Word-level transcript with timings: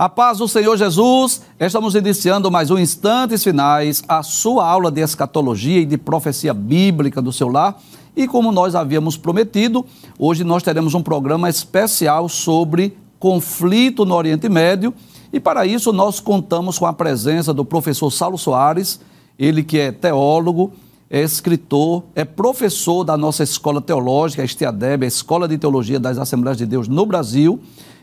A 0.00 0.08
paz 0.08 0.38
do 0.38 0.46
Senhor 0.46 0.76
Jesus, 0.76 1.42
estamos 1.58 1.96
iniciando 1.96 2.52
mais 2.52 2.70
um 2.70 2.78
Instantes 2.78 3.42
Finais, 3.42 4.00
a 4.06 4.22
sua 4.22 4.64
aula 4.64 4.92
de 4.92 5.00
escatologia 5.00 5.80
e 5.80 5.84
de 5.84 5.98
profecia 5.98 6.54
bíblica 6.54 7.20
do 7.20 7.32
seu 7.32 7.48
lar. 7.48 7.76
E 8.14 8.28
como 8.28 8.52
nós 8.52 8.76
havíamos 8.76 9.16
prometido, 9.16 9.84
hoje 10.16 10.44
nós 10.44 10.62
teremos 10.62 10.94
um 10.94 11.02
programa 11.02 11.50
especial 11.50 12.28
sobre 12.28 12.96
conflito 13.18 14.04
no 14.04 14.14
Oriente 14.14 14.48
Médio. 14.48 14.94
E 15.32 15.40
para 15.40 15.66
isso 15.66 15.92
nós 15.92 16.20
contamos 16.20 16.78
com 16.78 16.86
a 16.86 16.92
presença 16.92 17.52
do 17.52 17.64
professor 17.64 18.08
Saulo 18.12 18.38
Soares, 18.38 19.00
ele 19.36 19.64
que 19.64 19.80
é 19.80 19.90
teólogo, 19.90 20.70
é 21.10 21.20
escritor, 21.22 22.04
é 22.14 22.24
professor 22.24 23.02
da 23.02 23.16
nossa 23.16 23.42
escola 23.42 23.80
teológica, 23.80 24.42
a 24.42 24.44
Estiadeb, 24.44 25.04
a 25.04 25.08
Escola 25.08 25.48
de 25.48 25.58
Teologia 25.58 25.98
das 25.98 26.18
Assembleias 26.18 26.56
de 26.56 26.66
Deus 26.66 26.86
no 26.86 27.04
Brasil 27.04 27.60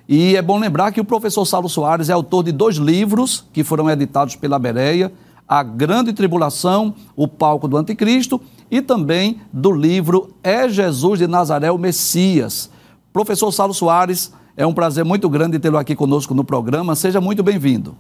e 0.08 0.36
é 0.36 0.42
bom 0.42 0.60
lembrar 0.60 0.92
que 0.92 1.02
o 1.02 1.06
professor 1.06 1.46
Saulo 1.46 1.68
Soares 1.68 2.10
é 2.10 2.14
autor 2.14 2.44
de 2.44 2.52
dois 2.52 2.76
livros 2.76 3.46
que 3.52 3.64
foram 3.64 3.90
editados 3.90 4.36
pela 4.36 4.60
Bereia, 4.60 5.12
A 5.48 5.64
Grande 5.64 6.14
Tribulação, 6.14 6.94
O 7.16 7.28
Palco 7.28 7.68
do 7.68 7.76
Anticristo, 7.76 8.40
e 8.70 8.82
também 8.82 9.42
do 9.52 9.72
livro 9.72 10.36
É 10.44 10.70
Jesus 10.70 11.20
de 11.20 11.28
Nazaré 11.28 11.72
o 11.72 11.78
Messias. 11.78 12.70
Professor 13.12 13.52
Saulo 13.52 13.74
Soares, 13.74 14.32
é 14.56 14.66
um 14.66 14.74
prazer 14.74 15.04
muito 15.04 15.28
grande 15.28 15.60
tê-lo 15.60 15.78
aqui 15.78 15.96
conosco 15.96 16.34
no 16.34 16.44
programa. 16.44 16.96
Seja 16.96 17.20
muito 17.20 17.42
bem-vindo. 17.44 17.96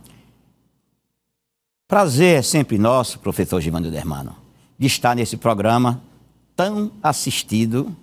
Prazer 1.87 2.39
é 2.39 2.41
sempre 2.41 2.77
nosso, 2.77 3.19
professor 3.19 3.61
Givando 3.61 3.91
Dermano, 3.91 4.35
de 4.77 4.87
estar 4.87 5.15
nesse 5.15 5.37
programa 5.37 6.01
tão 6.55 6.91
assistido 7.03 7.95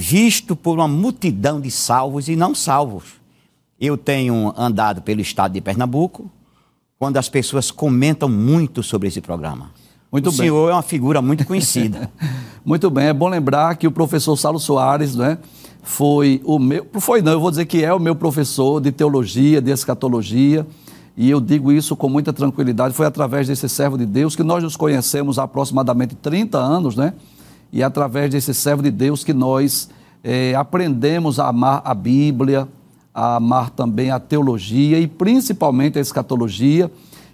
visto 0.00 0.54
por 0.54 0.78
uma 0.78 0.86
multidão 0.86 1.60
de 1.60 1.72
salvos 1.72 2.28
e 2.28 2.36
não 2.36 2.54
salvos. 2.54 3.14
Eu 3.80 3.96
tenho 3.96 4.54
andado 4.56 5.02
pelo 5.02 5.20
estado 5.20 5.54
de 5.54 5.60
Pernambuco, 5.60 6.30
quando 7.00 7.16
as 7.16 7.28
pessoas 7.28 7.72
comentam 7.72 8.28
muito 8.28 8.80
sobre 8.80 9.08
esse 9.08 9.20
programa. 9.20 9.72
Muito 10.10 10.28
o 10.28 10.30
bem. 10.30 10.38
senhor 10.38 10.70
é 10.70 10.72
uma 10.72 10.82
figura 10.82 11.20
muito 11.20 11.44
conhecida. 11.44 12.08
muito 12.64 12.88
bem, 12.90 13.06
é 13.06 13.12
bom 13.12 13.28
lembrar 13.28 13.74
que 13.74 13.88
o 13.88 13.90
professor 13.90 14.36
Saulo 14.36 14.60
Soares, 14.60 15.16
né, 15.16 15.36
foi 15.82 16.40
o 16.44 16.60
meu, 16.60 16.86
foi 17.00 17.20
não, 17.20 17.32
eu 17.32 17.40
vou 17.40 17.50
dizer 17.50 17.66
que 17.66 17.84
é 17.84 17.92
o 17.92 17.98
meu 17.98 18.14
professor 18.14 18.80
de 18.80 18.92
teologia, 18.92 19.60
de 19.60 19.72
escatologia, 19.72 20.64
e 21.16 21.28
eu 21.28 21.40
digo 21.40 21.72
isso 21.72 21.96
com 21.96 22.08
muita 22.08 22.32
tranquilidade, 22.32 22.94
foi 22.94 23.06
através 23.06 23.48
desse 23.48 23.68
servo 23.68 23.98
de 23.98 24.06
Deus 24.06 24.36
que 24.36 24.44
nós 24.44 24.62
nos 24.62 24.76
conhecemos 24.76 25.40
há 25.40 25.42
aproximadamente 25.42 26.14
30 26.14 26.56
anos, 26.56 26.94
né? 26.94 27.14
E 27.72 27.82
através 27.82 28.30
desse 28.30 28.54
servo 28.54 28.82
de 28.82 28.90
Deus 28.90 29.22
que 29.22 29.32
nós 29.32 29.88
é, 30.22 30.54
aprendemos 30.54 31.38
a 31.38 31.48
amar 31.48 31.82
a 31.84 31.94
Bíblia, 31.94 32.68
a 33.14 33.36
amar 33.36 33.70
também 33.70 34.10
a 34.10 34.18
teologia 34.18 34.98
e 34.98 35.06
principalmente 35.06 35.98
a 35.98 36.00
escatologia. 36.00 36.90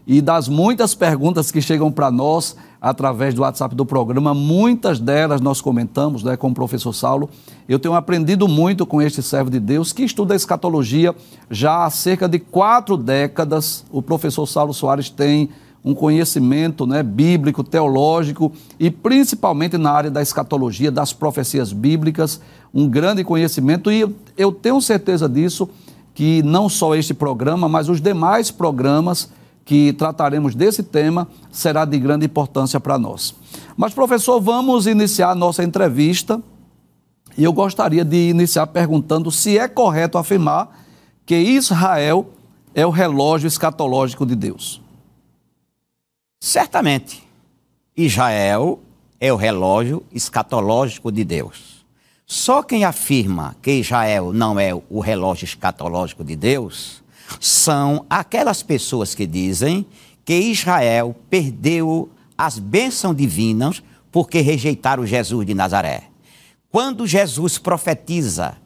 E 0.06 0.20
das 0.20 0.48
muitas 0.48 0.94
perguntas 0.94 1.50
que 1.50 1.62
chegam 1.62 1.90
para 1.90 2.10
nós 2.10 2.56
através 2.80 3.32
do 3.32 3.40
WhatsApp 3.40 3.74
do 3.74 3.86
programa, 3.86 4.34
muitas 4.34 5.00
delas 5.00 5.40
nós 5.40 5.62
comentamos 5.62 6.22
né, 6.22 6.36
com 6.36 6.48
o 6.48 6.54
professor 6.54 6.92
Saulo. 6.92 7.30
Eu 7.66 7.78
tenho 7.78 7.94
aprendido 7.94 8.46
muito 8.46 8.84
com 8.84 9.00
este 9.00 9.22
servo 9.22 9.48
de 9.48 9.58
Deus 9.58 9.94
que 9.94 10.02
estuda 10.02 10.34
escatologia 10.34 11.14
já 11.50 11.84
há 11.84 11.90
cerca 11.90 12.28
de 12.28 12.38
quatro 12.38 12.98
décadas. 12.98 13.86
O 13.90 14.02
professor 14.02 14.44
Saulo 14.44 14.74
Soares 14.74 15.08
tem 15.08 15.48
um 15.84 15.94
conhecimento 15.94 16.86
né, 16.86 17.02
bíblico, 17.02 17.62
teológico 17.62 18.50
e 18.80 18.90
principalmente 18.90 19.76
na 19.76 19.90
área 19.90 20.10
da 20.10 20.22
escatologia, 20.22 20.90
das 20.90 21.12
profecias 21.12 21.72
bíblicas, 21.72 22.40
um 22.72 22.88
grande 22.88 23.22
conhecimento 23.22 23.92
e 23.92 24.08
eu 24.36 24.50
tenho 24.50 24.80
certeza 24.80 25.28
disso 25.28 25.68
que 26.14 26.42
não 26.42 26.68
só 26.68 26.94
este 26.94 27.12
programa, 27.12 27.68
mas 27.68 27.88
os 27.88 28.00
demais 28.00 28.50
programas 28.50 29.28
que 29.64 29.92
trataremos 29.92 30.54
desse 30.54 30.82
tema 30.82 31.28
será 31.50 31.84
de 31.84 31.98
grande 31.98 32.26
importância 32.26 32.78
para 32.80 32.98
nós. 32.98 33.34
Mas 33.76 33.92
professor, 33.92 34.40
vamos 34.40 34.86
iniciar 34.86 35.30
a 35.30 35.34
nossa 35.34 35.62
entrevista 35.62 36.40
e 37.36 37.44
eu 37.44 37.52
gostaria 37.52 38.04
de 38.04 38.30
iniciar 38.30 38.68
perguntando 38.68 39.30
se 39.30 39.58
é 39.58 39.68
correto 39.68 40.16
afirmar 40.16 40.84
que 41.26 41.36
Israel 41.36 42.30
é 42.74 42.86
o 42.86 42.90
relógio 42.90 43.48
escatológico 43.48 44.24
de 44.24 44.36
Deus. 44.36 44.83
Certamente, 46.44 47.26
Israel 47.96 48.78
é 49.18 49.32
o 49.32 49.36
relógio 49.36 50.04
escatológico 50.12 51.10
de 51.10 51.24
Deus. 51.24 51.86
Só 52.26 52.62
quem 52.62 52.84
afirma 52.84 53.56
que 53.62 53.70
Israel 53.70 54.30
não 54.30 54.60
é 54.60 54.74
o 54.74 55.00
relógio 55.00 55.46
escatológico 55.46 56.22
de 56.22 56.36
Deus 56.36 57.02
são 57.40 58.04
aquelas 58.10 58.62
pessoas 58.62 59.14
que 59.14 59.26
dizem 59.26 59.86
que 60.22 60.34
Israel 60.34 61.16
perdeu 61.30 62.10
as 62.36 62.58
bênçãos 62.58 63.16
divinas 63.16 63.82
porque 64.12 64.42
rejeitaram 64.42 65.06
Jesus 65.06 65.46
de 65.46 65.54
Nazaré. 65.54 66.10
Quando 66.70 67.06
Jesus 67.06 67.56
profetiza 67.56 68.58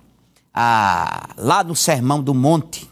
ah, 0.53 1.29
lá 1.37 1.63
no 1.63 1.77
Sermão 1.77 2.21
do 2.21 2.35
Monte, 2.35 2.91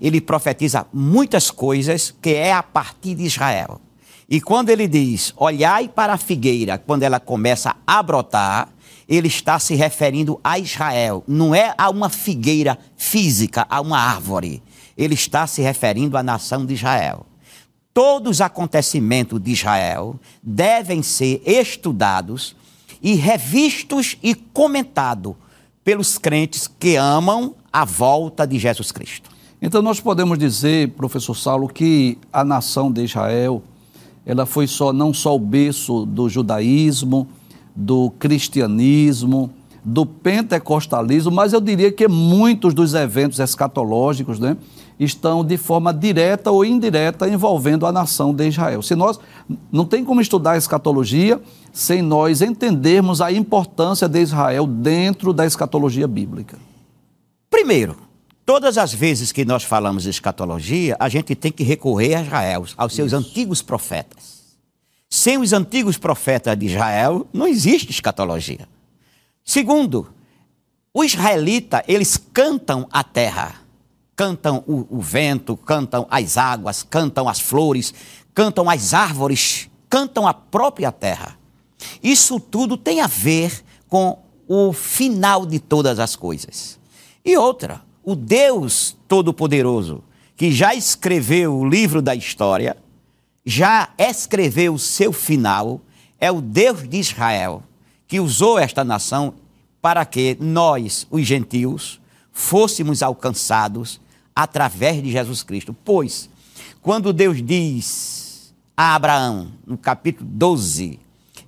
ele 0.00 0.20
profetiza 0.20 0.84
muitas 0.92 1.48
coisas 1.48 2.12
que 2.20 2.30
é 2.30 2.52
a 2.52 2.62
partir 2.64 3.14
de 3.14 3.22
Israel. 3.22 3.80
E 4.30 4.40
quando 4.40 4.70
ele 4.70 4.86
diz, 4.86 5.34
olhai 5.36 5.88
para 5.88 6.12
a 6.12 6.16
figueira, 6.16 6.78
quando 6.78 7.02
ela 7.02 7.18
começa 7.18 7.74
a 7.84 8.00
brotar, 8.00 8.68
ele 9.08 9.26
está 9.26 9.58
se 9.58 9.74
referindo 9.74 10.38
a 10.44 10.56
Israel. 10.56 11.24
Não 11.26 11.52
é 11.52 11.74
a 11.76 11.90
uma 11.90 12.08
figueira 12.08 12.78
física, 12.96 13.66
a 13.68 13.80
uma 13.80 13.98
árvore. 13.98 14.62
Ele 14.96 15.14
está 15.14 15.48
se 15.48 15.60
referindo 15.60 16.16
à 16.16 16.22
nação 16.22 16.64
de 16.64 16.74
Israel. 16.74 17.26
Todos 17.92 18.36
os 18.36 18.40
acontecimentos 18.40 19.42
de 19.42 19.50
Israel 19.50 20.14
devem 20.40 21.02
ser 21.02 21.42
estudados 21.44 22.54
e 23.02 23.16
revistos 23.16 24.16
e 24.22 24.36
comentados 24.36 25.34
pelos 25.82 26.18
crentes 26.18 26.68
que 26.68 26.94
amam 26.94 27.56
a 27.72 27.84
volta 27.84 28.46
de 28.46 28.60
Jesus 28.60 28.92
Cristo. 28.92 29.28
Então, 29.60 29.82
nós 29.82 29.98
podemos 29.98 30.38
dizer, 30.38 30.90
professor 30.92 31.34
Saulo, 31.34 31.68
que 31.68 32.16
a 32.32 32.44
nação 32.44 32.92
de 32.92 33.02
Israel 33.02 33.60
ela 34.24 34.46
foi 34.46 34.66
só 34.66 34.92
não 34.92 35.12
só 35.12 35.34
o 35.34 35.38
berço 35.38 36.04
do 36.06 36.28
judaísmo, 36.28 37.26
do 37.74 38.10
cristianismo, 38.18 39.50
do 39.84 40.04
pentecostalismo, 40.04 41.30
mas 41.30 41.52
eu 41.52 41.60
diria 41.60 41.90
que 41.90 42.06
muitos 42.06 42.74
dos 42.74 42.94
eventos 42.94 43.38
escatológicos 43.38 44.38
né, 44.38 44.56
estão 44.98 45.42
de 45.42 45.56
forma 45.56 45.92
direta 45.92 46.50
ou 46.50 46.64
indireta 46.64 47.28
envolvendo 47.28 47.86
a 47.86 47.92
nação 47.92 48.34
de 48.34 48.46
Israel. 48.46 48.82
Se 48.82 48.94
nós 48.94 49.18
não 49.72 49.86
tem 49.86 50.04
como 50.04 50.20
estudar 50.20 50.52
a 50.52 50.58
escatologia 50.58 51.40
sem 51.72 52.02
nós 52.02 52.42
entendermos 52.42 53.20
a 53.20 53.32
importância 53.32 54.08
de 54.08 54.20
Israel 54.20 54.66
dentro 54.66 55.32
da 55.32 55.46
escatologia 55.46 56.06
bíblica. 56.06 56.58
Primeiro, 57.48 57.96
Todas 58.50 58.76
as 58.76 58.92
vezes 58.92 59.30
que 59.30 59.44
nós 59.44 59.62
falamos 59.62 60.02
de 60.02 60.10
escatologia, 60.10 60.96
a 60.98 61.08
gente 61.08 61.36
tem 61.36 61.52
que 61.52 61.62
recorrer 61.62 62.16
a 62.16 62.22
Israel, 62.22 62.66
aos 62.76 62.92
seus 62.92 63.12
Isso. 63.12 63.16
antigos 63.16 63.62
profetas. 63.62 64.56
Sem 65.08 65.38
os 65.38 65.52
antigos 65.52 65.96
profetas 65.96 66.58
de 66.58 66.66
Israel, 66.66 67.28
não 67.32 67.46
existe 67.46 67.92
escatologia. 67.92 68.68
Segundo, 69.44 70.12
o 70.92 71.04
israelita, 71.04 71.84
eles 71.86 72.16
cantam 72.16 72.88
a 72.90 73.04
terra, 73.04 73.54
cantam 74.16 74.64
o, 74.66 74.84
o 74.98 75.00
vento, 75.00 75.56
cantam 75.56 76.04
as 76.10 76.36
águas, 76.36 76.82
cantam 76.82 77.28
as 77.28 77.38
flores, 77.38 77.94
cantam 78.34 78.68
as 78.68 78.92
árvores, 78.92 79.70
cantam 79.88 80.26
a 80.26 80.34
própria 80.34 80.90
terra. 80.90 81.38
Isso 82.02 82.40
tudo 82.40 82.76
tem 82.76 83.00
a 83.00 83.06
ver 83.06 83.64
com 83.88 84.18
o 84.48 84.72
final 84.72 85.46
de 85.46 85.60
todas 85.60 86.00
as 86.00 86.16
coisas. 86.16 86.80
E 87.24 87.36
outra, 87.36 87.88
o 88.10 88.16
Deus 88.16 88.96
Todo-Poderoso, 89.06 90.02
que 90.36 90.50
já 90.50 90.74
escreveu 90.74 91.56
o 91.56 91.68
livro 91.68 92.02
da 92.02 92.12
história, 92.12 92.76
já 93.46 93.90
escreveu 93.96 94.74
o 94.74 94.78
seu 94.80 95.12
final, 95.12 95.80
é 96.18 96.30
o 96.30 96.40
Deus 96.40 96.88
de 96.88 96.98
Israel, 96.98 97.62
que 98.08 98.18
usou 98.18 98.58
esta 98.58 98.82
nação 98.82 99.34
para 99.80 100.04
que 100.04 100.36
nós, 100.40 101.06
os 101.08 101.24
gentios, 101.24 102.00
fôssemos 102.32 103.00
alcançados 103.00 104.00
através 104.34 105.00
de 105.00 105.12
Jesus 105.12 105.44
Cristo. 105.44 105.72
Pois, 105.84 106.28
quando 106.82 107.12
Deus 107.12 107.40
diz 107.40 108.52
a 108.76 108.96
Abraão, 108.96 109.52
no 109.64 109.78
capítulo 109.78 110.28
12, 110.28 110.98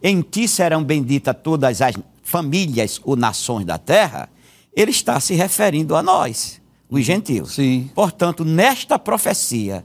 em 0.00 0.22
ti 0.22 0.46
serão 0.46 0.84
benditas 0.84 1.34
todas 1.42 1.82
as 1.82 1.96
famílias 2.22 3.00
ou 3.02 3.16
nações 3.16 3.66
da 3.66 3.78
terra, 3.78 4.28
ele 4.74 4.90
está 4.90 5.20
se 5.20 5.34
referindo 5.34 5.94
a 5.94 6.02
nós, 6.02 6.60
os 6.88 7.04
gentios. 7.04 7.54
Sim. 7.54 7.90
Portanto, 7.94 8.44
nesta 8.44 8.98
profecia 8.98 9.84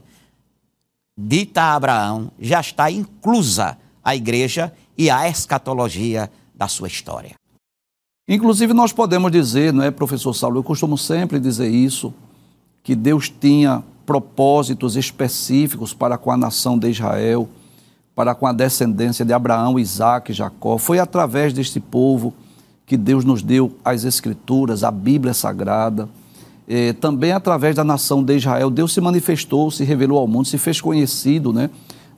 dita 1.16 1.62
a 1.62 1.74
Abraão, 1.74 2.30
já 2.38 2.60
está 2.60 2.90
inclusa 2.90 3.76
a 4.04 4.14
igreja 4.14 4.72
e 4.96 5.10
a 5.10 5.28
escatologia 5.28 6.30
da 6.54 6.68
sua 6.68 6.86
história. 6.86 7.34
Inclusive, 8.28 8.72
nós 8.72 8.92
podemos 8.92 9.32
dizer, 9.32 9.72
não 9.72 9.82
é, 9.82 9.90
professor 9.90 10.32
Saulo? 10.34 10.58
Eu 10.58 10.62
costumo 10.62 10.96
sempre 10.96 11.40
dizer 11.40 11.68
isso, 11.68 12.12
que 12.82 12.94
Deus 12.94 13.28
tinha 13.28 13.82
propósitos 14.06 14.96
específicos 14.96 15.92
para 15.92 16.16
com 16.16 16.30
a 16.30 16.36
nação 16.36 16.78
de 16.78 16.88
Israel, 16.88 17.48
para 18.14 18.34
com 18.34 18.46
a 18.46 18.52
descendência 18.52 19.24
de 19.24 19.32
Abraão, 19.32 19.78
Isaac 19.78 20.30
e 20.30 20.34
Jacó. 20.34 20.78
Foi 20.78 20.98
através 20.98 21.52
deste 21.52 21.80
povo 21.80 22.34
que 22.88 22.96
Deus 22.96 23.22
nos 23.22 23.42
deu 23.42 23.70
as 23.84 24.04
Escrituras, 24.04 24.82
a 24.82 24.90
Bíblia 24.90 25.34
Sagrada. 25.34 26.08
Eh, 26.66 26.94
também 26.94 27.32
através 27.32 27.76
da 27.76 27.84
nação 27.84 28.24
de 28.24 28.34
Israel, 28.36 28.70
Deus 28.70 28.94
se 28.94 29.00
manifestou, 29.00 29.70
se 29.70 29.84
revelou 29.84 30.18
ao 30.18 30.26
mundo, 30.26 30.46
se 30.46 30.56
fez 30.56 30.80
conhecido, 30.80 31.52
né? 31.52 31.68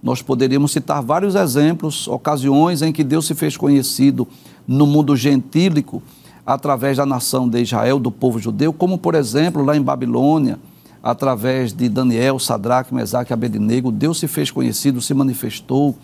Nós 0.01 0.23
poderíamos 0.23 0.71
citar 0.71 1.03
vários 1.03 1.35
exemplos, 1.35 2.07
ocasiões 2.07 2.83
em 2.83 2.93
que 2.93 3.03
Deus 3.03 3.27
se 3.27 3.35
fez 3.35 3.57
conhecido 3.57 4.27
no 4.67 4.87
mundo 4.87 5.17
gentílico, 5.17 6.01
através 6.47 6.97
da 6.97 7.05
nação 7.05 7.49
de 7.49 7.61
Israel, 7.61 7.99
do 7.99 8.11
povo 8.11 8.39
judeu, 8.39 8.73
como 8.73 8.97
por 8.97 9.15
exemplo 9.15 9.65
lá 9.65 9.77
em 9.77 9.83
Babilônia, 9.83 10.59
através 11.03 11.73
de 11.73 11.89
Daniel, 11.89 12.39
Sadraque, 12.39 12.95
Mesaque 12.95 13.33
Abednego, 13.33 13.91
Deus 13.91 14.19
se 14.19 14.29
fez 14.29 14.51
conhecido, 14.51 15.01
se 15.01 15.15
manifestou. 15.15 15.97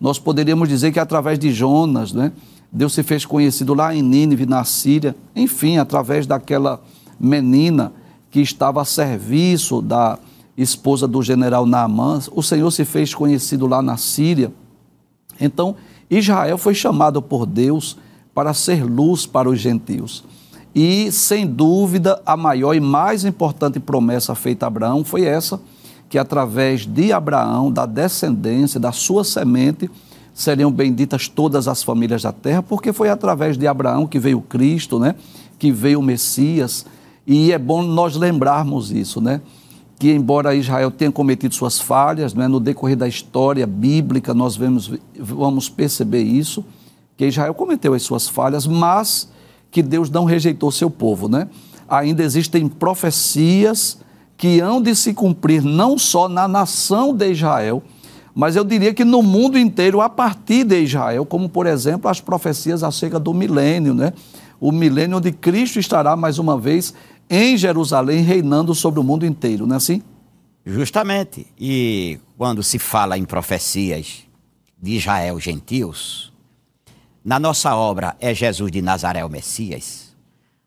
Nós 0.00 0.18
poderíamos 0.18 0.68
dizer 0.68 0.92
que 0.92 1.00
através 1.00 1.38
de 1.38 1.52
Jonas, 1.52 2.12
né, 2.12 2.32
Deus 2.72 2.94
se 2.94 3.02
fez 3.02 3.26
conhecido 3.26 3.74
lá 3.74 3.94
em 3.94 4.00
Nínive, 4.00 4.46
na 4.46 4.64
Síria, 4.64 5.14
enfim, 5.36 5.76
através 5.76 6.26
daquela 6.26 6.80
menina 7.20 7.92
que 8.30 8.40
estava 8.40 8.80
a 8.80 8.84
serviço 8.84 9.82
da 9.82 10.18
esposa 10.56 11.06
do 11.06 11.22
general 11.22 11.66
Naamã, 11.66 12.18
o 12.32 12.42
Senhor 12.42 12.70
se 12.70 12.84
fez 12.86 13.14
conhecido 13.14 13.66
lá 13.66 13.82
na 13.82 13.98
Síria. 13.98 14.52
Então, 15.38 15.76
Israel 16.10 16.56
foi 16.56 16.74
chamado 16.74 17.20
por 17.20 17.44
Deus 17.44 17.98
para 18.34 18.54
ser 18.54 18.84
luz 18.84 19.26
para 19.26 19.50
os 19.50 19.58
gentios. 19.58 20.24
E, 20.74 21.12
sem 21.12 21.46
dúvida, 21.46 22.22
a 22.24 22.36
maior 22.36 22.74
e 22.74 22.80
mais 22.80 23.26
importante 23.26 23.78
promessa 23.78 24.34
feita 24.34 24.64
a 24.64 24.68
Abraão 24.68 25.04
foi 25.04 25.24
essa, 25.24 25.60
que 26.08 26.18
através 26.18 26.86
de 26.86 27.12
Abraão, 27.12 27.70
da 27.70 27.84
descendência, 27.84 28.80
da 28.80 28.92
sua 28.92 29.24
semente, 29.24 29.90
seriam 30.34 30.70
benditas 30.70 31.28
todas 31.28 31.68
as 31.68 31.82
famílias 31.82 32.22
da 32.22 32.32
terra, 32.32 32.62
porque 32.62 32.92
foi 32.92 33.08
através 33.08 33.56
de 33.56 33.66
Abraão 33.66 34.06
que 34.06 34.18
veio 34.18 34.40
Cristo, 34.40 34.98
né? 34.98 35.14
que 35.58 35.70
veio 35.70 36.00
o 36.00 36.02
Messias. 36.02 36.86
E 37.26 37.52
é 37.52 37.58
bom 37.58 37.82
nós 37.82 38.16
lembrarmos 38.16 38.90
isso, 38.90 39.20
né? 39.20 39.40
que 39.98 40.10
embora 40.10 40.54
Israel 40.54 40.90
tenha 40.90 41.12
cometido 41.12 41.54
suas 41.54 41.78
falhas, 41.78 42.34
né? 42.34 42.48
no 42.48 42.58
decorrer 42.58 42.96
da 42.96 43.06
história 43.06 43.66
bíblica 43.66 44.34
nós 44.34 44.56
vemos, 44.56 44.90
vamos 45.18 45.68
perceber 45.68 46.22
isso, 46.22 46.64
que 47.16 47.26
Israel 47.26 47.54
cometeu 47.54 47.94
as 47.94 48.02
suas 48.02 48.28
falhas, 48.28 48.66
mas 48.66 49.30
que 49.70 49.82
Deus 49.82 50.10
não 50.10 50.24
rejeitou 50.24 50.70
seu 50.70 50.90
povo, 50.90 51.28
né? 51.28 51.48
Ainda 51.88 52.22
existem 52.22 52.68
profecias 52.68 53.98
que 54.36 54.60
hão 54.60 54.82
de 54.82 54.94
se 54.94 55.14
cumprir 55.14 55.62
não 55.62 55.96
só 55.96 56.28
na 56.28 56.48
nação 56.48 57.14
de 57.14 57.30
Israel, 57.30 57.82
mas 58.34 58.56
eu 58.56 58.64
diria 58.64 58.94
que 58.94 59.04
no 59.04 59.22
mundo 59.22 59.58
inteiro 59.58 60.00
a 60.00 60.08
partir 60.08 60.64
de 60.64 60.82
Israel, 60.82 61.26
como 61.26 61.48
por 61.48 61.66
exemplo 61.66 62.10
as 62.10 62.20
profecias 62.20 62.82
acerca 62.82 63.20
do 63.20 63.34
milênio, 63.34 63.92
né? 63.94 64.12
O 64.58 64.72
milênio 64.72 65.18
onde 65.18 65.32
Cristo 65.32 65.78
estará 65.78 66.16
mais 66.16 66.38
uma 66.38 66.58
vez 66.58 66.94
em 67.28 67.56
Jerusalém 67.56 68.22
reinando 68.22 68.74
sobre 68.74 69.00
o 69.00 69.04
mundo 69.04 69.26
inteiro, 69.26 69.66
não 69.66 69.74
é 69.74 69.76
assim? 69.76 70.02
Justamente. 70.64 71.46
E 71.58 72.18
quando 72.38 72.62
se 72.62 72.78
fala 72.78 73.18
em 73.18 73.24
profecias 73.24 74.22
de 74.80 74.92
Israel 74.92 75.38
gentios, 75.38 76.32
na 77.24 77.38
nossa 77.38 77.74
obra 77.76 78.16
é 78.20 78.34
Jesus 78.34 78.70
de 78.70 78.80
Nazaré 78.80 79.24
o 79.24 79.28
Messias, 79.28 80.16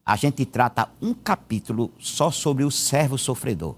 a 0.05 0.15
gente 0.15 0.45
trata 0.45 0.89
um 1.01 1.13
capítulo 1.13 1.91
só 1.97 2.29
sobre 2.29 2.63
o 2.63 2.69
servo 2.69 3.17
sofredor. 3.17 3.75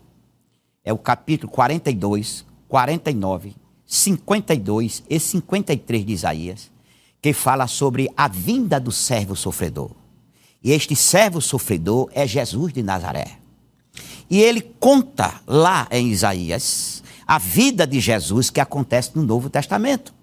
É 0.84 0.92
o 0.92 0.98
capítulo 0.98 1.52
42, 1.52 2.46
49, 2.68 3.56
52 3.88 5.04
e 5.10 5.20
53 5.20 6.06
de 6.06 6.14
Isaías, 6.14 6.70
que 7.22 7.34
fala 7.34 7.66
sobre 7.66 8.10
a 8.16 8.28
vinda 8.28 8.80
do 8.80 8.92
servo 8.92 9.36
sofredor. 9.36 9.92
E 10.64 10.72
este 10.72 10.96
servo 10.96 11.42
sofredor 11.42 12.10
é 12.14 12.28
Jesus 12.28 12.74
de 12.74 12.84
Nazaré. 12.84 13.40
E 14.30 14.42
ele 14.42 14.62
conta 14.62 15.42
lá 15.48 15.88
em 15.90 16.10
Isaías 16.10 17.02
a 17.26 17.38
vida 17.38 17.88
de 17.88 18.00
Jesus 18.00 18.50
que 18.50 18.60
acontece 18.60 19.12
no 19.16 19.24
Novo 19.24 19.50
Testamento 19.50 20.14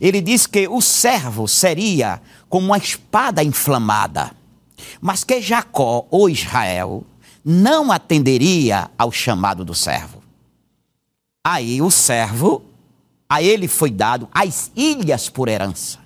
ele 0.00 0.20
diz 0.20 0.46
que 0.46 0.68
o 0.68 0.80
servo 0.80 1.48
seria 1.48 2.20
como 2.48 2.66
uma 2.66 2.78
espada 2.78 3.42
inflamada, 3.42 4.32
mas 5.00 5.24
que 5.24 5.40
Jacó 5.40 6.06
ou 6.10 6.28
Israel 6.28 7.04
não 7.44 7.90
atenderia 7.90 8.90
ao 8.98 9.10
chamado 9.10 9.64
do 9.64 9.74
servo. 9.74 10.22
Aí 11.44 11.80
o 11.80 11.90
servo, 11.90 12.62
a 13.30 13.40
ele 13.40 13.68
foi 13.68 13.92
dado 13.92 14.28
as 14.32 14.72
ilhas 14.74 15.28
por 15.28 15.48
herança. 15.48 16.00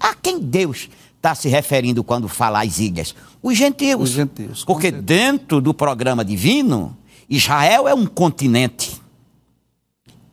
A 0.00 0.14
quem 0.14 0.40
Deus 0.40 0.88
está 1.14 1.34
se 1.34 1.46
referindo 1.46 2.02
quando 2.02 2.26
fala 2.26 2.64
as 2.64 2.78
ilhas? 2.78 3.14
Os 3.42 3.54
gentios. 3.54 4.00
Os 4.00 4.10
gentios 4.10 4.64
Porque 4.64 4.90
dentro 4.90 5.60
do 5.60 5.74
programa 5.74 6.24
divino, 6.24 6.96
Israel 7.28 7.86
é 7.86 7.92
um 7.92 8.06
continente. 8.06 8.98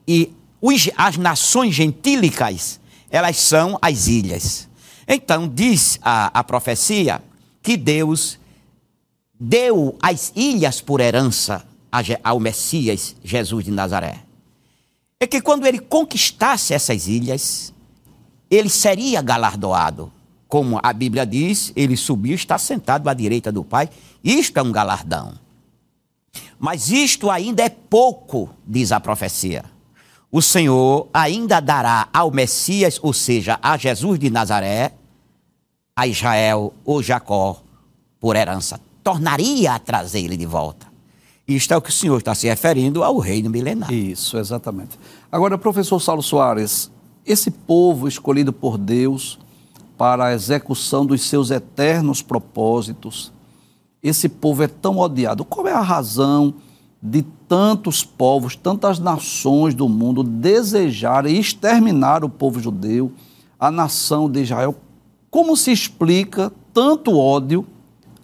E 0.07 0.31
os, 0.61 0.89
as 0.95 1.17
nações 1.17 1.75
gentílicas, 1.75 2.79
elas 3.09 3.35
são 3.35 3.77
as 3.81 4.07
ilhas. 4.07 4.69
Então, 5.05 5.49
diz 5.49 5.99
a, 6.01 6.39
a 6.39 6.43
profecia 6.45 7.21
que 7.61 7.75
Deus 7.75 8.39
deu 9.37 9.97
as 10.01 10.31
ilhas 10.33 10.79
por 10.79 11.01
herança 11.01 11.65
ao 12.23 12.39
Messias 12.39 13.17
Jesus 13.21 13.65
de 13.65 13.71
Nazaré. 13.71 14.25
É 15.19 15.27
que 15.27 15.41
quando 15.41 15.65
ele 15.65 15.79
conquistasse 15.79 16.73
essas 16.73 17.07
ilhas, 17.07 17.73
ele 18.49 18.69
seria 18.69 19.21
galardoado. 19.21 20.11
Como 20.47 20.79
a 20.81 20.93
Bíblia 20.93 21.25
diz, 21.25 21.71
ele 21.75 21.97
subiu 21.97 22.35
está 22.35 22.57
sentado 22.57 23.09
à 23.09 23.13
direita 23.13 23.51
do 23.51 23.63
Pai. 23.63 23.89
Isto 24.23 24.57
é 24.59 24.61
um 24.61 24.71
galardão. 24.71 25.33
Mas 26.59 26.89
isto 26.89 27.29
ainda 27.29 27.63
é 27.63 27.69
pouco, 27.69 28.49
diz 28.65 28.91
a 28.91 28.99
profecia 28.99 29.75
o 30.35 30.41
Senhor 30.41 31.07
ainda 31.13 31.61
dará 31.61 32.09
ao 32.11 32.29
Messias, 32.29 32.99
ou 33.01 33.13
seja, 33.13 33.57
a 33.61 33.77
Jesus 33.77 34.19
de 34.19 34.29
Nazaré, 34.29 34.91
a 35.95 36.05
Israel 36.05 36.73
ou 36.83 37.01
Jacó 37.01 37.63
por 38.19 38.35
herança. 38.35 38.77
Tornaria 39.01 39.71
a 39.71 39.79
trazer 39.79 40.19
ele 40.19 40.35
de 40.35 40.45
volta. 40.45 40.84
Isto 41.47 41.73
é 41.73 41.77
o 41.77 41.81
que 41.81 41.89
o 41.89 41.93
Senhor 41.93 42.17
está 42.17 42.33
se 42.33 42.47
referindo 42.47 43.03
ao 43.03 43.17
reino 43.19 43.49
milenar. 43.49 43.91
Isso, 43.93 44.37
exatamente. 44.37 44.97
Agora, 45.31 45.57
professor 45.57 45.99
Saulo 45.99 46.23
Soares, 46.23 46.91
esse 47.25 47.51
povo 47.51 48.07
escolhido 48.07 48.51
por 48.51 48.77
Deus 48.77 49.37
para 49.97 50.25
a 50.25 50.33
execução 50.33 51.05
dos 51.05 51.21
seus 51.21 51.51
eternos 51.51 52.21
propósitos, 52.21 53.31
esse 54.01 54.27
povo 54.27 54.63
é 54.63 54.67
tão 54.67 54.97
odiado. 54.97 55.45
Qual 55.45 55.67
é 55.67 55.71
a 55.71 55.81
razão 55.81 56.55
de 57.01 57.21
tantos 57.47 58.03
povos, 58.03 58.55
tantas 58.55 58.97
nações 58.97 59.75
do 59.75 59.87
mundo 59.87 60.23
desejarem 60.23 61.37
exterminar 61.37 62.23
o 62.23 62.29
povo 62.29 62.59
judeu, 62.59 63.11
a 63.59 63.69
nação 63.69 64.29
de 64.29 64.41
Israel. 64.41 64.75
Como 65.29 65.55
se 65.55 65.71
explica 65.71 66.51
tanto 66.73 67.17
ódio 67.17 67.65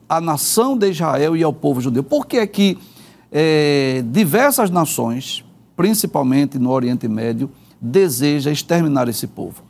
à 0.10 0.20
nação 0.20 0.76
de 0.76 0.90
Israel 0.90 1.38
e 1.38 1.44
ao 1.44 1.54
povo 1.54 1.80
judeu? 1.80 2.04
Por 2.04 2.26
que 2.26 2.38
é 2.38 2.48
que 2.48 2.78
é, 3.32 4.04
diversas 4.06 4.70
nações, 4.70 5.44
principalmente 5.76 6.60
no 6.60 6.70
Oriente 6.70 7.08
Médio, 7.08 7.50
desejam 7.80 8.52
exterminar 8.52 9.08
esse 9.08 9.26
povo? 9.26 9.64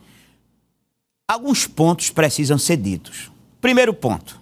Alguns 1.27 1.67
pontos 1.67 2.09
precisam 2.09 2.57
ser 2.57 2.77
ditos. 2.77 3.31
Primeiro 3.61 3.93
ponto: 3.93 4.41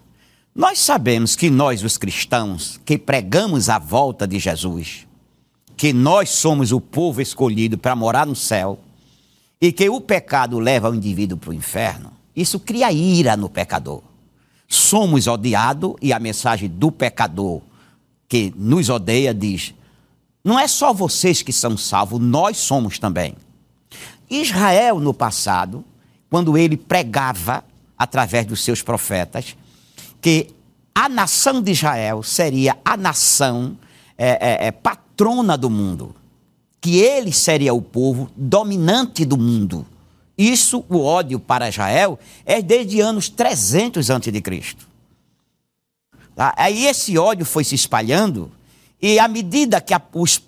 nós 0.55 0.79
sabemos 0.79 1.35
que 1.35 1.49
nós, 1.49 1.83
os 1.83 1.97
cristãos, 1.97 2.79
que 2.85 2.97
pregamos 2.97 3.69
a 3.69 3.77
volta 3.77 4.25
de 4.25 4.39
Jesus, 4.39 5.05
que 5.75 5.93
nós 5.93 6.29
somos 6.29 6.71
o 6.71 6.79
povo 6.81 7.21
escolhido 7.21 7.77
para 7.77 7.95
morar 7.95 8.25
no 8.25 8.35
céu 8.35 8.79
e 9.61 9.71
que 9.71 9.89
o 9.89 9.99
pecado 9.99 10.57
leva 10.57 10.89
o 10.89 10.95
indivíduo 10.95 11.37
para 11.37 11.51
o 11.51 11.53
inferno, 11.53 12.11
isso 12.35 12.59
cria 12.59 12.91
ira 12.91 13.35
no 13.35 13.49
pecador. 13.49 14.01
Somos 14.67 15.27
odiados 15.27 15.95
e 16.01 16.13
a 16.13 16.19
mensagem 16.19 16.69
do 16.69 16.91
pecador 16.91 17.61
que 18.29 18.53
nos 18.55 18.87
odeia 18.87 19.33
diz: 19.33 19.73
não 20.43 20.57
é 20.57 20.67
só 20.67 20.93
vocês 20.93 21.41
que 21.41 21.51
são 21.51 21.75
salvos, 21.75 22.21
nós 22.21 22.57
somos 22.57 22.99
também. 22.99 23.35
Israel, 24.29 24.99
no 24.99 25.13
passado, 25.13 25.83
quando 26.29 26.57
ele 26.57 26.77
pregava 26.77 27.63
através 27.97 28.45
dos 28.45 28.63
seus 28.63 28.81
profetas, 28.81 29.57
que 30.21 30.47
a 30.93 31.09
nação 31.09 31.61
de 31.61 31.71
Israel 31.71 32.21
seria 32.23 32.77
a 32.85 32.95
nação 32.95 33.77
é, 34.17 34.65
é, 34.65 34.67
é, 34.67 34.71
patrona 34.71 35.57
do 35.57 35.69
mundo, 35.69 36.15
que 36.79 36.97
ele 36.97 37.33
seria 37.33 37.73
o 37.73 37.81
povo 37.81 38.29
dominante 38.35 39.25
do 39.25 39.37
mundo. 39.37 39.85
Isso, 40.37 40.85
o 40.87 41.01
ódio 41.01 41.39
para 41.39 41.67
Israel, 41.67 42.17
é 42.45 42.61
desde 42.61 43.01
anos 43.01 43.27
300 43.27 44.09
a.C. 44.09 44.31
Tá? 46.39 46.53
Aí 46.55 46.85
esse 46.85 47.17
ódio 47.17 47.45
foi 47.45 47.65
se 47.65 47.75
espalhando 47.75 48.49
E 49.01 49.19
à 49.19 49.27
medida 49.27 49.81
que 49.81 49.93
a, 49.93 50.01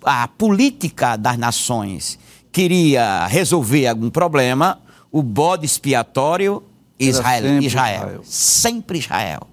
a 0.04 0.26
política 0.26 1.16
das 1.16 1.36
nações 1.36 2.18
queria 2.50 3.26
resolver 3.26 3.86
algum 3.86 4.08
problema, 4.08 4.80
o 5.10 5.22
bode 5.22 5.66
expiatório 5.66 6.62
Israel, 6.98 7.42
sempre 7.42 7.66
Israel, 7.66 7.98
Israel. 7.98 8.20
Sempre 8.24 8.98
Israel. 9.00 9.46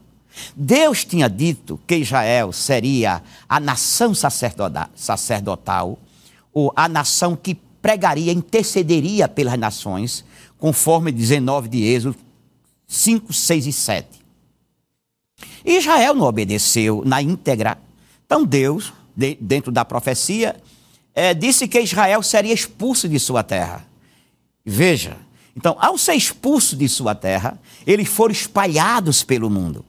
Deus 0.55 1.03
tinha 1.03 1.29
dito 1.29 1.77
que 1.85 1.97
Israel 1.97 2.53
seria 2.53 3.21
a 3.47 3.59
nação 3.59 4.13
sacerdotal, 4.15 5.99
ou 6.53 6.71
a 6.73 6.87
nação 6.87 7.35
que 7.35 7.55
pregaria, 7.81 8.31
intercederia 8.31 9.27
pelas 9.27 9.59
nações, 9.59 10.23
conforme 10.57 11.11
19 11.11 11.67
de 11.67 11.83
Êxodo 11.83 12.15
5, 12.87 13.33
6 13.33 13.67
e 13.67 13.73
7. 13.73 14.18
Israel 15.65 16.13
não 16.13 16.25
obedeceu 16.25 17.03
na 17.05 17.21
íntegra. 17.21 17.77
Então 18.25 18.45
Deus, 18.45 18.93
de, 19.15 19.37
dentro 19.39 19.71
da 19.71 19.83
profecia, 19.83 20.55
é, 21.13 21.33
disse 21.33 21.67
que 21.67 21.79
Israel 21.79 22.23
seria 22.23 22.53
expulso 22.53 23.09
de 23.09 23.19
sua 23.19 23.43
terra. 23.43 23.85
Veja, 24.65 25.17
então, 25.55 25.75
ao 25.79 25.97
ser 25.97 26.13
expulso 26.13 26.75
de 26.75 26.87
sua 26.87 27.13
terra, 27.13 27.59
eles 27.85 28.07
foram 28.07 28.31
espalhados 28.31 29.23
pelo 29.23 29.49
mundo, 29.49 29.83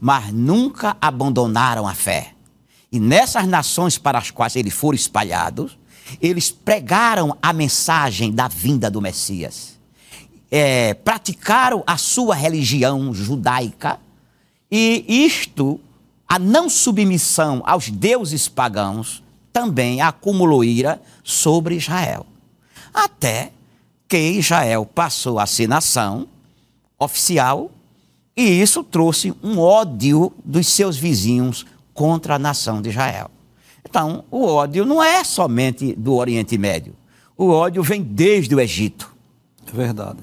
mas 0.00 0.32
nunca 0.32 0.96
abandonaram 1.00 1.86
a 1.86 1.94
fé. 1.94 2.32
E 2.90 2.98
nessas 2.98 3.46
nações 3.46 3.98
para 3.98 4.18
as 4.18 4.30
quais 4.30 4.56
eles 4.56 4.74
foram 4.74 4.96
espalhados, 4.96 5.78
eles 6.20 6.50
pregaram 6.50 7.36
a 7.42 7.52
mensagem 7.52 8.32
da 8.32 8.48
vinda 8.48 8.90
do 8.90 9.00
Messias. 9.00 9.78
É, 10.50 10.94
praticaram 10.94 11.84
a 11.86 11.96
sua 11.96 12.34
religião 12.34 13.12
judaica 13.12 14.00
e 14.70 15.04
isto, 15.08 15.80
a 16.28 16.38
não 16.38 16.68
submissão 16.68 17.62
aos 17.64 17.88
deuses 17.88 18.48
pagãos, 18.48 19.22
também 19.52 20.00
acumulou 20.00 20.64
ira 20.64 21.00
sobre 21.22 21.76
Israel. 21.76 22.26
Até 22.92 23.52
que 24.08 24.18
Israel 24.18 24.84
passou 24.86 25.38
a 25.38 25.46
ser 25.46 25.68
nação 25.68 26.28
oficial 26.98 27.70
e 28.36 28.42
isso 28.60 28.84
trouxe 28.84 29.34
um 29.42 29.58
ódio 29.58 30.32
dos 30.44 30.66
seus 30.66 30.96
vizinhos 30.96 31.64
contra 31.94 32.34
a 32.34 32.38
nação 32.38 32.82
de 32.82 32.90
Israel. 32.90 33.30
Então, 33.88 34.24
o 34.30 34.44
ódio 34.44 34.84
não 34.84 35.02
é 35.02 35.24
somente 35.24 35.94
do 35.94 36.14
Oriente 36.14 36.58
Médio. 36.58 36.94
O 37.36 37.46
ódio 37.48 37.82
vem 37.82 38.02
desde 38.02 38.54
o 38.54 38.60
Egito. 38.60 39.10
É 39.66 39.72
verdade. 39.72 40.18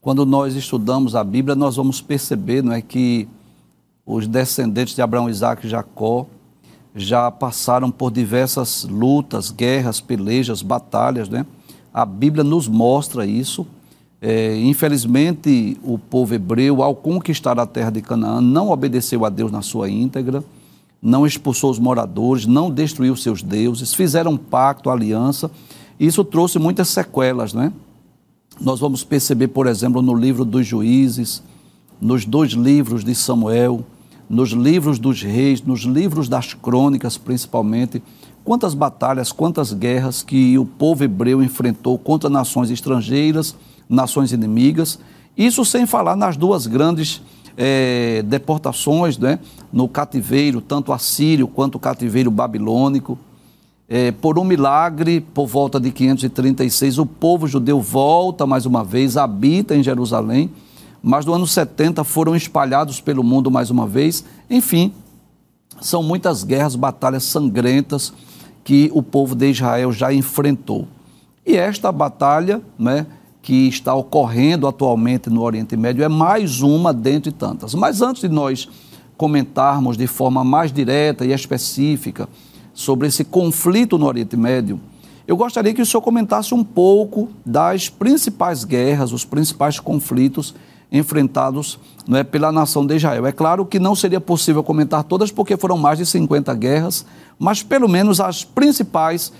Quando 0.00 0.24
nós 0.24 0.54
estudamos 0.54 1.14
a 1.14 1.22
Bíblia, 1.22 1.54
nós 1.54 1.76
vamos 1.76 2.00
perceber 2.00 2.62
não 2.62 2.72
é, 2.72 2.80
que 2.80 3.28
os 4.12 4.26
descendentes 4.26 4.94
de 4.94 5.02
Abraão, 5.02 5.28
Isaac 5.28 5.66
e 5.66 5.70
Jacó 5.70 6.26
já 6.94 7.30
passaram 7.30 7.90
por 7.90 8.10
diversas 8.10 8.84
lutas, 8.84 9.50
guerras, 9.50 10.00
pelejas, 10.00 10.60
batalhas. 10.60 11.28
Né? 11.28 11.46
A 11.92 12.04
Bíblia 12.04 12.44
nos 12.44 12.68
mostra 12.68 13.24
isso. 13.24 13.66
É, 14.20 14.56
infelizmente, 14.60 15.76
o 15.82 15.98
povo 15.98 16.34
hebreu, 16.34 16.82
ao 16.82 16.94
conquistar 16.94 17.58
a 17.58 17.66
terra 17.66 17.90
de 17.90 18.02
Canaã, 18.02 18.40
não 18.40 18.70
obedeceu 18.70 19.24
a 19.24 19.28
Deus 19.28 19.50
na 19.50 19.62
sua 19.62 19.90
íntegra, 19.90 20.44
não 21.00 21.26
expulsou 21.26 21.70
os 21.70 21.78
moradores, 21.78 22.46
não 22.46 22.70
destruiu 22.70 23.16
seus 23.16 23.42
deuses, 23.42 23.92
fizeram 23.92 24.32
um 24.32 24.36
pacto, 24.36 24.90
aliança. 24.90 25.50
Isso 25.98 26.22
trouxe 26.22 26.58
muitas 26.58 26.88
sequelas, 26.88 27.52
né? 27.52 27.72
Nós 28.60 28.78
vamos 28.78 29.02
perceber, 29.02 29.48
por 29.48 29.66
exemplo, 29.66 30.00
no 30.00 30.14
livro 30.14 30.44
dos 30.44 30.64
juízes, 30.64 31.42
nos 32.00 32.24
dois 32.24 32.52
livros 32.52 33.02
de 33.02 33.14
Samuel, 33.14 33.84
nos 34.32 34.52
livros 34.52 34.98
dos 34.98 35.20
reis, 35.22 35.60
nos 35.60 35.80
livros 35.80 36.26
das 36.26 36.54
crônicas 36.54 37.18
principalmente, 37.18 38.02
quantas 38.42 38.72
batalhas, 38.72 39.30
quantas 39.30 39.74
guerras 39.74 40.22
que 40.22 40.58
o 40.58 40.64
povo 40.64 41.04
hebreu 41.04 41.42
enfrentou 41.42 41.98
contra 41.98 42.30
nações 42.30 42.70
estrangeiras, 42.70 43.54
nações 43.86 44.32
inimigas. 44.32 44.98
Isso 45.36 45.66
sem 45.66 45.84
falar 45.84 46.16
nas 46.16 46.38
duas 46.38 46.66
grandes 46.66 47.20
é, 47.58 48.22
deportações 48.24 49.18
né, 49.18 49.38
no 49.70 49.86
cativeiro, 49.86 50.62
tanto 50.62 50.94
assírio 50.94 51.46
quanto 51.46 51.74
o 51.74 51.78
cativeiro 51.78 52.30
babilônico. 52.30 53.18
É, 53.86 54.12
por 54.12 54.38
um 54.38 54.44
milagre, 54.44 55.20
por 55.20 55.46
volta 55.46 55.78
de 55.78 55.90
536, 55.90 56.96
o 56.96 57.04
povo 57.04 57.46
judeu 57.46 57.82
volta 57.82 58.46
mais 58.46 58.64
uma 58.64 58.82
vez, 58.82 59.18
habita 59.18 59.76
em 59.76 59.82
Jerusalém 59.82 60.50
mas 61.02 61.26
no 61.26 61.34
ano 61.34 61.46
70 61.46 62.04
foram 62.04 62.36
espalhados 62.36 63.00
pelo 63.00 63.24
mundo 63.24 63.50
mais 63.50 63.70
uma 63.70 63.86
vez. 63.86 64.24
Enfim, 64.48 64.92
são 65.80 66.02
muitas 66.02 66.44
guerras, 66.44 66.76
batalhas 66.76 67.24
sangrentas 67.24 68.12
que 68.62 68.90
o 68.94 69.02
povo 69.02 69.34
de 69.34 69.50
Israel 69.50 69.92
já 69.92 70.12
enfrentou. 70.12 70.86
E 71.44 71.56
esta 71.56 71.90
batalha, 71.90 72.62
né, 72.78 73.06
que 73.42 73.66
está 73.66 73.92
ocorrendo 73.92 74.68
atualmente 74.68 75.28
no 75.28 75.42
Oriente 75.42 75.76
Médio, 75.76 76.04
é 76.04 76.08
mais 76.08 76.60
uma 76.60 76.92
dentre 76.92 77.32
tantas. 77.32 77.74
Mas 77.74 78.00
antes 78.00 78.22
de 78.22 78.28
nós 78.28 78.68
comentarmos 79.16 79.96
de 79.96 80.06
forma 80.06 80.44
mais 80.44 80.72
direta 80.72 81.24
e 81.24 81.32
específica 81.32 82.28
sobre 82.72 83.08
esse 83.08 83.24
conflito 83.24 83.98
no 83.98 84.06
Oriente 84.06 84.36
Médio, 84.36 84.80
eu 85.26 85.36
gostaria 85.36 85.74
que 85.74 85.82
o 85.82 85.86
senhor 85.86 86.02
comentasse 86.02 86.54
um 86.54 86.62
pouco 86.62 87.28
das 87.44 87.88
principais 87.88 88.64
guerras, 88.64 89.12
os 89.12 89.24
principais 89.24 89.80
conflitos 89.80 90.54
enfrentados 90.92 91.78
é, 92.12 92.22
pela 92.22 92.52
nação 92.52 92.86
de 92.86 92.96
Israel. 92.96 93.26
É 93.26 93.32
claro 93.32 93.64
que 93.64 93.78
não 93.78 93.96
seria 93.96 94.20
possível 94.20 94.62
comentar 94.62 95.02
todas, 95.02 95.32
porque 95.32 95.56
foram 95.56 95.78
mais 95.78 95.98
de 95.98 96.04
50 96.04 96.54
guerras, 96.54 97.06
mas 97.38 97.62
pelo 97.62 97.88
menos 97.88 98.20
as 98.20 98.44
principais 98.44 99.32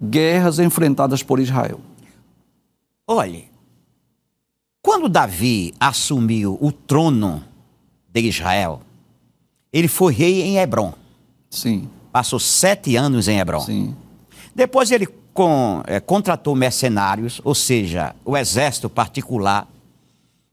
guerras 0.00 0.60
enfrentadas 0.60 1.22
por 1.22 1.40
Israel. 1.40 1.80
Olhe, 3.06 3.50
quando 4.80 5.08
Davi 5.08 5.74
assumiu 5.80 6.56
o 6.60 6.70
trono 6.70 7.42
de 8.12 8.20
Israel, 8.20 8.80
ele 9.72 9.88
foi 9.88 10.12
rei 10.12 10.42
em 10.42 10.58
Hebron. 10.58 10.94
Sim. 11.50 11.88
Passou 12.12 12.38
sete 12.38 12.94
anos 12.94 13.26
em 13.26 13.38
Hebron. 13.38 13.60
Sim. 13.60 13.96
Depois 14.54 14.90
ele 14.90 15.08
com, 15.32 15.82
é, 15.86 15.98
contratou 15.98 16.54
mercenários, 16.54 17.40
ou 17.42 17.54
seja, 17.54 18.14
o 18.24 18.36
exército 18.36 18.88
particular, 18.88 19.66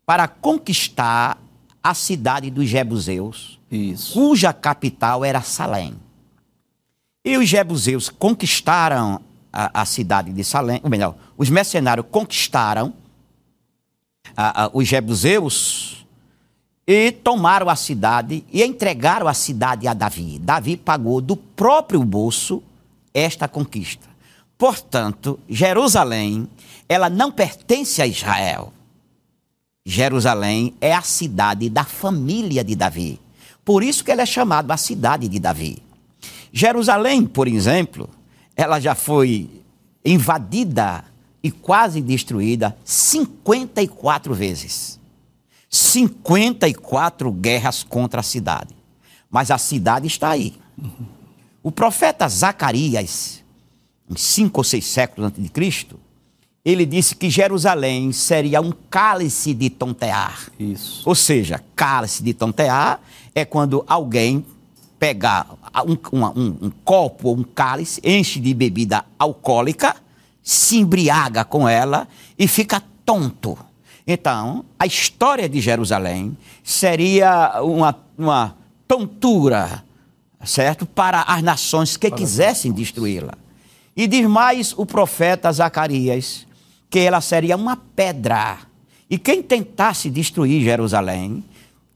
para 0.09 0.27
conquistar 0.27 1.39
a 1.83 1.93
cidade 1.93 2.49
dos 2.49 2.67
Jebuseus, 2.67 3.59
Isso. 3.69 4.13
cuja 4.13 4.51
capital 4.51 5.23
era 5.23 5.39
Salém. 5.43 5.93
E 7.23 7.37
os 7.37 7.47
Jebuseus 7.47 8.09
conquistaram 8.09 9.21
a, 9.53 9.81
a, 9.81 9.85
cidade 9.85 10.33
de 10.33 10.43
Salém, 10.43 10.79
ou 10.81 10.89
melhor, 10.89 11.13
os 11.37 11.51
mercenários 11.51 12.07
conquistaram 12.09 12.91
a, 14.35 14.63
a, 14.63 14.69
os 14.73 14.87
Jebuseus 14.87 16.03
e 16.87 17.11
tomaram 17.11 17.69
a 17.69 17.75
cidade 17.75 18.43
e 18.51 18.63
entregaram 18.63 19.27
a 19.27 19.33
cidade 19.35 19.87
a 19.87 19.93
Davi. 19.93 20.39
Davi 20.39 20.75
pagou 20.75 21.21
do 21.21 21.37
próprio 21.37 22.03
bolso 22.03 22.63
esta 23.13 23.47
conquista. 23.47 24.07
Portanto, 24.57 25.39
Jerusalém, 25.47 26.49
ela 26.89 27.11
não 27.11 27.31
pertence 27.31 28.01
a 28.01 28.07
Israel. 28.07 28.73
Jerusalém 29.89 30.75
é 30.79 30.93
a 30.93 31.01
cidade 31.01 31.67
da 31.67 31.83
família 31.83 32.63
de 32.63 32.75
Davi. 32.75 33.19
Por 33.65 33.81
isso 33.83 34.03
que 34.03 34.11
ela 34.11 34.21
é 34.21 34.25
chamada 34.25 34.71
a 34.71 34.77
cidade 34.77 35.27
de 35.27 35.39
Davi. 35.39 35.81
Jerusalém, 36.53 37.25
por 37.25 37.47
exemplo, 37.47 38.07
ela 38.55 38.79
já 38.79 38.93
foi 38.93 39.49
invadida 40.05 41.03
e 41.41 41.49
quase 41.49 42.01
destruída 42.01 42.77
54 42.85 44.31
vezes. 44.35 44.99
54 45.67 47.31
guerras 47.31 47.81
contra 47.81 48.19
a 48.19 48.23
cidade. 48.23 48.75
Mas 49.27 49.49
a 49.49 49.57
cidade 49.57 50.05
está 50.05 50.29
aí. 50.29 50.55
O 51.63 51.71
profeta 51.71 52.29
Zacarias, 52.29 53.43
em 54.07 54.15
cinco 54.15 54.59
ou 54.59 54.63
seis 54.63 54.85
séculos 54.85 55.29
antes 55.29 55.41
de 55.41 55.49
Cristo, 55.49 55.99
ele 56.63 56.85
disse 56.85 57.15
que 57.15 57.29
Jerusalém 57.29 58.11
seria 58.11 58.61
um 58.61 58.71
cálice 58.89 59.53
de 59.53 59.69
tontear. 59.69 60.49
Isso. 60.59 61.01
Ou 61.05 61.15
seja, 61.15 61.63
cálice 61.75 62.21
de 62.21 62.33
tontear 62.33 62.99
é 63.33 63.45
quando 63.45 63.83
alguém 63.87 64.45
pega 64.99 65.45
um, 65.85 66.17
um, 66.17 66.57
um 66.61 66.71
copo 66.83 67.29
ou 67.29 67.37
um 67.37 67.43
cálice, 67.43 68.01
enche 68.03 68.39
de 68.39 68.53
bebida 68.53 69.05
alcoólica, 69.17 69.95
se 70.43 70.77
embriaga 70.77 71.45
com 71.45 71.67
ela 71.67 72.07
e 72.37 72.47
fica 72.47 72.83
tonto. 73.05 73.57
Então, 74.05 74.65
a 74.77 74.85
história 74.85 75.47
de 75.47 75.61
Jerusalém 75.61 76.35
seria 76.63 77.61
uma, 77.61 77.95
uma 78.17 78.55
tontura, 78.87 79.83
certo? 80.43 80.85
Para 80.85 81.21
as 81.21 81.41
nações 81.41 81.95
que 81.95 82.09
para 82.09 82.17
quisessem 82.17 82.71
destruí-la. 82.71 83.35
E 83.95 84.07
diz 84.07 84.25
mais 84.27 84.73
o 84.77 84.85
profeta 84.85 85.51
Zacarias, 85.51 86.47
que 86.89 86.99
ela 86.99 87.21
seria 87.21 87.55
uma 87.55 87.75
pedra. 87.75 88.59
E 89.09 89.17
quem 89.17 89.41
tentasse 89.41 90.09
destruir 90.09 90.63
Jerusalém 90.63 91.43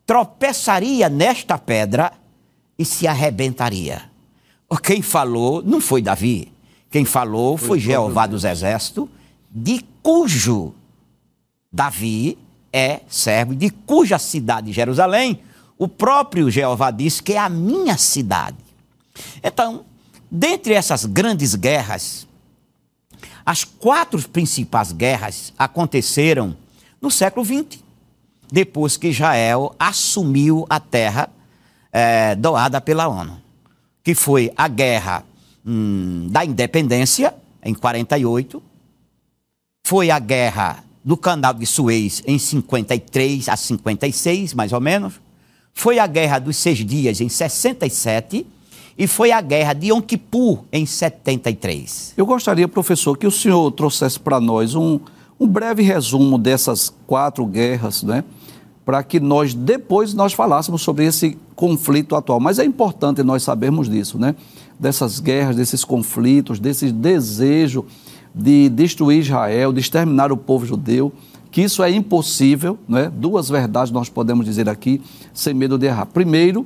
tropeçaria 0.06 1.10
nesta 1.10 1.58
pedra 1.58 2.12
e 2.78 2.86
se 2.86 3.08
arrebentaria. 3.08 4.04
Quem 4.82 5.02
falou 5.02 5.62
não 5.62 5.80
foi 5.80 6.02
Davi. 6.02 6.52
Quem 6.90 7.06
falou 7.06 7.58
foi, 7.58 7.68
foi 7.68 7.80
Jeová 7.80 8.28
dos 8.28 8.44
Exércitos, 8.44 9.08
de 9.50 9.84
cujo 10.02 10.74
Davi 11.72 12.38
é 12.72 13.02
servo, 13.08 13.56
de 13.56 13.70
cuja 13.70 14.20
cidade 14.20 14.72
Jerusalém, 14.72 15.40
o 15.78 15.88
próprio 15.88 16.50
Jeová 16.50 16.92
disse 16.92 17.22
que 17.22 17.34
é 17.34 17.38
a 17.40 17.50
minha 17.50 17.98
cidade. 17.98 18.58
Então, 19.44 19.86
dentre 20.30 20.74
essas 20.74 21.06
grandes 21.06 21.56
guerras, 21.56 22.28
as 23.46 23.64
quatro 23.64 24.22
principais 24.30 24.92
guerras 24.92 25.54
aconteceram 25.58 26.56
no 27.02 27.12
século 27.12 27.46
XX, 27.46 27.84
depois 28.52 28.96
que 28.98 29.10
Israel 29.10 29.76
assumiu 29.78 30.66
a 30.70 30.80
terra 30.80 31.30
é, 31.92 32.36
doada 32.36 32.80
pela 32.80 33.08
ONU, 33.08 33.42
que 34.04 34.16
foi 34.16 34.52
a 34.56 34.68
guerra 34.68 35.26
hum, 35.66 36.28
da 36.30 36.46
independência, 36.46 37.34
em 37.64 37.74
48, 37.74 38.62
foi 39.86 40.10
a 40.10 40.20
guerra 40.20 40.84
do 41.04 41.18
Canal 41.18 41.54
de 41.54 41.66
Suez 41.66 42.24
em 42.26 42.40
53 42.40 43.50
a 43.50 43.58
56, 43.58 44.54
mais 44.54 44.72
ou 44.72 44.80
menos, 44.80 45.20
foi 45.74 46.00
a 46.00 46.08
guerra 46.08 46.40
dos 46.40 46.56
seis 46.56 46.78
dias 46.78 47.20
em 47.20 47.28
67 47.28 48.46
e 48.98 49.08
foi 49.08 49.32
a 49.32 49.42
guerra 49.42 49.74
de 49.74 49.88
Yom 49.88 50.02
Kippur 50.02 50.64
em 50.72 50.86
73. 50.86 52.14
Eu 52.16 52.26
gostaria, 52.26 52.68
professor, 52.68 53.18
que 53.18 53.26
o 53.26 53.32
senhor 53.32 53.72
trouxesse 53.72 54.20
para 54.20 54.40
nós 54.40 54.76
um, 54.76 55.00
um 55.40 55.48
breve 55.48 55.82
resumo 55.82 56.38
dessas 56.38 56.94
quatro 57.08 57.46
guerras, 57.46 58.04
né? 58.04 58.24
Para 58.86 59.02
que 59.02 59.20
nós 59.20 59.54
depois 59.54 60.14
nós 60.14 60.34
falássemos 60.34 60.82
sobre 60.82 61.06
esse 61.06 61.38
conflito 61.56 62.16
atual. 62.16 62.40
Mas 62.40 62.60
é 62.60 62.66
importante 62.66 63.24
nós 63.24 63.44
sabermos 63.44 63.90
disso, 63.90 64.20
né? 64.20 64.36
Dessas 64.80 65.20
guerras, 65.20 65.56
desses 65.56 65.84
conflitos, 65.84 66.60
desse 66.60 66.92
desejo 66.92 67.86
de 68.36 68.70
destruir 68.70 69.20
Israel, 69.20 69.72
de 69.72 69.80
exterminar 69.80 70.32
o 70.32 70.38
povo 70.38 70.66
judeu, 70.66 71.14
que 71.52 71.62
isso 71.62 71.84
é 71.84 71.92
impossível, 71.92 72.78
né? 72.88 73.12
Duas 73.14 73.50
verdades 73.50 73.92
nós 73.92 74.10
podemos 74.10 74.46
dizer 74.46 74.68
aqui, 74.68 75.02
sem 75.34 75.54
medo 75.54 75.78
de 75.78 75.86
errar. 75.86 76.08
Primeiro, 76.08 76.66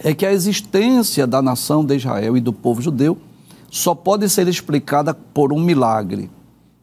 é 0.00 0.14
que 0.14 0.24
a 0.24 0.32
existência 0.32 1.26
da 1.26 1.42
nação 1.42 1.84
de 1.84 1.96
Israel 1.96 2.36
e 2.36 2.40
do 2.40 2.52
povo 2.52 2.80
judeu 2.80 3.18
só 3.70 3.94
pode 3.94 4.28
ser 4.28 4.48
explicada 4.48 5.12
por 5.12 5.52
um 5.52 5.60
milagre, 5.60 6.30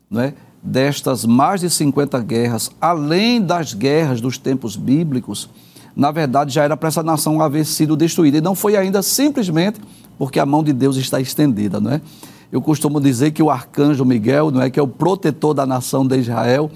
né? 0.09 0.33
destas 0.61 1.25
mais 1.25 1.61
de 1.61 1.69
50 1.69 2.19
guerras, 2.19 2.69
além 2.79 3.41
das 3.41 3.73
guerras 3.73 4.19
dos 4.21 4.37
tempos 4.37 4.75
bíblicos, 4.75 5.49
na 5.95 6.11
verdade 6.11 6.53
já 6.53 6.63
era 6.63 6.77
para 6.77 6.89
essa 6.89 7.03
nação 7.03 7.41
haver 7.41 7.65
sido 7.65 7.95
destruída. 7.95 8.37
E 8.37 8.41
não 8.41 8.55
foi 8.55 8.75
ainda 8.75 9.01
simplesmente 9.01 9.79
porque 10.17 10.39
a 10.39 10.45
mão 10.45 10.63
de 10.63 10.73
Deus 10.73 10.97
está 10.97 11.19
estendida, 11.19 11.79
não 11.79 11.91
é? 11.91 12.01
Eu 12.51 12.61
costumo 12.61 12.99
dizer 12.99 13.31
que 13.31 13.43
o 13.43 13.49
arcanjo 13.49 14.03
Miguel, 14.03 14.51
não 14.51 14.61
é 14.61 14.69
que 14.69 14.79
é 14.79 14.83
o 14.83 14.87
protetor 14.87 15.53
da 15.53 15.65
nação 15.65 16.05
de 16.05 16.17
Israel, 16.17 16.69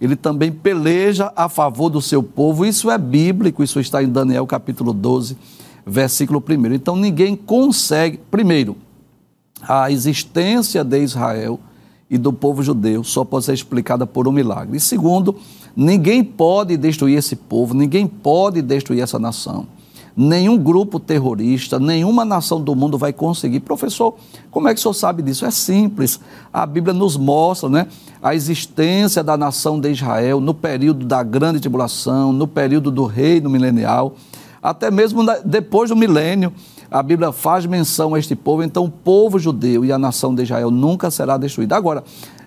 ele 0.00 0.14
também 0.14 0.52
peleja 0.52 1.32
a 1.34 1.48
favor 1.48 1.88
do 1.88 2.00
seu 2.00 2.22
povo. 2.22 2.64
Isso 2.64 2.90
é 2.90 2.96
bíblico, 2.96 3.62
isso 3.62 3.80
está 3.80 4.02
em 4.02 4.08
Daniel 4.08 4.46
capítulo 4.46 4.92
12, 4.92 5.36
versículo 5.86 6.42
1. 6.46 6.74
Então 6.74 6.96
ninguém 6.96 7.36
consegue, 7.36 8.18
primeiro, 8.28 8.76
a 9.62 9.90
existência 9.90 10.82
de 10.82 10.98
Israel 10.98 11.60
e 12.10 12.18
do 12.18 12.32
povo 12.32 12.62
judeu 12.62 13.04
só 13.04 13.24
pode 13.24 13.44
ser 13.44 13.54
explicada 13.54 14.06
por 14.06 14.26
um 14.26 14.32
milagre. 14.32 14.76
E 14.76 14.80
segundo, 14.80 15.36
ninguém 15.76 16.24
pode 16.24 16.76
destruir 16.76 17.16
esse 17.16 17.36
povo, 17.36 17.72
ninguém 17.72 18.06
pode 18.06 18.60
destruir 18.60 19.00
essa 19.00 19.18
nação. 19.18 19.66
Nenhum 20.18 20.56
grupo 20.56 20.98
terrorista, 20.98 21.78
nenhuma 21.78 22.24
nação 22.24 22.58
do 22.58 22.74
mundo 22.74 22.96
vai 22.96 23.12
conseguir. 23.12 23.60
Professor, 23.60 24.14
como 24.50 24.66
é 24.66 24.72
que 24.72 24.80
o 24.80 24.82
senhor 24.82 24.94
sabe 24.94 25.22
disso? 25.22 25.44
É 25.44 25.50
simples. 25.50 26.18
A 26.50 26.64
Bíblia 26.64 26.94
nos 26.94 27.18
mostra 27.18 27.68
né, 27.68 27.86
a 28.22 28.34
existência 28.34 29.22
da 29.22 29.36
nação 29.36 29.78
de 29.78 29.90
Israel 29.90 30.40
no 30.40 30.54
período 30.54 31.04
da 31.04 31.22
grande 31.22 31.60
tribulação, 31.60 32.32
no 32.32 32.48
período 32.48 32.90
do 32.90 33.04
reino 33.04 33.50
milenial 33.50 34.16
até 34.66 34.90
mesmo 34.90 35.24
depois 35.44 35.90
do 35.90 35.96
milênio, 35.96 36.52
a 36.90 37.00
Bíblia 37.00 37.30
faz 37.30 37.64
menção 37.66 38.14
a 38.14 38.18
este 38.18 38.34
povo, 38.34 38.64
então 38.64 38.84
o 38.84 38.90
povo 38.90 39.38
judeu 39.38 39.84
e 39.84 39.92
a 39.92 39.98
nação 39.98 40.34
de 40.34 40.42
Israel 40.42 40.72
nunca 40.72 41.08
será 41.08 41.36
destruída. 41.36 41.76
Agora, 41.76 42.02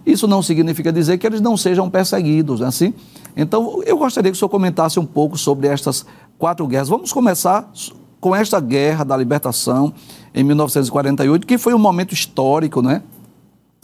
isso 0.05 0.27
não 0.27 0.43
significa 0.43 0.91
dizer 0.91 1.17
que 1.17 1.25
eles 1.25 1.39
não 1.39 1.55
sejam 1.55 1.89
perseguidos, 1.89 2.59
não 2.59 2.65
é 2.65 2.69
assim? 2.69 2.93
Então, 3.37 3.81
eu 3.85 3.97
gostaria 3.97 4.29
que 4.29 4.35
o 4.35 4.37
senhor 4.37 4.49
comentasse 4.49 4.99
um 4.99 5.05
pouco 5.05 5.37
sobre 5.37 5.69
estas 5.69 6.05
quatro 6.37 6.67
guerras. 6.67 6.89
Vamos 6.89 7.13
começar 7.13 7.71
com 8.19 8.35
esta 8.35 8.59
guerra 8.59 9.05
da 9.05 9.15
libertação 9.15 9.93
em 10.35 10.43
1948, 10.43 11.47
que 11.47 11.57
foi 11.57 11.73
um 11.73 11.79
momento 11.79 12.13
histórico, 12.13 12.81
né? 12.81 13.01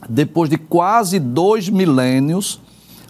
Depois 0.09 0.49
de 0.49 0.57
quase 0.57 1.19
dois 1.19 1.69
milênios, 1.69 2.59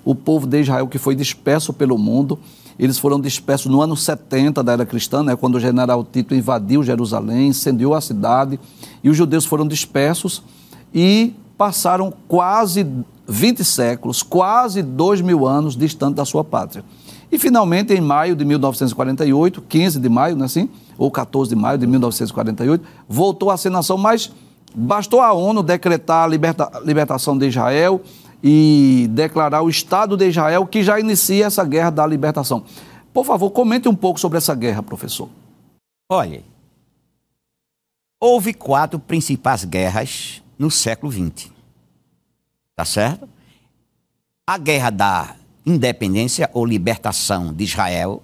o 0.03 0.13
povo 0.13 0.45
de 0.45 0.61
Israel 0.61 0.88
que 0.88 0.99
foi 0.99 1.15
disperso 1.15 1.73
pelo 1.73 1.97
mundo, 1.97 2.38
eles 2.77 2.97
foram 2.97 3.19
dispersos 3.19 3.71
no 3.71 3.81
ano 3.81 3.95
70 3.95 4.61
da 4.63 4.73
era 4.73 4.85
cristã, 4.85 5.23
né, 5.23 5.35
quando 5.35 5.55
o 5.55 5.59
general 5.59 6.03
Tito 6.03 6.35
invadiu 6.35 6.83
Jerusalém, 6.83 7.47
incendiou 7.47 7.93
a 7.93 8.01
cidade, 8.01 8.59
e 9.03 9.09
os 9.09 9.15
judeus 9.15 9.45
foram 9.45 9.67
dispersos 9.67 10.43
e 10.93 11.33
passaram 11.57 12.13
quase 12.27 12.85
20 13.27 13.63
séculos, 13.63 14.21
quase 14.21 14.81
dois 14.81 15.21
mil 15.21 15.47
anos 15.47 15.75
distante 15.75 16.15
da 16.15 16.25
sua 16.25 16.43
pátria. 16.43 16.83
E 17.31 17.39
finalmente, 17.39 17.93
em 17.93 18.01
maio 18.01 18.35
de 18.35 18.45
1948, 18.45 19.61
15 19.61 19.99
de 19.99 20.09
maio, 20.09 20.35
não 20.35 20.43
é 20.43 20.45
assim? 20.45 20.69
Ou 20.97 21.09
14 21.09 21.49
de 21.49 21.55
maio 21.55 21.77
de 21.77 21.88
1948, 21.88 22.85
voltou 23.09 23.49
a 23.49 23.57
ser 23.57 23.69
nação, 23.69 23.97
mas 23.97 24.31
bastou 24.75 25.21
a 25.21 25.33
ONU 25.33 25.63
decretar 25.63 26.23
a 26.23 26.27
liberta, 26.27 26.69
libertação 26.83 27.38
de 27.38 27.47
Israel 27.47 28.01
e 28.43 29.07
declarar 29.11 29.61
o 29.61 29.69
Estado 29.69 30.15
de 30.15 30.27
Israel 30.27 30.65
que 30.65 30.83
já 30.83 30.99
inicia 30.99 31.45
essa 31.45 31.63
guerra 31.63 31.89
da 31.89 32.05
libertação. 32.05 32.63
Por 33.13 33.25
favor, 33.25 33.49
comente 33.51 33.87
um 33.87 33.95
pouco 33.95 34.19
sobre 34.19 34.37
essa 34.37 34.53
guerra, 34.53 34.83
professor. 34.83 35.29
Olha, 36.09 36.43
houve 38.19 38.53
quatro 38.53 38.99
principais 38.99 39.63
guerras 39.63 40.43
no 40.59 40.69
século 40.69 41.11
XX. 41.11 41.49
Tá 42.75 42.85
certo? 42.85 43.27
A 44.45 44.57
guerra 44.57 44.89
da 44.89 45.35
independência 45.65 46.49
ou 46.53 46.65
libertação 46.65 47.53
de 47.53 47.63
Israel, 47.63 48.21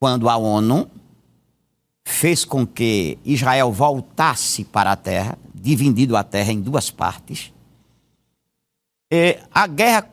quando 0.00 0.28
a 0.28 0.36
ONU 0.36 0.90
fez 2.04 2.44
com 2.44 2.66
que 2.66 3.18
Israel 3.24 3.70
voltasse 3.70 4.64
para 4.64 4.92
a 4.92 4.96
terra, 4.96 5.38
dividindo 5.54 6.16
a 6.16 6.24
terra 6.24 6.52
em 6.52 6.60
duas 6.60 6.90
partes 6.90 7.52
é, 9.10 9.42
a 9.50 9.66
guerra 9.66 10.08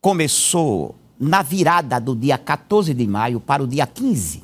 começou 0.00 0.94
na 1.18 1.42
virada 1.42 1.98
do 1.98 2.14
dia 2.14 2.36
14 2.36 2.92
de 2.92 3.06
maio 3.06 3.40
para 3.40 3.62
o 3.62 3.66
dia 3.66 3.86
15. 3.86 4.42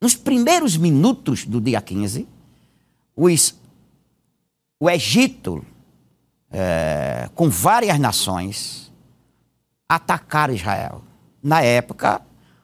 Nos 0.00 0.14
primeiros 0.14 0.76
minutos 0.76 1.46
do 1.46 1.60
dia 1.60 1.80
15, 1.80 2.26
os, 3.16 3.54
o 4.80 4.90
Egito, 4.90 5.64
é, 6.50 7.30
com 7.34 7.48
várias 7.48 7.98
nações, 7.98 8.92
atacaram 9.88 10.54
Israel. 10.54 11.02
Na 11.42 11.60
época, 11.62 12.20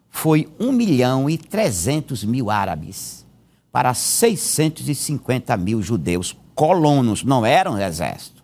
foi 0.09 0.49
1 0.59 0.73
milhão 0.73 1.31
e 1.31 1.39
300 1.39 2.25
mil 2.25 2.51
árabes 2.51 3.25
para 3.71 3.95
650 3.95 5.57
mil 5.57 5.81
judeus 5.81 6.37
colonos, 6.55 7.23
não 7.23 7.47
eram 7.47 7.79
exército. 7.81 8.40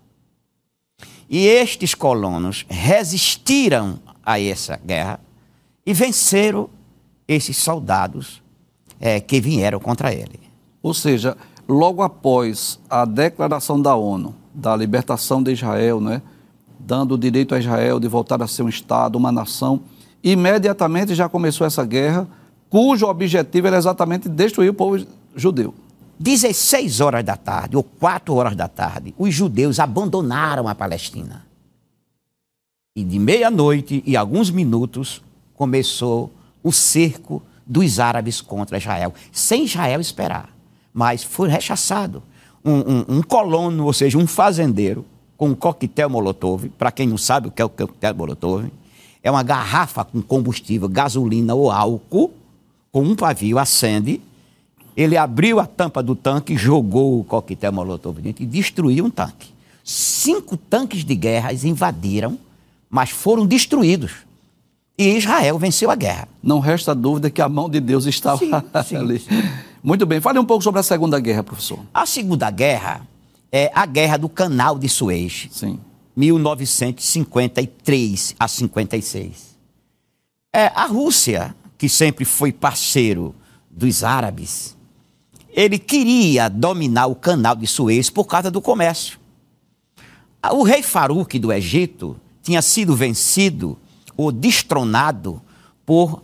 E 1.29 1.47
estes 1.47 1.95
colonos 1.95 2.65
resistiram 2.69 3.99
a 4.25 4.41
essa 4.41 4.77
guerra 4.77 5.21
e 5.85 5.93
venceram 5.93 6.69
esses 7.27 7.57
soldados 7.57 8.43
é, 9.01 9.21
que 9.21 9.41
vieram 9.41 9.81
contra 9.81 10.13
ele. 10.13 10.41
Ou 10.83 10.95
seja, 10.95 11.37
logo 11.69 12.03
após 12.03 12.79
a 12.89 13.05
declaração 13.05 13.81
da 13.81 13.95
ONU 13.95 14.35
da 14.57 14.75
libertação 14.75 15.43
de 15.43 15.53
Israel, 15.53 16.01
né, 16.01 16.23
dando 16.79 17.15
o 17.15 17.19
direito 17.19 17.55
a 17.55 17.59
Israel 17.59 18.01
de 18.01 18.09
voltar 18.09 18.43
a 18.43 18.47
ser 18.47 18.63
um 18.63 18.69
Estado, 18.69 19.17
uma 19.17 19.31
nação, 19.31 19.83
imediatamente 20.25 21.15
já 21.15 21.29
começou 21.29 21.67
essa 21.67 21.85
guerra, 21.85 22.27
cujo 22.71 23.07
objetivo 23.07 23.67
era 23.67 23.77
exatamente 23.77 24.29
destruir 24.29 24.71
o 24.71 24.75
povo 24.75 25.05
judeu. 25.35 25.75
16 26.19 27.01
horas 27.01 27.25
da 27.25 27.37
tarde, 27.37 27.77
ou 27.77 27.83
4 27.83 28.35
horas 28.35 28.57
da 28.57 28.69
tarde, 28.69 29.15
os 29.19 29.35
judeus 29.35 29.79
abandonaram 29.79 30.67
a 30.67 30.75
Palestina. 30.75 31.47
E 32.95 33.05
de 33.05 33.19
meia-noite 33.19 34.03
e 34.07 34.17
alguns 34.17 34.51
minutos 34.51 35.23
começou 35.55 36.33
o 36.63 36.73
cerco 36.73 37.43
dos 37.67 38.01
árabes 38.01 38.41
contra 38.41 38.79
Israel, 38.79 39.13
sem 39.31 39.65
Israel 39.65 40.01
esperar. 40.01 40.49
Mas 40.93 41.23
foi 41.23 41.49
rechaçado. 41.49 42.23
Um, 42.65 42.73
um, 42.73 43.05
um 43.19 43.23
colono, 43.23 43.85
ou 43.85 43.93
seja, 43.93 44.17
um 44.17 44.27
fazendeiro, 44.27 45.05
com 45.37 45.51
um 45.51 45.55
coquetel 45.55 46.09
molotov, 46.09 46.69
para 46.71 46.91
quem 46.91 47.07
não 47.07 47.19
sabe 47.19 47.49
o 47.49 47.51
que 47.51 47.61
é 47.61 47.65
o 47.65 47.69
coquetel 47.69 48.15
molotov, 48.15 48.73
é 49.23 49.31
uma 49.31 49.43
garrafa 49.43 50.05
com 50.05 50.23
combustível, 50.23 50.89
gasolina 50.89 51.55
ou 51.55 51.71
álcool, 51.71 52.33
com 52.91 53.03
um 53.03 53.15
pavio, 53.15 53.59
acende 53.59 54.23
Ele 54.97 55.17
abriu 55.17 55.61
a 55.61 55.67
tampa 55.67 56.03
do 56.03 56.17
tanque, 56.17 56.57
jogou 56.57 57.21
o 57.21 57.25
coquetel 57.25 57.73
molotov 57.73 58.21
dentro 58.21 58.43
e 58.43 58.47
destruiu 58.47 59.05
um 59.05 59.11
tanque. 59.11 59.55
Cinco 59.85 60.57
tanques 60.57 61.05
de 61.05 61.15
guerra 61.15 61.53
invadiram, 61.53 62.39
mas 62.89 63.11
foram 63.11 63.47
destruídos. 63.47 64.13
E 64.99 65.17
Israel 65.17 65.59
venceu 65.59 65.91
a 65.91 65.95
guerra. 65.95 66.27
Não 66.43 66.59
resta 66.59 66.95
dúvida 66.95 67.29
que 67.29 67.43
a 67.43 67.49
mão 67.49 67.69
de 67.69 67.81
Deus 67.81 68.07
estava 68.07 68.39
sim, 68.39 68.51
sim. 68.87 68.97
ali. 68.97 69.23
Muito 69.83 70.07
bem. 70.07 70.21
Fale 70.21 70.39
um 70.39 70.45
pouco 70.45 70.65
sobre 70.65 70.81
a 70.81 70.83
Segunda 70.83 71.21
Guerra, 71.21 71.43
professor. 71.43 71.81
A 71.93 72.07
Segunda 72.07 72.51
Guerra 72.51 73.07
é 73.53 73.71
a 73.75 73.85
Guerra 73.85 74.17
do 74.17 74.29
Canal 74.29 74.79
de 74.79 74.89
Suez. 74.89 75.49
Sim. 75.51 75.79
1953 76.17 78.35
a 78.41 78.49
56. 78.49 79.55
É, 80.53 80.67
a 80.75 80.87
Rússia, 80.87 81.55
que 81.77 81.89
sempre 81.89 82.25
foi 82.25 82.51
parceiro 82.51 83.35
dos 83.71 84.03
árabes, 84.03 84.76
ele 85.57 85.79
queria 85.79 86.51
dominar 86.51 87.07
o 87.07 87.15
canal 87.15 87.57
de 87.57 87.67
Suez 87.67 88.11
por 88.11 88.27
causa 88.27 88.51
do 88.51 88.61
comércio. 88.61 89.19
O 90.53 90.63
rei 90.63 90.83
Farouk 90.83 91.39
do 91.39 91.51
Egito 91.51 92.21
tinha 92.43 92.61
sido 92.61 92.95
vencido 92.95 93.79
ou 94.15 94.31
destronado 94.31 95.41
por 95.87 96.23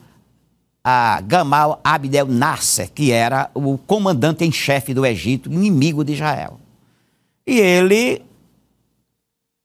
a 0.85 1.21
Gamal 1.23 1.81
Abdel 1.83 2.27
Nasser, 2.27 2.93
que 2.93 3.11
era 3.11 3.51
o 3.55 3.79
comandante 3.79 4.45
em 4.45 4.53
chefe 4.53 4.93
do 4.93 5.07
Egito, 5.07 5.51
inimigo 5.51 6.05
de 6.05 6.13
Israel. 6.13 6.61
E 7.47 7.59
ele 7.59 8.23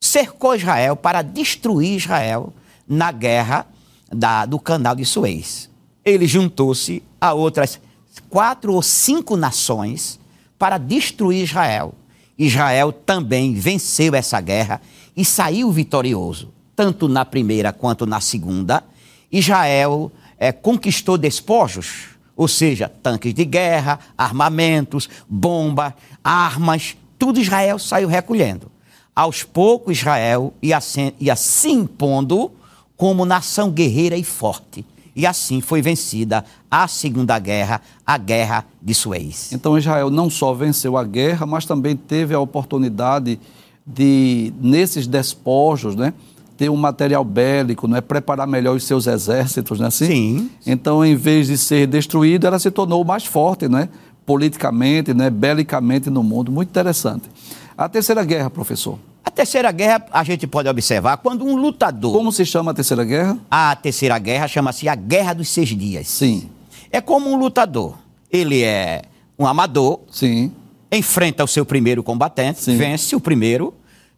cercou 0.02 0.56
Israel 0.56 0.96
para 0.96 1.22
destruir 1.22 1.98
Israel 1.98 2.54
na 2.88 3.12
guerra 3.12 3.68
da, 4.10 4.46
do 4.46 4.60
canal 4.60 4.96
de 4.96 5.04
Suez. 5.04 5.70
Ele 6.06 6.26
juntou-se 6.26 7.04
a 7.20 7.34
outras 7.34 7.82
quatro 8.30 8.74
ou 8.74 8.82
cinco 8.82 9.36
nações 9.36 10.20
para 10.58 10.78
destruir 10.78 11.44
Israel. 11.44 11.94
Israel 12.38 12.92
também 12.92 13.54
venceu 13.54 14.14
essa 14.16 14.40
guerra 14.40 14.82
e 15.16 15.26
saiu 15.26 15.72
vitorioso 15.72 16.58
tanto 16.78 17.08
na 17.08 17.26
primeira 17.26 17.74
quanto 17.74 18.06
na 18.06 18.22
segunda, 18.22 18.84
Israel 19.32 20.12
é, 20.38 20.52
conquistou 20.52 21.18
despojos, 21.18 22.10
ou 22.36 22.48
seja, 22.48 22.88
tanques 22.88 23.34
de 23.34 23.44
guerra, 23.44 24.00
armamentos, 24.16 25.10
bombas, 25.28 25.92
armas, 26.24 26.96
tudo 27.18 27.40
Israel 27.40 27.80
saiu 27.80 28.08
recolhendo. 28.08 28.72
Aos 29.16 29.42
poucos, 29.42 29.98
Israel 29.98 30.54
ia, 30.62 30.80
se, 30.80 31.16
ia 31.20 31.36
se 31.36 31.70
impondo 31.70 32.52
como 32.96 33.26
nação 33.26 33.72
guerreira 33.72 34.16
e 34.16 34.24
forte. 34.24 34.86
E 35.18 35.26
assim 35.26 35.62
foi 35.62 35.82
vencida 35.82 36.46
a 36.70 36.88
Segunda 36.88 37.40
Guerra, 37.40 37.82
a 38.06 38.20
Guerra 38.20 38.64
de 38.80 38.94
Suez. 38.94 39.52
Então 39.52 39.76
Israel 39.76 40.12
não 40.12 40.30
só 40.30 40.54
venceu 40.54 40.96
a 40.96 41.04
guerra, 41.04 41.44
mas 41.48 41.66
também 41.66 41.96
teve 41.96 42.36
a 42.36 42.40
oportunidade 42.40 43.40
de, 43.84 44.54
nesses 44.62 45.08
despojos, 45.08 45.96
né, 45.96 46.14
ter 46.56 46.70
um 46.70 46.76
material 46.76 47.24
bélico, 47.24 47.94
é 47.96 48.02
preparar 48.02 48.46
melhor 48.46 48.76
os 48.76 48.84
seus 48.84 49.08
exércitos, 49.08 49.80
né? 49.80 49.88
Assim? 49.88 50.06
Sim. 50.08 50.50
Então, 50.66 51.04
em 51.04 51.16
vez 51.16 51.48
de 51.48 51.58
ser 51.58 51.88
destruído, 51.88 52.46
ela 52.46 52.60
se 52.60 52.70
tornou 52.70 53.04
mais 53.04 53.26
forte, 53.26 53.68
né? 53.68 53.90
Politicamente, 54.26 55.14
né? 55.14 55.30
Belicamente 55.30 56.10
no 56.10 56.24
mundo. 56.24 56.52
Muito 56.52 56.70
interessante. 56.70 57.30
A 57.78 57.88
Terceira 57.88 58.24
Guerra, 58.24 58.50
professor. 58.50 58.98
A 59.28 59.30
Terceira 59.30 59.74
Guerra, 59.74 60.06
a 60.10 60.24
gente 60.24 60.48
pode 60.48 60.70
observar 60.70 61.18
quando 61.18 61.44
um 61.44 61.58
lutador. 61.58 62.14
Como 62.14 62.32
se 62.32 62.46
chama 62.46 62.72
a 62.72 62.74
Terceira 62.74 63.04
Guerra? 63.04 63.38
A 63.52 63.76
Terceira 63.76 64.18
Guerra 64.18 64.48
chama-se 64.48 64.88
a 64.88 64.96
Guerra 64.96 65.34
dos 65.34 65.50
Seis 65.50 65.68
Dias. 65.68 66.08
Sim. 66.08 66.50
É 66.90 67.02
como 67.02 67.30
um 67.30 67.36
lutador. 67.36 67.98
Ele 68.32 68.64
é 68.64 69.02
um 69.38 69.46
amador. 69.46 70.00
Sim. 70.10 70.54
Enfrenta 70.90 71.44
o 71.44 71.48
seu 71.48 71.66
primeiro 71.66 72.02
combatente, 72.04 72.62
Sim. 72.62 72.78
vence 72.78 73.18
o 73.18 73.20
primeiro, 73.20 73.74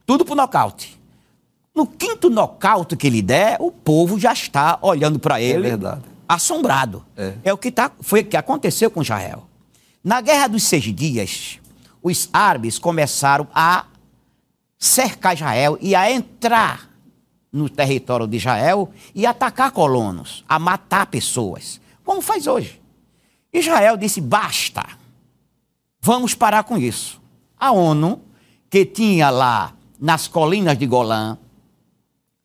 tudo 0.05 0.23
por 0.23 0.35
nocaute. 0.35 0.95
No 1.73 1.87
quinto 1.87 2.29
nocaute 2.29 2.95
que 2.95 3.07
ele 3.07 3.23
der, 3.23 3.57
o 3.59 3.71
povo 3.71 4.19
já 4.19 4.31
está 4.31 4.77
olhando 4.79 5.17
para 5.17 5.41
é 5.41 5.43
ele, 5.43 5.69
é 5.69 5.77
assombrado. 6.27 7.03
É. 7.17 7.33
é 7.45 7.51
o 7.51 7.57
que 7.57 7.71
tá, 7.71 7.91
foi 7.99 8.19
o 8.21 8.25
que 8.25 8.37
aconteceu 8.37 8.91
com 8.91 9.01
Israel. 9.01 9.47
Na 10.03 10.21
Guerra 10.21 10.49
dos 10.49 10.61
Seis 10.61 10.83
Dias, 10.83 11.59
os 12.03 12.29
árabes 12.31 12.77
começaram 12.77 13.47
a 13.55 13.85
cercar 14.79 15.35
Israel 15.35 15.77
e 15.81 15.93
a 15.93 16.09
entrar 16.09 16.89
no 17.51 17.69
território 17.69 18.25
de 18.25 18.37
Israel 18.37 18.91
e 19.13 19.25
atacar 19.25 19.71
colonos, 19.71 20.45
a 20.47 20.57
matar 20.57 21.07
pessoas, 21.07 21.81
como 22.03 22.21
faz 22.21 22.47
hoje. 22.47 22.81
Israel 23.51 23.97
disse: 23.97 24.21
basta, 24.21 24.85
vamos 25.99 26.33
parar 26.33 26.63
com 26.63 26.77
isso. 26.77 27.19
A 27.59 27.71
ONU, 27.71 28.21
que 28.69 28.85
tinha 28.85 29.29
lá 29.29 29.73
nas 29.99 30.27
colinas 30.27 30.77
de 30.77 30.85
Golã 30.85 31.37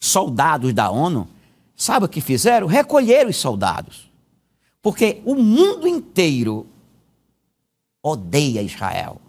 soldados 0.01 0.75
da 0.75 0.91
ONU, 0.91 1.29
sabe 1.77 2.07
o 2.07 2.09
que 2.09 2.21
fizeram? 2.21 2.67
Recolheram 2.67 3.31
os 3.31 3.37
soldados. 3.37 4.11
Porque 4.83 5.23
o 5.25 5.35
mundo 5.35 5.87
inteiro 5.87 6.67
odeia 8.03 8.61
Israel. 8.61 9.21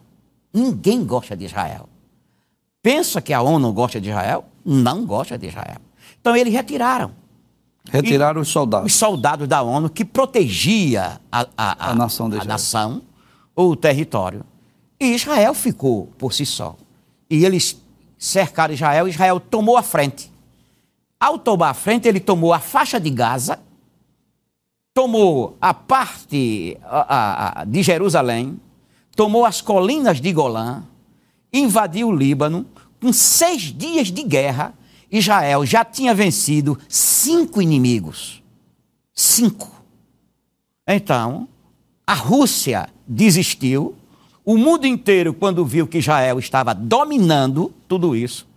Ninguém 0.51 1.05
gosta 1.05 1.35
de 1.35 1.45
Israel. 1.45 1.87
Pensa 2.85 3.19
que 3.19 3.33
a 3.33 3.41
ONU 3.41 3.73
gosta 3.73 3.99
de 3.99 4.09
Israel? 4.09 4.45
Não 4.63 5.07
gosta 5.07 5.39
de 5.39 5.47
Israel. 5.47 5.81
Então 6.21 6.35
eles 6.35 6.53
retiraram. 6.53 7.13
Retiraram 7.89 8.39
e 8.39 8.43
os 8.43 8.49
soldados. 8.49 8.93
Os 8.93 8.99
soldados 8.99 9.47
da 9.47 9.63
ONU 9.63 9.89
que 9.89 10.05
protegia 10.05 11.19
a, 11.31 11.41
a, 11.41 11.47
a, 11.57 11.89
a 11.89 11.95
nação, 11.95 12.29
a 12.39 12.45
nação 12.45 13.01
ou 13.55 13.71
o 13.71 13.75
território. 13.75 14.45
E 14.99 15.15
Israel 15.15 15.55
ficou 15.55 16.11
por 16.15 16.31
si 16.31 16.45
só. 16.45 16.75
E 17.27 17.43
eles 17.43 17.81
cercaram 18.19 18.71
Israel, 18.71 19.07
Israel 19.07 19.39
tomou 19.39 19.77
a 19.77 19.81
frente. 19.81 20.31
Ao 21.19 21.39
tomar 21.39 21.71
a 21.71 21.73
frente, 21.73 22.07
ele 22.07 22.19
tomou 22.19 22.53
a 22.53 22.59
faixa 22.59 22.99
de 22.99 23.09
Gaza, 23.09 23.57
tomou 24.93 25.57
a 25.59 25.73
parte 25.73 26.77
a, 26.83 27.61
a, 27.61 27.65
de 27.65 27.81
Jerusalém, 27.81 28.61
tomou 29.15 29.43
as 29.43 29.59
colinas 29.59 30.21
de 30.21 30.31
Golã, 30.31 30.83
invadiu 31.59 32.09
o 32.09 32.15
Líbano. 32.15 32.65
Com 33.01 33.13
seis 33.13 33.61
dias 33.61 34.11
de 34.11 34.23
guerra, 34.23 34.73
Israel 35.11 35.65
já 35.65 35.85
tinha 35.85 36.13
vencido 36.13 36.77
cinco 36.87 37.61
inimigos. 37.61 38.41
Cinco. 39.13 39.71
Então, 40.87 41.47
a 42.05 42.13
Rússia 42.13 42.89
desistiu. 43.07 43.95
O 44.43 44.57
mundo 44.57 44.85
inteiro, 44.85 45.33
quando 45.33 45.65
viu 45.65 45.87
que 45.87 45.97
Israel 45.97 46.37
estava 46.37 46.73
dominando 46.73 47.73
tudo 47.87 48.15
isso, 48.15 48.47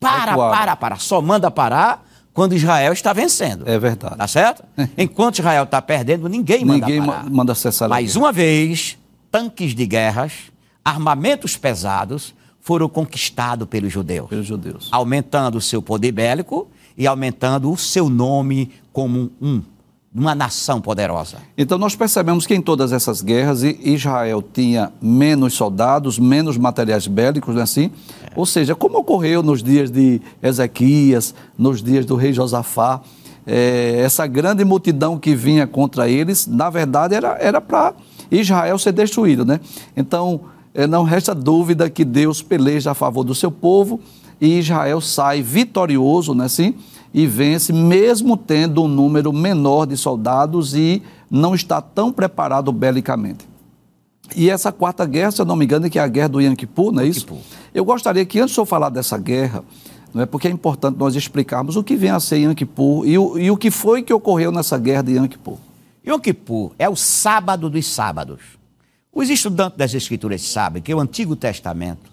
para, 0.00 0.34
para, 0.34 0.76
para. 0.76 0.96
Só 0.96 1.20
manda 1.20 1.50
parar 1.50 2.04
quando 2.32 2.54
Israel 2.54 2.92
está 2.92 3.12
vencendo. 3.12 3.68
É 3.68 3.78
verdade. 3.78 4.16
Tá 4.16 4.26
certo? 4.26 4.64
Enquanto 4.96 5.38
Israel 5.38 5.64
está 5.64 5.80
perdendo, 5.80 6.28
ninguém 6.28 6.64
manda 6.64 6.86
ninguém 6.86 7.04
parar. 7.04 7.18
Ninguém 7.18 7.36
manda 7.36 7.54
cessar 7.54 7.88
Mais 7.88 8.16
uma 8.16 8.32
vez, 8.32 8.98
tanques 9.30 9.74
de 9.74 9.86
guerras, 9.86 10.32
armamentos 10.84 11.56
pesados 11.56 12.34
foram 12.60 12.88
conquistados 12.88 13.66
pelos 13.68 13.92
judeus. 13.92 14.28
Pelos 14.28 14.46
judeus. 14.46 14.88
Aumentando 14.92 15.58
o 15.58 15.60
seu 15.60 15.80
poder 15.80 16.12
bélico 16.12 16.68
e 16.96 17.06
aumentando 17.06 17.70
o 17.72 17.76
seu 17.76 18.08
nome 18.08 18.70
como 18.92 19.30
um 19.40 19.62
uma 20.12 20.34
nação 20.34 20.80
poderosa. 20.80 21.38
Então 21.56 21.78
nós 21.78 21.94
percebemos 21.94 22.44
que 22.44 22.54
em 22.54 22.60
todas 22.60 22.92
essas 22.92 23.22
guerras 23.22 23.62
Israel 23.62 24.42
tinha 24.42 24.92
menos 25.00 25.54
soldados, 25.54 26.18
menos 26.18 26.58
materiais 26.58 27.06
bélicos, 27.06 27.54
não 27.54 27.60
é 27.60 27.64
assim? 27.64 27.92
É. 28.24 28.32
Ou 28.34 28.44
seja, 28.44 28.74
como 28.74 28.98
ocorreu 28.98 29.42
nos 29.42 29.62
dias 29.62 29.88
de 29.88 30.20
Ezequias, 30.42 31.32
nos 31.56 31.80
dias 31.80 32.04
do 32.04 32.16
rei 32.16 32.32
Josafá, 32.32 33.00
é, 33.46 34.00
essa 34.04 34.26
grande 34.26 34.64
multidão 34.64 35.16
que 35.16 35.34
vinha 35.34 35.66
contra 35.66 36.08
eles, 36.08 36.46
na 36.46 36.68
verdade 36.68 37.14
era 37.14 37.60
para 37.60 37.94
Israel 38.30 38.78
ser 38.78 38.92
destruído, 38.92 39.44
né? 39.44 39.60
Então 39.96 40.40
não 40.88 41.02
resta 41.04 41.34
dúvida 41.34 41.90
que 41.90 42.04
Deus 42.04 42.42
peleja 42.42 42.92
a 42.92 42.94
favor 42.94 43.24
do 43.24 43.34
seu 43.34 43.50
povo 43.50 44.00
e 44.40 44.58
Israel 44.58 45.00
sai 45.00 45.42
vitorioso, 45.42 46.34
não 46.34 46.44
é 46.44 46.46
assim? 46.46 46.74
e 47.12 47.26
vence, 47.26 47.72
mesmo 47.72 48.36
tendo 48.36 48.82
um 48.82 48.88
número 48.88 49.32
menor 49.32 49.86
de 49.86 49.96
soldados 49.96 50.74
e 50.74 51.02
não 51.30 51.54
está 51.54 51.80
tão 51.80 52.12
preparado 52.12 52.72
belicamente. 52.72 53.48
E 54.36 54.48
essa 54.48 54.70
quarta 54.70 55.04
guerra, 55.04 55.32
se 55.32 55.40
eu 55.40 55.44
não 55.44 55.56
me 55.56 55.64
engano, 55.64 55.86
é 55.86 55.90
que 55.90 55.98
é 55.98 56.02
a 56.02 56.06
guerra 56.06 56.28
do 56.28 56.40
Yom 56.40 56.54
Kippur, 56.54 56.92
não 56.92 57.02
é 57.02 57.06
isso? 57.06 57.26
Eu 57.74 57.84
gostaria 57.84 58.24
que, 58.24 58.38
antes 58.38 58.54
de 58.54 58.60
eu 58.60 58.66
falar 58.66 58.88
dessa 58.88 59.18
guerra, 59.18 59.64
não 60.14 60.22
é 60.22 60.26
porque 60.26 60.46
é 60.46 60.50
importante 60.50 60.96
nós 60.98 61.16
explicarmos 61.16 61.76
o 61.76 61.82
que 61.82 61.96
vem 61.96 62.10
a 62.10 62.20
ser 62.20 62.38
Yom 62.38 62.54
Kippur 62.54 63.06
e 63.06 63.18
o, 63.18 63.38
e 63.38 63.50
o 63.50 63.56
que 63.56 63.72
foi 63.72 64.02
que 64.02 64.14
ocorreu 64.14 64.52
nessa 64.52 64.78
guerra 64.78 65.02
de 65.02 65.16
Yom 65.16 65.26
Kippur. 65.26 65.58
Yom 66.06 66.18
Kippur 66.20 66.70
é 66.78 66.88
o 66.88 66.94
sábado 66.94 67.68
dos 67.68 67.86
sábados. 67.86 68.59
Os 69.12 69.28
estudantes 69.28 69.78
das 69.78 69.94
Escrituras 69.94 70.42
sabem 70.42 70.82
que 70.82 70.94
o 70.94 71.00
Antigo 71.00 71.34
Testamento, 71.36 72.10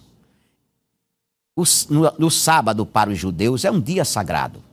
no 2.20 2.30
sábado 2.30 2.86
para 2.86 3.10
os 3.10 3.18
judeus, 3.18 3.66
é 3.66 3.72
um 3.72 3.80
dia 3.80 4.06
sagrado 4.06 4.68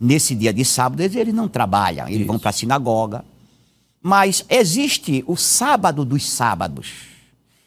nesse 0.00 0.34
dia 0.34 0.52
de 0.52 0.64
sábado, 0.64 1.00
eles, 1.02 1.34
não 1.34 1.46
trabalham, 1.46 2.08
eles 2.08 2.20
Isso. 2.20 2.26
vão 2.26 2.38
para 2.38 2.50
a 2.50 2.54
sinagoga, 2.54 3.24
Mas 4.02 4.46
existe 4.48 5.22
o 5.26 5.36
sábado 5.36 6.06
dos 6.06 6.26
sábados. 6.26 6.90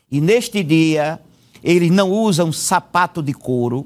E 0.10 0.20
neste 0.20 0.64
dia, 0.64 1.20
eles 1.64 1.92
não 1.92 2.10
usam 2.10 2.52
sapato 2.52 3.22
de 3.22 3.34
couro, 3.34 3.86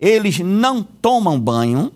eles 0.00 0.40
não 0.40 0.82
tomam 0.82 1.38
banho, 1.38 1.92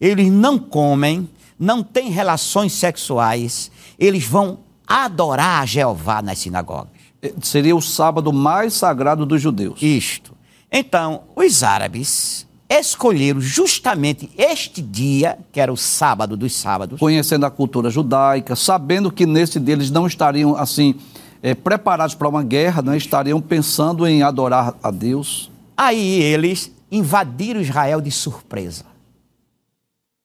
eles 0.00 0.32
não 0.32 0.58
comem, 0.58 1.28
não 1.58 1.82
têm 1.82 2.08
relações 2.08 2.72
sexuais, 2.72 3.70
eles 3.98 4.24
vão 4.24 4.60
adorar 4.86 5.62
a 5.62 5.66
Jeová 5.66 6.22
nas 6.22 6.38
sinagogas. 6.38 6.93
Seria 7.42 7.74
o 7.74 7.82
sábado 7.82 8.32
mais 8.32 8.74
sagrado 8.74 9.24
dos 9.24 9.40
judeus. 9.40 9.80
Isto. 9.80 10.32
Então, 10.70 11.22
os 11.36 11.62
árabes 11.62 12.46
escolheram 12.68 13.40
justamente 13.40 14.30
este 14.36 14.82
dia, 14.82 15.38
que 15.52 15.60
era 15.60 15.72
o 15.72 15.76
sábado 15.76 16.36
dos 16.36 16.54
sábados. 16.54 16.98
Conhecendo 16.98 17.46
a 17.46 17.50
cultura 17.50 17.90
judaica, 17.90 18.56
sabendo 18.56 19.10
que 19.10 19.26
nesse 19.26 19.60
dia 19.60 19.74
eles 19.74 19.90
não 19.90 20.06
estariam 20.06 20.56
assim 20.56 20.94
é, 21.42 21.54
preparados 21.54 22.14
para 22.14 22.28
uma 22.28 22.42
guerra, 22.42 22.82
não 22.82 22.94
estariam 22.94 23.40
pensando 23.40 24.06
em 24.06 24.22
adorar 24.22 24.74
a 24.82 24.90
Deus. 24.90 25.50
Aí 25.76 26.22
eles 26.22 26.72
invadiram 26.90 27.60
Israel 27.60 28.00
de 28.00 28.10
surpresa. 28.10 28.84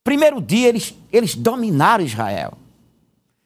Primeiro 0.04 0.42
dia 0.42 0.70
eles, 0.70 0.96
eles 1.12 1.36
dominaram 1.36 2.04
Israel. 2.04 2.54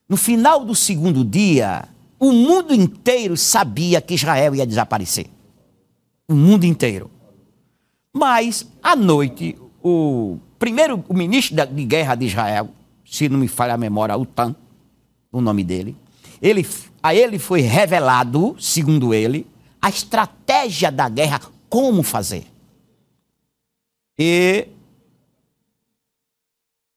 No 0.07 0.15
final 0.15 0.63
do 0.63 0.75
segundo 0.75 1.25
dia, 1.25 1.85
o 2.23 2.31
mundo 2.31 2.73
inteiro 2.73 3.35
sabia 3.35 3.99
que 3.99 4.13
Israel 4.13 4.55
ia 4.55 4.65
desaparecer. 4.65 5.25
O 6.25 6.33
mundo 6.33 6.63
inteiro. 6.63 7.11
Mas, 8.13 8.65
à 8.81 8.95
noite, 8.95 9.57
o 9.83 10.37
primeiro 10.57 11.03
o 11.09 11.13
ministro 11.13 11.53
de 11.67 11.83
guerra 11.83 12.15
de 12.15 12.27
Israel, 12.27 12.69
se 13.05 13.27
não 13.27 13.37
me 13.37 13.49
falha 13.49 13.73
a 13.73 13.77
memória, 13.77 14.15
Utan, 14.15 14.55
o 15.33 15.41
nome 15.41 15.65
dele, 15.65 15.97
ele, 16.41 16.65
a 17.01 17.13
ele 17.13 17.37
foi 17.37 17.59
revelado, 17.59 18.55
segundo 18.57 19.13
ele, 19.13 19.45
a 19.81 19.89
estratégia 19.89 20.89
da 20.89 21.09
guerra, 21.09 21.41
como 21.67 22.03
fazer. 22.03 22.45
E 24.17 24.69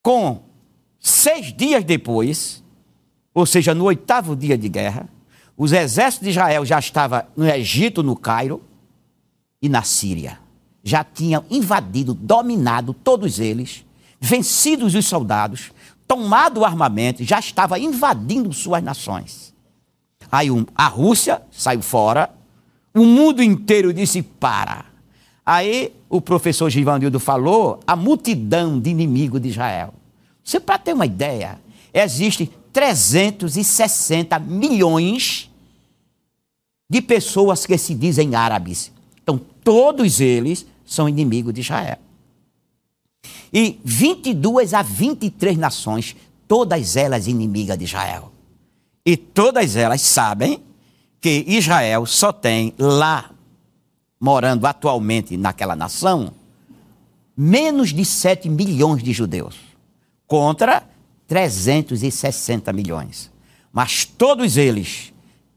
com 0.04 0.44
seis 1.00 1.52
dias 1.52 1.82
depois, 1.82 2.62
ou 3.34 3.44
seja, 3.44 3.74
no 3.74 3.86
oitavo 3.86 4.36
dia 4.36 4.56
de 4.56 4.68
guerra, 4.68 5.15
os 5.56 5.72
exércitos 5.72 6.26
de 6.26 6.30
Israel 6.30 6.64
já 6.64 6.78
estavam 6.78 7.22
no 7.36 7.48
Egito, 7.48 8.02
no 8.02 8.16
Cairo 8.16 8.62
e 9.60 9.68
na 9.68 9.82
Síria 9.82 10.38
já 10.86 11.02
tinham 11.02 11.44
invadido, 11.50 12.14
dominado 12.14 12.94
todos 12.94 13.40
eles, 13.40 13.84
vencidos 14.20 14.94
os 14.94 15.04
soldados, 15.04 15.72
tomado 16.06 16.60
o 16.60 16.64
armamento, 16.64 17.24
já 17.24 17.40
estava 17.40 17.76
invadindo 17.76 18.52
suas 18.52 18.80
nações. 18.84 19.52
Aí 20.30 20.48
um, 20.48 20.64
a 20.76 20.86
Rússia 20.86 21.42
saiu 21.50 21.82
fora, 21.82 22.30
o 22.94 23.04
mundo 23.04 23.42
inteiro 23.42 23.92
disse 23.92 24.22
para. 24.22 24.84
Aí 25.44 25.92
o 26.08 26.20
professor 26.20 26.70
Givanildo 26.70 27.18
falou 27.18 27.80
a 27.84 27.96
multidão 27.96 28.78
de 28.78 28.90
inimigos 28.90 29.42
de 29.42 29.48
Israel. 29.48 29.92
Você 30.44 30.60
para 30.60 30.78
ter 30.78 30.92
uma 30.92 31.06
ideia, 31.06 31.58
existe 31.92 32.48
360 32.72 34.38
milhões 34.38 35.45
de 36.88 37.02
pessoas 37.02 37.66
que 37.66 37.76
se 37.76 37.94
dizem 37.94 38.34
árabes. 38.34 38.92
Então, 39.22 39.38
todos 39.62 40.20
eles 40.20 40.66
são 40.84 41.08
inimigos 41.08 41.52
de 41.52 41.60
Israel. 41.60 41.98
E 43.52 43.80
22 43.84 44.74
a 44.74 44.82
23 44.82 45.56
nações, 45.56 46.16
todas 46.46 46.96
elas 46.96 47.26
inimigas 47.26 47.78
de 47.78 47.84
Israel. 47.84 48.32
E 49.04 49.16
todas 49.16 49.76
elas 49.76 50.00
sabem 50.00 50.62
que 51.20 51.44
Israel 51.48 52.06
só 52.06 52.32
tem 52.32 52.72
lá, 52.78 53.30
morando 54.20 54.66
atualmente 54.66 55.36
naquela 55.36 55.74
nação, 55.74 56.32
menos 57.36 57.92
de 57.92 58.04
7 58.04 58.48
milhões 58.48 59.02
de 59.02 59.12
judeus, 59.12 59.56
contra 60.26 60.88
360 61.26 62.72
milhões. 62.72 63.30
Mas 63.72 64.04
todos 64.04 64.56
eles 64.56 65.12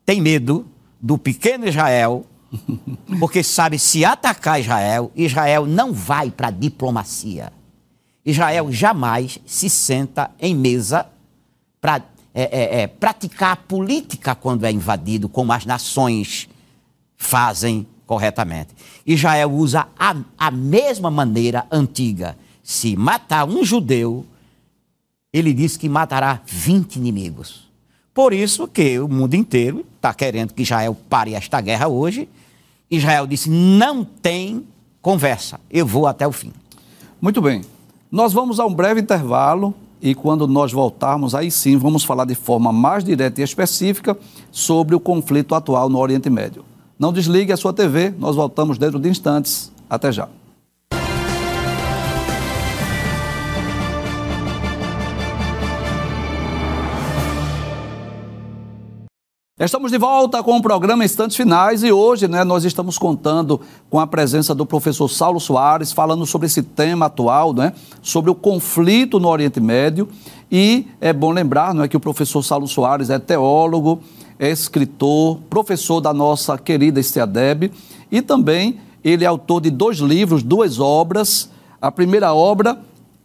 têm 0.06 0.22
medo 0.22 0.68
do 1.02 1.18
pequeno 1.18 1.68
Israel 1.68 2.26
porque 3.20 3.44
sabe, 3.44 3.78
se 3.78 4.04
atacar 4.04 4.60
Israel, 4.60 5.12
Israel 5.16 5.66
não 5.66 5.94
vai 5.94 6.32
para 6.32 6.48
a 6.48 6.52
diplomacia. 6.52 7.54
Israel 8.26 8.72
jamais 8.72 9.40
se 9.46 9.70
senta 9.70 10.32
em 10.40 10.56
mesa 10.56 11.08
para 11.80 12.02
é, 12.34 12.44
é, 12.44 12.82
é, 12.82 12.88
praticar 12.88 13.52
a 13.54 13.56
política 13.56 14.36
quando 14.36 14.66
é 14.66 14.72
invadido, 14.72 15.30
como 15.30 15.52
as 15.52 15.66
nações 15.66 16.48
fazem 17.18 17.88
corretamente. 18.06 18.70
Israel 19.06 19.52
usa 19.52 19.88
a, 19.98 20.16
a 20.38 20.52
mesma 20.52 21.10
maneira 21.10 21.66
antiga. 21.72 22.38
Se 22.64 22.96
matar 22.96 23.46
um 23.46 23.64
judeu, 23.64 24.26
ele 25.32 25.54
diz 25.54 25.78
que 25.78 25.90
matará 25.90 26.42
20 26.46 26.98
inimigos. 26.98 27.69
Por 28.20 28.34
isso 28.34 28.68
que 28.68 29.00
o 29.00 29.08
mundo 29.08 29.34
inteiro 29.34 29.86
está 29.96 30.14
querendo 30.14 30.54
que 30.54 30.64
Israel 30.64 30.94
pare 31.10 31.36
esta 31.36 31.62
guerra 31.62 31.88
hoje 31.88 32.28
Israel 32.92 33.26
disse: 33.26 33.50
não 33.50 34.04
tem 34.04 34.66
conversa, 35.02 35.58
eu 35.72 35.86
vou 35.86 36.06
até 36.06 36.28
o 36.28 36.32
fim. 36.34 36.52
Muito 37.22 37.42
bem. 37.42 37.62
Nós 38.12 38.34
vamos 38.34 38.60
a 38.60 38.66
um 38.66 38.74
breve 38.74 39.00
intervalo 39.00 39.74
e 40.02 40.14
quando 40.14 40.46
nós 40.50 40.74
voltarmos, 40.74 41.34
aí 41.34 41.50
sim 41.50 41.78
vamos 41.78 42.04
falar 42.04 42.26
de 42.26 42.36
forma 42.36 42.74
mais 42.74 43.06
direta 43.06 43.40
e 43.40 43.44
específica 43.46 44.18
sobre 44.52 44.96
o 44.96 45.00
conflito 45.00 45.56
atual 45.56 45.88
no 45.88 45.98
Oriente 45.98 46.30
Médio. 46.30 46.66
Não 47.00 47.14
desligue 47.14 47.54
a 47.54 47.58
sua 47.58 47.72
TV, 47.72 48.14
nós 48.20 48.36
voltamos 48.36 48.78
dentro 48.78 49.00
de 49.00 49.08
instantes. 49.08 49.72
Até 49.90 50.12
já. 50.12 50.28
Estamos 59.62 59.92
de 59.92 59.98
volta 59.98 60.42
com 60.42 60.56
o 60.56 60.62
programa 60.62 61.04
Instantes 61.04 61.36
Finais 61.36 61.84
e 61.84 61.92
hoje 61.92 62.30
né, 62.30 62.46
nós 62.46 62.64
estamos 62.64 62.98
contando 62.98 63.60
com 63.90 64.00
a 64.00 64.08
presença 64.08 64.56
do 64.56 64.66
professor 64.66 65.10
Saulo 65.10 65.38
Soares, 65.38 65.92
falando 65.92 66.26
sobre 66.26 66.48
esse 66.48 66.64
tema 66.64 67.08
atual, 67.08 67.54
né, 67.54 67.74
sobre 68.02 68.32
o 68.32 68.36
conflito 68.36 69.20
no 69.20 69.28
Oriente 69.28 69.60
Médio. 69.60 70.08
E 70.50 70.88
é 71.02 71.12
bom 71.12 71.32
lembrar 71.32 71.74
não 71.74 71.84
é, 71.84 71.90
que 71.90 71.98
o 71.98 72.00
professor 72.00 72.42
Saulo 72.42 72.70
Soares 72.70 73.10
é 73.10 73.20
teólogo, 73.20 74.00
é 74.40 74.50
escritor, 74.50 75.40
professor 75.50 76.00
da 76.00 76.14
nossa 76.14 76.58
querida 76.58 77.02
Estiadeb 77.02 77.70
e 78.10 78.22
também 78.22 78.80
ele 79.04 79.26
é 79.26 79.28
autor 79.28 79.60
de 79.60 79.70
dois 79.70 79.98
livros, 79.98 80.42
duas 80.42 80.80
obras. 80.80 81.50
A 81.82 81.92
primeira 81.92 82.34
obra, 82.34 82.80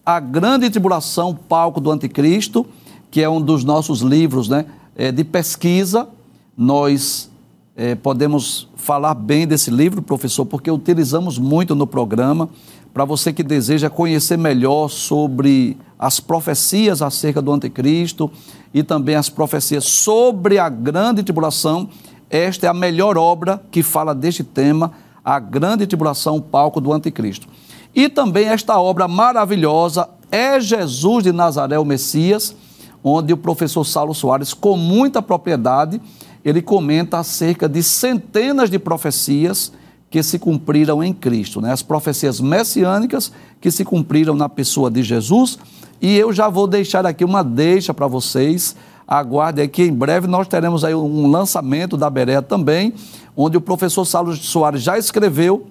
A 0.04 0.18
Grande 0.18 0.68
Tribulação, 0.68 1.32
Palco 1.32 1.80
do 1.80 1.92
Anticristo, 1.92 2.66
que 3.08 3.22
é 3.22 3.28
um 3.28 3.40
dos 3.40 3.62
nossos 3.62 4.00
livros 4.00 4.48
né, 4.48 4.66
é, 4.96 5.12
de 5.12 5.22
pesquisa 5.22 6.08
nós 6.56 7.30
é, 7.76 7.94
podemos 7.94 8.68
falar 8.76 9.14
bem 9.14 9.46
desse 9.46 9.70
livro, 9.70 10.00
professor, 10.00 10.46
porque 10.46 10.70
utilizamos 10.70 11.38
muito 11.38 11.74
no 11.74 11.86
programa. 11.86 12.48
Para 12.92 13.04
você 13.04 13.32
que 13.32 13.42
deseja 13.42 13.90
conhecer 13.90 14.38
melhor 14.38 14.88
sobre 14.88 15.76
as 15.98 16.20
profecias 16.20 17.02
acerca 17.02 17.42
do 17.42 17.52
anticristo 17.52 18.30
e 18.72 18.82
também 18.82 19.16
as 19.16 19.28
profecias 19.28 19.84
sobre 19.84 20.58
a 20.58 20.68
grande 20.68 21.22
tribulação, 21.22 21.88
esta 22.30 22.66
é 22.66 22.68
a 22.68 22.74
melhor 22.74 23.18
obra 23.18 23.60
que 23.70 23.82
fala 23.82 24.14
deste 24.14 24.44
tema, 24.44 24.92
a 25.24 25.40
grande 25.40 25.86
tribulação, 25.86 26.36
o 26.36 26.42
palco 26.42 26.80
do 26.80 26.92
anticristo. 26.92 27.48
E 27.94 28.08
também 28.08 28.46
esta 28.46 28.78
obra 28.80 29.08
maravilhosa 29.08 30.08
é 30.30 30.58
Jesus 30.60 31.24
de 31.24 31.32
Nazaré, 31.32 31.78
o 31.78 31.84
Messias, 31.84 32.54
onde 33.02 33.32
o 33.32 33.36
professor 33.36 33.84
Saulo 33.84 34.14
Soares, 34.14 34.54
com 34.54 34.76
muita 34.76 35.20
propriedade, 35.20 36.00
ele 36.44 36.60
comenta 36.60 37.18
acerca 37.18 37.68
de 37.68 37.82
centenas 37.82 38.68
de 38.68 38.78
profecias 38.78 39.72
que 40.10 40.22
se 40.22 40.38
cumpriram 40.38 41.02
em 41.02 41.12
Cristo, 41.12 41.60
né? 41.60 41.72
as 41.72 41.82
profecias 41.82 42.38
messiânicas 42.38 43.32
que 43.60 43.70
se 43.70 43.84
cumpriram 43.84 44.34
na 44.34 44.48
pessoa 44.48 44.90
de 44.90 45.02
Jesus. 45.02 45.58
E 46.00 46.16
eu 46.16 46.32
já 46.32 46.48
vou 46.48 46.66
deixar 46.66 47.06
aqui 47.06 47.24
uma 47.24 47.42
deixa 47.42 47.94
para 47.94 48.06
vocês. 48.06 48.76
Aguardem 49.08 49.68
que 49.68 49.82
em 49.82 49.92
breve 49.92 50.26
nós 50.26 50.46
teremos 50.46 50.84
aí 50.84 50.94
um 50.94 51.30
lançamento 51.30 51.96
da 51.96 52.08
Berea 52.08 52.42
também, 52.42 52.92
onde 53.36 53.56
o 53.56 53.60
professor 53.60 54.04
Saulo 54.04 54.36
Soares 54.36 54.82
já 54.82 54.96
escreveu, 54.96 55.66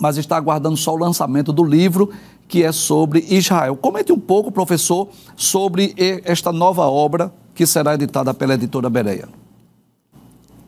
mas 0.00 0.16
está 0.16 0.36
aguardando 0.36 0.76
só 0.76 0.94
o 0.94 0.98
lançamento 0.98 1.52
do 1.52 1.62
livro 1.62 2.10
que 2.48 2.64
é 2.64 2.72
sobre 2.72 3.24
Israel. 3.30 3.76
Comente 3.76 4.12
um 4.12 4.18
pouco, 4.18 4.50
professor, 4.50 5.08
sobre 5.36 5.94
esta 6.24 6.50
nova 6.52 6.82
obra 6.82 7.32
que 7.54 7.64
será 7.64 7.94
editada 7.94 8.34
pela 8.34 8.54
editora 8.54 8.90
Bereia 8.90 9.41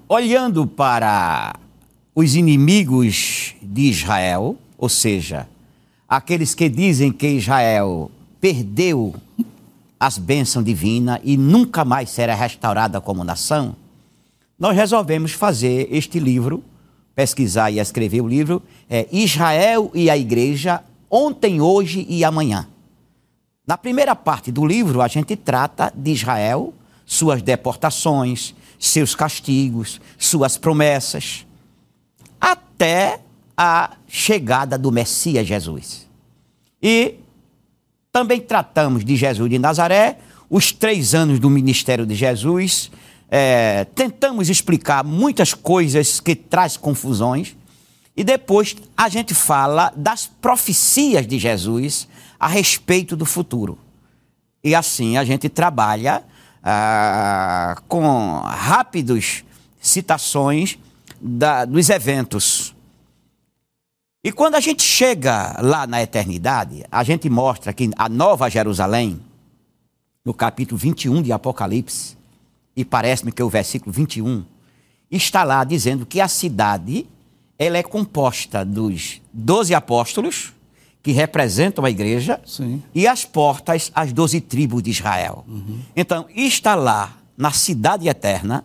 olhando 0.08 0.66
para 0.66 1.54
os 2.14 2.34
inimigos 2.34 3.54
de 3.62 3.82
Israel, 3.82 4.56
ou 4.78 4.88
seja, 4.88 5.48
aqueles 6.08 6.54
que 6.54 6.68
dizem 6.68 7.10
que 7.10 7.26
Israel 7.26 8.10
perdeu 8.40 9.14
as 9.98 10.18
bênçãos 10.18 10.64
divinas 10.64 11.20
e 11.24 11.36
nunca 11.36 11.84
mais 11.84 12.10
será 12.10 12.34
restaurada 12.34 13.00
como 13.00 13.24
nação, 13.24 13.74
nós 14.58 14.76
resolvemos 14.76 15.32
fazer 15.32 15.88
este 15.90 16.20
livro, 16.20 16.62
pesquisar 17.14 17.70
e 17.70 17.78
escrever 17.78 18.20
o 18.20 18.28
livro, 18.28 18.62
é 18.88 19.08
Israel 19.10 19.90
e 19.94 20.10
a 20.10 20.16
Igreja, 20.16 20.82
ontem, 21.10 21.60
hoje 21.60 22.06
e 22.08 22.24
amanhã. 22.24 22.68
Na 23.66 23.78
primeira 23.78 24.14
parte 24.14 24.52
do 24.52 24.66
livro, 24.66 25.00
a 25.00 25.08
gente 25.08 25.34
trata 25.36 25.92
de 25.96 26.12
Israel, 26.12 26.74
suas 27.06 27.40
deportações, 27.40 28.54
seus 28.88 29.14
castigos, 29.14 30.00
suas 30.18 30.56
promessas, 30.56 31.46
até 32.40 33.20
a 33.56 33.92
chegada 34.06 34.76
do 34.76 34.92
Messias 34.92 35.46
Jesus. 35.46 36.08
E 36.82 37.16
também 38.12 38.40
tratamos 38.40 39.04
de 39.04 39.16
Jesus 39.16 39.48
de 39.50 39.58
Nazaré, 39.58 40.18
os 40.50 40.70
três 40.70 41.14
anos 41.14 41.40
do 41.40 41.48
ministério 41.48 42.06
de 42.06 42.14
Jesus, 42.14 42.90
é, 43.30 43.84
tentamos 43.94 44.50
explicar 44.50 45.02
muitas 45.02 45.54
coisas 45.54 46.20
que 46.20 46.36
traz 46.36 46.76
confusões, 46.76 47.56
e 48.16 48.22
depois 48.22 48.76
a 48.96 49.08
gente 49.08 49.34
fala 49.34 49.92
das 49.96 50.26
profecias 50.26 51.26
de 51.26 51.38
Jesus 51.38 52.06
a 52.38 52.46
respeito 52.46 53.16
do 53.16 53.24
futuro. 53.24 53.78
E 54.62 54.74
assim 54.74 55.16
a 55.16 55.24
gente 55.24 55.48
trabalha 55.48 56.22
ah, 56.64 57.76
com 57.86 58.40
rápidos 58.40 59.44
citações 59.78 60.78
da, 61.20 61.66
dos 61.66 61.90
eventos. 61.90 62.74
E 64.24 64.32
quando 64.32 64.54
a 64.54 64.60
gente 64.60 64.82
chega 64.82 65.60
lá 65.60 65.86
na 65.86 66.02
eternidade, 66.02 66.82
a 66.90 67.04
gente 67.04 67.28
mostra 67.28 67.74
que 67.74 67.90
a 67.96 68.08
Nova 68.08 68.48
Jerusalém, 68.48 69.20
no 70.24 70.32
capítulo 70.32 70.78
21 70.78 71.20
de 71.20 71.30
Apocalipse, 71.30 72.16
e 72.74 72.84
parece-me 72.84 73.30
que 73.30 73.42
é 73.42 73.44
o 73.44 73.50
versículo 73.50 73.92
21, 73.92 74.42
está 75.10 75.44
lá 75.44 75.62
dizendo 75.62 76.06
que 76.06 76.22
a 76.22 76.28
cidade 76.28 77.06
ela 77.58 77.76
é 77.76 77.82
composta 77.82 78.64
dos 78.64 79.20
doze 79.32 79.74
apóstolos, 79.74 80.54
que 81.04 81.12
representam 81.12 81.84
a 81.84 81.90
igreja, 81.90 82.40
Sim. 82.46 82.82
e 82.94 83.06
as 83.06 83.26
portas, 83.26 83.92
as 83.94 84.10
doze 84.10 84.40
tribos 84.40 84.82
de 84.82 84.90
Israel. 84.90 85.44
Uhum. 85.46 85.78
Então, 85.94 86.24
está 86.34 86.74
lá, 86.74 87.12
na 87.36 87.50
cidade 87.52 88.08
eterna, 88.08 88.64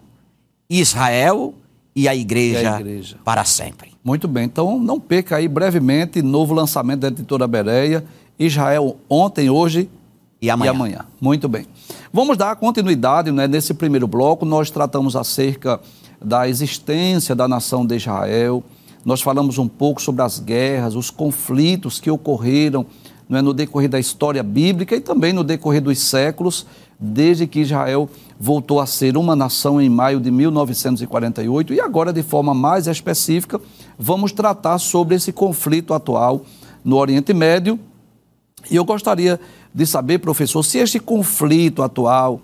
Israel 0.70 1.54
e 1.94 2.08
a 2.08 2.16
igreja, 2.16 2.62
E 2.62 2.66
a 2.66 2.80
igreja. 2.80 3.18
para 3.26 3.44
sempre. 3.44 3.92
Muito 4.02 4.26
bem, 4.26 4.46
então 4.46 4.80
não 4.80 5.00
perca 5.02 5.36
aí 5.36 5.50
brevemente 5.50 6.22
novo 6.22 6.54
lançamento 6.54 7.02
da 7.02 7.10
editora 7.10 7.46
Bereia, 7.46 8.06
Israel 8.40 8.96
ontem, 9.10 9.50
hoje 9.50 9.90
E 10.42 10.50
amanhã. 10.50 10.72
e 10.72 10.76
amanhã. 10.76 11.06
Muito 11.20 11.50
bem. 11.50 11.66
Vamos 12.14 12.38
dar 12.38 12.56
continuidade, 12.56 13.32
né? 13.32 13.48
Nesse 13.50 13.74
primeiro 13.74 14.08
bloco, 14.08 14.46
nós 14.46 14.72
tratamos 14.72 15.14
acerca 15.18 15.80
da 16.24 16.48
existência 16.48 17.36
da 17.36 17.50
nação 17.50 17.86
de 17.86 17.98
Israel. 17.98 18.64
Nós 19.06 19.22
falamos 19.22 19.58
um 19.58 19.68
pouco 19.68 20.02
sobre 20.02 20.22
as 20.22 20.40
guerras, 20.40 20.96
os 20.96 21.10
conflitos 21.10 22.00
que 22.00 22.12
ocorreram 22.12 22.86
não 23.30 23.38
é, 23.38 23.42
no 23.44 23.54
decorrer 23.54 23.88
da 23.88 24.00
história 24.00 24.42
bíblica 24.42 24.96
e 24.96 25.00
também 25.00 25.32
no 25.32 25.44
decorrer 25.44 25.82
dos 25.82 26.00
séculos, 26.00 26.66
desde 27.00 27.46
que 27.46 27.60
Israel 27.60 28.10
voltou 28.40 28.80
a 28.80 28.88
ser 28.88 29.16
uma 29.16 29.36
nação 29.36 29.80
em 29.80 29.88
maio 29.88 30.20
de 30.20 30.32
1948. 30.32 31.76
E 31.76 31.80
agora, 31.80 32.12
de 32.12 32.24
forma 32.24 32.56
mais 32.56 32.88
específica, 32.88 33.62
vamos 34.00 34.32
tratar 34.32 34.80
sobre 34.80 35.14
esse 35.14 35.32
conflito 35.32 35.94
atual 35.94 36.42
no 36.84 36.98
Oriente 36.98 37.32
Médio. 37.32 37.80
E 38.70 38.76
eu 38.76 38.84
gostaria 38.84 39.40
de 39.74 39.86
saber, 39.86 40.18
professor, 40.18 40.64
se 40.64 40.80
este 40.80 41.00
conflito 41.00 41.84
atual 41.84 42.42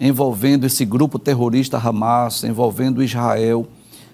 envolvendo 0.00 0.64
esse 0.64 0.84
grupo 0.84 1.18
terrorista 1.18 1.76
Hamas, 1.76 2.44
envolvendo 2.44 3.02
Israel, 3.02 3.66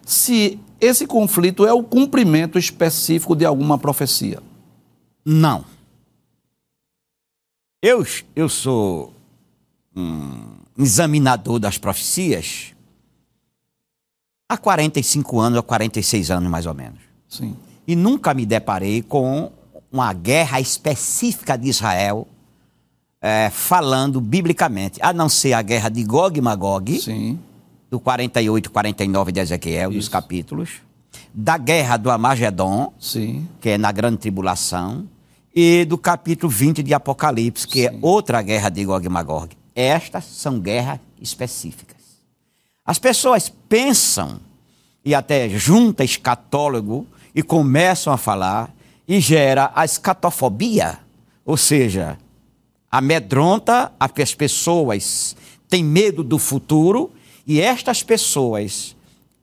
se 0.06 0.58
esse 0.80 1.06
conflito 1.06 1.66
é 1.66 1.72
o 1.72 1.82
cumprimento 1.82 2.58
específico 2.58 3.34
de 3.34 3.44
alguma 3.44 3.78
profecia. 3.78 4.42
Não. 5.24 5.64
Eu, 7.82 8.06
eu 8.34 8.48
sou 8.48 9.12
um 9.94 10.56
examinador 10.78 11.58
das 11.58 11.78
profecias 11.78 12.74
há 14.48 14.56
45 14.56 15.40
anos, 15.40 15.58
há 15.58 15.62
46 15.62 16.30
anos 16.30 16.50
mais 16.50 16.66
ou 16.66 16.74
menos. 16.74 17.00
Sim. 17.28 17.56
E 17.86 17.94
nunca 17.94 18.32
me 18.32 18.46
deparei 18.46 19.02
com 19.02 19.52
uma 19.92 20.12
guerra 20.12 20.60
específica 20.60 21.56
de 21.56 21.68
Israel 21.68 22.26
eh, 23.20 23.50
falando 23.50 24.20
biblicamente, 24.20 24.98
a 25.02 25.12
não 25.12 25.28
ser 25.28 25.54
a 25.54 25.62
guerra 25.62 25.88
de 25.88 26.04
Gog 26.04 26.38
e 26.38 26.42
Magog, 26.42 27.00
Sim. 27.00 27.38
Do 27.94 28.00
48 28.00 28.66
e 28.66 28.68
49 28.70 29.30
de 29.30 29.40
Ezequiel, 29.40 29.90
dos 29.90 30.00
Isso. 30.00 30.10
capítulos, 30.10 30.70
da 31.32 31.56
guerra 31.56 31.96
do 31.96 32.10
Amagedon, 32.10 32.92
Sim. 32.98 33.46
que 33.60 33.70
é 33.70 33.78
na 33.78 33.92
grande 33.92 34.18
tribulação, 34.18 35.08
e 35.54 35.84
do 35.84 35.96
capítulo 35.96 36.50
20 36.50 36.82
de 36.82 36.92
Apocalipse, 36.92 37.68
que 37.68 37.86
é 37.86 37.92
Sim. 37.92 37.98
outra 38.02 38.42
guerra 38.42 38.68
de 38.68 38.84
Gog 38.84 39.06
e 39.06 39.08
Magog. 39.08 39.56
Estas 39.76 40.24
são 40.24 40.58
guerras 40.58 40.98
específicas. 41.20 42.02
As 42.84 42.98
pessoas 42.98 43.48
pensam 43.68 44.40
e 45.04 45.14
até 45.14 45.48
junta 45.48 46.02
escatólogo 46.02 47.06
e 47.32 47.44
começam 47.44 48.12
a 48.12 48.16
falar 48.16 48.74
e 49.06 49.20
gera 49.20 49.70
a 49.72 49.84
escatofobia, 49.84 50.98
ou 51.44 51.56
seja, 51.56 52.18
amedronta 52.90 53.92
as 54.00 54.34
pessoas, 54.34 55.36
tem 55.68 55.84
medo 55.84 56.24
do 56.24 56.40
futuro 56.40 57.12
e 57.46 57.60
estas 57.60 58.02
pessoas 58.02 58.94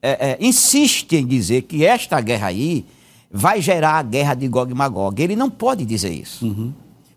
é, 0.01 0.31
é, 0.31 0.37
insistem 0.39 1.19
em 1.19 1.27
dizer 1.27 1.63
que 1.63 1.85
esta 1.85 2.19
guerra 2.19 2.47
aí 2.47 2.85
vai 3.31 3.61
gerar 3.61 3.99
a 3.99 4.03
guerra 4.03 4.33
de 4.33 4.47
Gog 4.47 4.71
e 4.71 4.75
Magog. 4.75 5.21
Ele 5.21 5.35
não 5.35 5.49
pode 5.49 5.85
dizer 5.85 6.11
isso. 6.11 6.45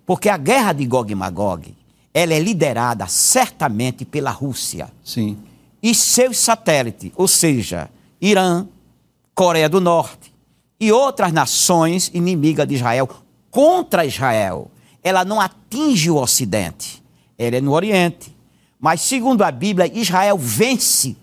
Porque 0.07 0.29
a 0.29 0.37
guerra 0.37 0.73
de 0.73 0.85
Gog 0.87 1.11
e 1.11 1.14
Magog, 1.14 1.75
ela 2.12 2.35
é 2.35 2.38
liderada 2.38 3.07
certamente 3.07 4.05
pela 4.05 4.31
Rússia 4.31 4.92
Sim. 5.03 5.37
e 5.83 5.94
seus 5.94 6.38
satélites, 6.38 7.11
ou 7.16 7.27
seja, 7.27 7.88
Irã, 8.20 8.66
Coreia 9.35 9.68
do 9.68 9.81
Norte 9.81 10.33
e 10.79 10.92
outras 10.92 11.33
nações 11.33 12.11
inimigas 12.14 12.68
de 12.68 12.75
Israel 12.75 13.09
contra 13.51 14.05
Israel. 14.05 14.70
Ela 15.03 15.25
não 15.25 15.40
atinge 15.40 16.11
o 16.11 16.16
Ocidente, 16.16 17.03
ela 17.37 17.57
é 17.57 17.61
no 17.61 17.73
Oriente. 17.73 18.34
Mas, 18.85 19.01
segundo 19.01 19.42
a 19.42 19.51
Bíblia, 19.51 19.90
Israel 19.99 20.37
vence 20.37 21.16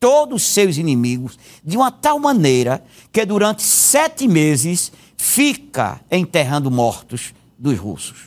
todos 0.00 0.42
os 0.42 0.48
seus 0.48 0.76
inimigos 0.76 1.38
de 1.64 1.76
uma 1.76 1.88
tal 1.92 2.18
maneira 2.18 2.82
que 3.12 3.24
durante 3.24 3.62
sete 3.62 4.26
meses 4.26 4.90
fica 5.16 6.00
enterrando 6.10 6.68
mortos 6.68 7.32
dos 7.56 7.78
russos. 7.78 8.22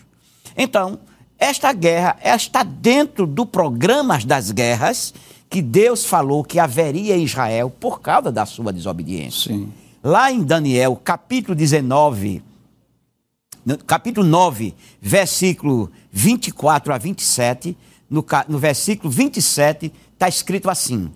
Então, 0.55 0.97
esta 1.37 1.73
guerra 1.73 2.15
ela 2.21 2.37
está 2.37 2.63
dentro 2.63 3.27
do 3.27 3.45
programa 3.45 4.17
das 4.19 4.49
guerras 4.49 5.13
que 5.49 5.61
Deus 5.61 6.05
falou 6.05 6.41
que 6.41 6.57
haveria 6.57 7.17
em 7.17 7.25
Israel 7.25 7.69
por 7.69 7.99
causa 7.99 8.31
da 8.31 8.45
sua 8.45 8.71
desobediência. 8.71 9.51
Sim. 9.53 9.73
Lá 10.01 10.31
em 10.31 10.41
Daniel, 10.41 10.95
capítulo 11.03 11.53
19, 11.53 12.41
no- 13.65 13.77
capítulo 13.79 14.25
9, 14.25 14.73
versículo 15.01 15.91
24 16.13 16.93
a 16.93 16.97
27, 16.97 17.75
no, 18.13 18.23
no 18.47 18.59
versículo 18.59 19.11
27, 19.11 19.91
está 20.13 20.29
escrito 20.29 20.69
assim: 20.69 21.11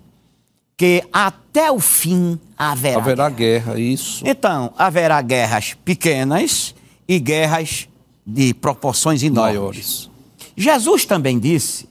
que 0.76 1.02
até 1.12 1.70
o 1.70 1.78
fim 1.78 2.38
haverá. 2.56 2.98
Haverá 2.98 3.30
guerra, 3.30 3.78
isso. 3.78 4.24
Então, 4.26 4.72
haverá 4.76 5.22
guerras 5.22 5.76
pequenas 5.84 6.74
e 7.06 7.20
guerras 7.20 7.88
de 8.26 8.52
proporções 8.52 9.22
enormes. 9.22 9.56
Maiores. 9.56 10.10
Jesus 10.56 11.04
também 11.04 11.38
disse 11.38 11.88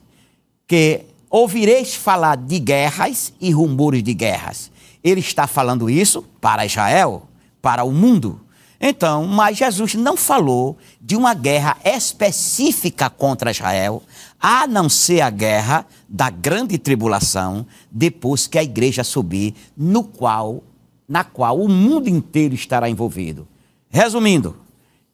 que 0.68 1.06
ouvireis 1.30 1.96
falar 1.96 2.36
de 2.36 2.60
guerras 2.60 3.34
e 3.40 3.52
rumores 3.52 4.04
de 4.04 4.14
guerras. 4.14 4.70
Ele 5.02 5.22
está 5.22 5.48
falando 5.48 5.90
isso 5.90 6.22
para 6.42 6.66
Israel, 6.66 7.24
para 7.62 7.86
o 7.86 7.92
mundo. 7.92 8.42
Então, 8.80 9.26
mas 9.26 9.58
Jesus 9.58 9.96
não 9.96 10.16
falou 10.16 10.78
de 11.02 11.16
uma 11.16 11.34
guerra 11.34 11.78
específica 11.84 13.10
contra 13.10 13.52
Israel, 13.52 14.04
a 14.40 14.68
não 14.68 14.88
ser 14.88 15.22
a 15.22 15.30
guerra 15.30 15.86
da 16.08 16.30
grande 16.30 16.78
tribulação, 16.78 17.66
depois 17.92 18.48
que 18.48 18.58
a 18.58 18.64
igreja 18.64 19.04
subir, 19.04 19.56
no 19.76 20.04
qual, 20.04 20.64
na 21.08 21.24
qual 21.24 21.60
o 21.60 21.68
mundo 21.68 22.08
inteiro 22.08 22.54
estará 22.54 22.90
envolvido. 22.90 23.48
Resumindo, 23.90 24.56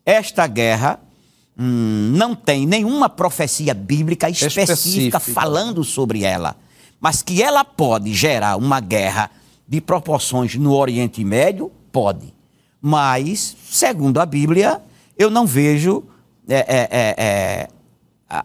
esta 0.05 0.45
guerra 0.47 0.99
hum, 1.57 2.11
não 2.15 2.35
tem 2.35 2.65
nenhuma 2.65 3.07
profecia 3.09 3.73
bíblica 3.73 4.29
específica, 4.29 4.73
Específica. 4.73 5.19
falando 5.19 5.83
sobre 5.83 6.23
ela, 6.23 6.55
mas 6.99 7.21
que 7.21 7.41
ela 7.41 7.63
pode 7.63 8.13
gerar 8.13 8.57
uma 8.57 8.79
guerra 8.79 9.31
de 9.67 9.79
proporções 9.79 10.55
no 10.55 10.73
Oriente 10.73 11.23
Médio, 11.23 11.71
pode. 11.91 12.33
Mas, 12.81 13.55
segundo 13.69 14.19
a 14.19 14.25
Bíblia, 14.25 14.81
eu 15.17 15.29
não 15.29 15.45
vejo 15.45 16.03
é, 16.47 16.55
é, 16.55 16.87
é, 16.91 17.15
é, 17.17 17.69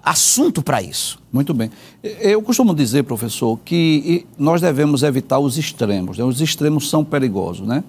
assunto 0.03 0.63
para 0.63 0.83
isso. 0.83 1.19
Muito 1.33 1.55
bem. 1.55 1.71
Eu 2.03 2.43
costumo 2.43 2.75
dizer, 2.75 3.05
professor, 3.05 3.59
que 3.65 4.27
nós 4.39 4.61
devemos 4.61 5.03
evitar 5.03 5.39
os 5.39 5.57
extremos. 5.57 6.19
Né? 6.19 6.25
Os 6.25 6.41
extremos 6.41 6.91
são 6.91 7.05
perigosos, 7.05 7.67
né? 7.67 7.83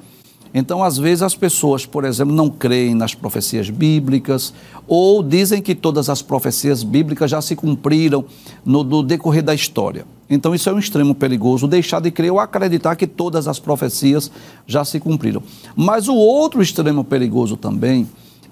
Então, 0.53 0.83
às 0.83 0.97
vezes, 0.97 1.21
as 1.21 1.35
pessoas, 1.35 1.85
por 1.85 2.03
exemplo, 2.03 2.33
não 2.33 2.49
creem 2.49 2.95
nas 2.95 3.13
profecias 3.13 3.69
bíblicas 3.69 4.51
ou 4.87 5.21
dizem 5.21 5.61
que 5.61 5.75
todas 5.75 6.09
as 6.09 6.21
profecias 6.21 6.83
bíblicas 6.83 7.29
já 7.29 7.39
se 7.39 7.55
cumpriram 7.55 8.25
no, 8.65 8.83
no, 8.83 9.03
decorrer 9.03 9.43
da 9.43 9.53
história. 9.53 10.05
Então, 10.27 10.55
isso 10.55 10.67
é 10.67 10.73
um 10.73 10.79
extremo 10.79 11.13
perigoso, 11.13 11.67
deixar 11.67 11.99
de 11.99 12.09
crer 12.09 12.31
ou 12.31 12.39
acreditar 12.39 12.95
que 12.95 13.05
todas 13.05 13.47
as 13.47 13.59
profecias 13.59 14.31
já 14.65 14.83
se 14.83 14.99
cumpriram. 14.99 15.43
Mas 15.75 16.07
o 16.07 16.15
outro 16.15 16.63
extremo 16.63 17.03
perigoso 17.03 17.55
também 17.55 18.09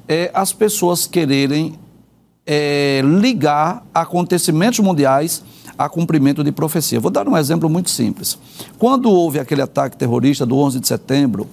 é 0.08 0.30
as 0.34 0.54
pessoas 0.54 1.08
quererem 1.08 1.74
é, 2.48 3.02
ligar 3.04 3.86
acontecimentos 3.94 4.80
mundiais 4.80 5.44
a 5.78 5.90
cumprimento 5.90 6.44
de 6.44 6.52
profecia. 6.52 7.00
Vou 7.00 7.12
dar 7.12 7.28
um 7.28 7.38
exemplo 7.38 7.70
muito 7.70 7.90
simples. 7.90 8.40
Quando 8.80 9.12
houve 9.12 9.38
aquele 9.38 9.62
ataque 9.62 9.98
terrorista 9.98 10.46
do 10.46 10.58
11 10.58 10.80
de 10.80 10.88
setembro, 10.88 11.48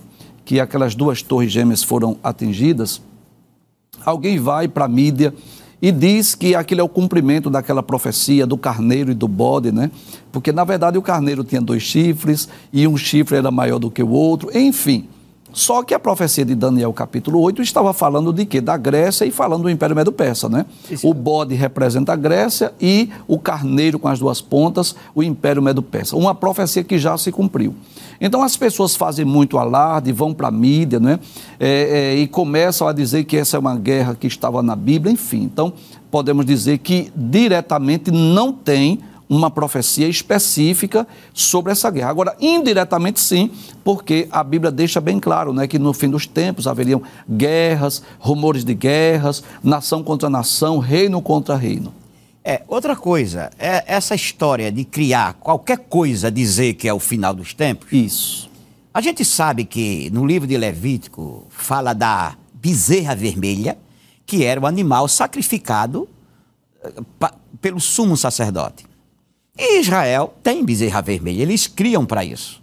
que 0.45 0.61
aquelas 0.61 0.95
duas 0.95 1.21
torres 1.21 1.51
gêmeas 1.51 1.83
foram 1.83 2.17
atingidas, 2.23 3.03
alguém 4.05 4.39
vai 4.39 4.69
para 4.69 4.85
a 4.85 4.89
mídia 4.89 5.35
e 5.83 5.91
diz 5.91 6.35
que 6.35 6.55
aquilo 6.55 6.81
é 6.81 6.85
o 6.85 6.89
cumprimento 6.89 7.51
daquela 7.51 7.83
profecia 7.83 8.47
do 8.47 8.57
carneiro 8.57 9.11
e 9.11 9.15
do 9.15 9.29
bode, 9.29 9.73
né? 9.73 9.91
Porque 10.33 10.53
na 10.53 10.65
verdade 10.65 10.97
o 10.97 11.03
carneiro 11.03 11.45
tinha 11.45 11.61
dois 11.61 11.83
chifres 11.83 12.49
e 12.73 12.87
um 12.87 12.97
chifre 12.97 13.37
era 13.37 13.51
maior 13.51 13.79
do 13.79 13.91
que 13.91 14.03
o 14.03 14.09
outro, 14.09 14.57
enfim. 14.57 15.09
Só 15.55 15.85
que 15.85 15.95
a 15.95 16.01
profecia 16.01 16.45
de 16.45 16.55
Daniel, 16.55 16.93
capítulo 16.93 17.41
8, 17.41 17.63
estava 17.63 17.93
falando 17.93 18.33
de 18.33 18.45
quê? 18.45 18.61
Da 18.61 18.77
Grécia 18.77 19.25
e 19.25 19.31
falando 19.31 19.63
do 19.63 19.71
Império 19.71 19.95
Medo-Persa, 19.95 20.49
né? 20.49 20.67
Isso. 20.91 21.09
O 21.09 21.15
bode 21.15 21.55
representa 21.55 22.13
a 22.13 22.17
Grécia 22.17 22.75
e 22.81 23.09
o 23.29 23.39
carneiro 23.39 23.99
com 23.99 24.09
as 24.09 24.19
duas 24.19 24.41
pontas, 24.41 24.97
o 25.15 25.23
Império 25.23 25.63
Medo-Persa. 25.63 26.17
Uma 26.17 26.35
profecia 26.35 26.83
que 26.83 26.99
já 26.99 27.17
se 27.17 27.31
cumpriu. 27.31 27.73
Então 28.21 28.43
as 28.43 28.57
pessoas 28.57 28.97
fazem 28.97 29.25
muito 29.25 29.57
alarde, 29.57 30.11
vão 30.11 30.35
para 30.35 30.49
a 30.49 30.51
mídia, 30.51 30.99
né? 30.99 31.21
É, 31.59 31.69
é, 31.69 32.17
e 32.17 32.27
começam 32.27 32.89
a 32.89 32.93
dizer 32.93 33.23
que 33.25 33.37
essa 33.37 33.57
é 33.57 33.61
uma 33.61 33.77
guerra 33.77 34.17
que 34.17 34.27
estava 34.27 34.61
na 34.61 34.75
Bíblia, 34.75 35.13
enfim. 35.13 35.43
Então 35.43 35.73
podemos 36.11 36.45
dizer 36.45 36.79
que 36.79 37.13
diretamente 37.15 38.11
não 38.11 38.53
tem 38.53 39.01
uma 39.29 39.51
profecia 39.51 40.09
específica 40.09 41.07
sobre 41.33 41.73
essa 41.73 41.91
guerra. 41.91 42.11
Agora, 42.11 42.37
indiretamente 42.41 43.21
sim, 43.21 43.51
porque 43.83 44.29
a 44.31 44.45
Bíblia 44.45 44.71
deixa 44.71 45.01
bem 45.01 45.19
claro 45.19 45.53
né, 45.53 45.67
que 45.67 45.79
no 45.79 45.93
fim 45.93 46.09
dos 46.09 46.27
tempos 46.27 46.67
haveriam 46.67 47.03
guerras, 47.29 48.03
rumores 48.19 48.65
de 48.65 48.75
guerras, 48.75 49.43
nação 49.63 50.03
contra 50.03 50.29
nação, 50.29 50.79
reino 50.79 51.21
contra 51.23 51.57
reino. 51.57 51.93
É, 52.47 52.63
outra 52.69 52.95
coisa, 52.95 53.51
é 53.59 53.83
essa 53.87 54.15
história 54.15 54.71
de 54.71 54.85
criar 54.85 55.33
qualquer 55.35 55.79
coisa, 55.79 56.31
dizer 56.31 56.75
que 56.75 56.87
é 56.87 56.93
o 56.93 57.01
final 57.01 57.35
dos 57.35 57.55
tempos. 57.55 57.91
Isso. 57.91 58.51
A 58.93 59.01
gente 59.01 59.25
sabe 59.25 59.65
que 59.65 60.11
no 60.11 60.27
livro 60.27 60.47
de 60.47 60.57
Levítico 60.57 61.47
fala 61.49 61.95
da 61.95 62.37
bezerra 62.53 63.15
vermelha, 63.15 63.79
que 64.27 64.45
era 64.45 64.61
o 64.61 64.67
animal 64.67 65.09
sacrificado 65.09 66.07
eh, 66.83 66.93
pelo 67.63 67.81
sumo 67.81 68.17
sacerdote. 68.17 68.85
E 69.57 69.81
Israel 69.81 70.35
tem 70.43 70.65
bezerra 70.65 71.01
vermelha, 71.01 71.43
eles 71.43 71.67
criam 71.67 72.05
para 72.05 72.25
isso. 72.25 72.63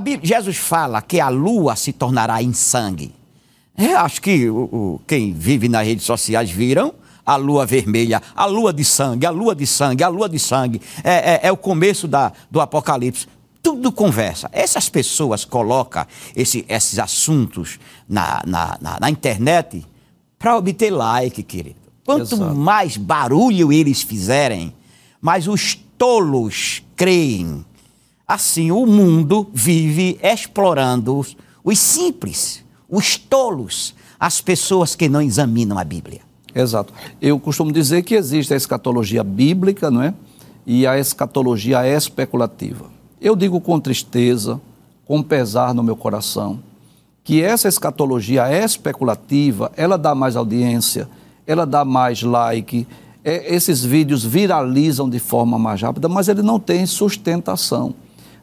Bíblia, 0.00 0.36
Jesus 0.36 0.56
fala 0.56 1.00
que 1.00 1.20
a 1.20 1.28
lua 1.28 1.76
se 1.76 1.92
tornará 1.92 2.42
em 2.42 2.52
sangue. 2.52 3.14
Eu 3.76 3.98
acho 3.98 4.20
que 4.20 4.48
o, 4.48 4.56
o, 4.56 5.00
quem 5.06 5.32
vive 5.32 5.68
nas 5.68 5.86
redes 5.86 6.04
sociais 6.04 6.50
viram 6.50 6.94
a 7.24 7.36
lua 7.36 7.64
vermelha, 7.64 8.22
a 8.34 8.44
lua 8.44 8.72
de 8.72 8.84
sangue, 8.84 9.26
a 9.26 9.30
lua 9.30 9.54
de 9.54 9.66
sangue, 9.66 10.02
a 10.02 10.08
lua 10.08 10.28
de 10.28 10.38
sangue. 10.38 10.80
É, 11.02 11.34
é, 11.34 11.40
é 11.44 11.52
o 11.52 11.56
começo 11.56 12.06
da, 12.06 12.32
do 12.50 12.60
Apocalipse. 12.60 13.26
Tudo 13.62 13.90
conversa. 13.90 14.48
Essas 14.52 14.88
pessoas 14.88 15.44
colocam 15.44 16.06
esse, 16.36 16.64
esses 16.68 16.98
assuntos 16.98 17.78
na, 18.08 18.42
na, 18.46 18.78
na, 18.80 19.00
na 19.00 19.10
internet 19.10 19.84
para 20.38 20.56
obter 20.56 20.90
like, 20.90 21.42
querido. 21.42 21.76
Quanto 22.04 22.34
Exato. 22.34 22.54
mais 22.54 22.98
barulho 22.98 23.72
eles 23.72 24.02
fizerem, 24.02 24.74
mais 25.20 25.48
os 25.48 25.78
tolos 26.04 26.82
creem. 26.94 27.64
Assim, 28.28 28.70
o 28.70 28.84
mundo 28.84 29.48
vive 29.54 30.18
explorando 30.22 31.24
os 31.64 31.78
simples, 31.78 32.62
os 32.86 33.16
tolos, 33.16 33.94
as 34.20 34.38
pessoas 34.38 34.94
que 34.94 35.08
não 35.08 35.22
examinam 35.22 35.78
a 35.78 35.82
Bíblia. 35.82 36.20
Exato. 36.54 36.92
Eu 37.22 37.40
costumo 37.40 37.72
dizer 37.72 38.02
que 38.02 38.14
existe 38.14 38.52
a 38.52 38.56
escatologia 38.56 39.24
bíblica, 39.24 39.90
não 39.90 40.02
é? 40.02 40.12
E 40.66 40.86
a 40.86 40.98
escatologia 40.98 41.88
especulativa. 41.88 42.84
Eu 43.18 43.34
digo 43.34 43.58
com 43.58 43.80
tristeza, 43.80 44.60
com 45.06 45.22
pesar 45.22 45.72
no 45.72 45.82
meu 45.82 45.96
coração, 45.96 46.60
que 47.24 47.40
essa 47.40 47.66
escatologia 47.66 48.52
especulativa, 48.62 49.72
ela 49.74 49.96
dá 49.96 50.14
mais 50.14 50.36
audiência, 50.36 51.08
ela 51.46 51.64
dá 51.64 51.82
mais 51.82 52.22
like, 52.22 52.86
é, 53.24 53.54
esses 53.54 53.84
vídeos 53.84 54.22
viralizam 54.24 55.08
de 55.08 55.18
forma 55.18 55.58
mais 55.58 55.80
rápida, 55.80 56.08
mas 56.08 56.28
ele 56.28 56.42
não 56.42 56.60
tem 56.60 56.84
sustentação. 56.84 57.94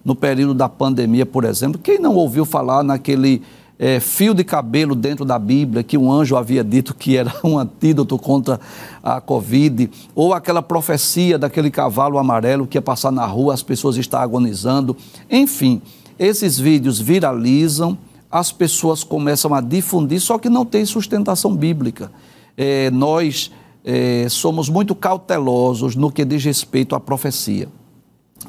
No 0.04 0.16
período 0.16 0.56
da 0.56 0.68
pandemia, 0.68 1.26
por 1.26 1.44
exemplo, 1.44 1.80
quem 1.80 2.00
não 2.00 2.16
ouviu 2.16 2.44
falar 2.44 2.84
naquele 2.84 3.44
é, 3.78 4.00
fio 4.00 4.34
de 4.34 4.44
cabelo 4.44 4.96
dentro 4.96 5.24
da 5.24 5.38
Bíblia 5.38 5.84
que 5.84 5.98
um 5.98 6.12
anjo 6.12 6.36
havia 6.36 6.64
dito 6.64 6.96
que 6.96 7.16
era 7.16 7.32
um 7.44 7.60
antídoto 7.60 8.18
contra 8.18 8.60
a 9.04 9.22
Covid, 9.22 9.90
ou 10.16 10.34
aquela 10.34 10.64
profecia 10.64 11.38
daquele 11.38 11.70
cavalo 11.70 12.18
amarelo 12.18 12.66
que 12.66 12.78
ia 12.78 12.82
passar 12.82 13.12
na 13.12 13.26
rua, 13.26 13.54
as 13.54 13.62
pessoas 13.62 13.98
estavam 13.98 14.24
agonizando. 14.24 14.98
Enfim, 15.30 15.82
esses 16.18 16.60
vídeos 16.60 17.00
viralizam, 17.00 17.96
as 18.32 18.52
pessoas 18.52 19.04
começam 19.04 19.54
a 19.54 19.62
difundir, 19.62 20.20
só 20.20 20.40
que 20.40 20.50
não 20.50 20.66
tem 20.66 20.86
sustentação 20.86 21.56
bíblica. 21.56 22.12
É, 22.58 22.90
nós 22.92 23.52
é, 23.84 24.28
somos 24.30 24.70
muito 24.70 24.94
cautelosos 24.94 25.96
no 25.96 26.12
que 26.12 26.24
diz 26.24 26.44
respeito 26.44 26.96
à 26.96 27.00
profecia. 27.00 27.68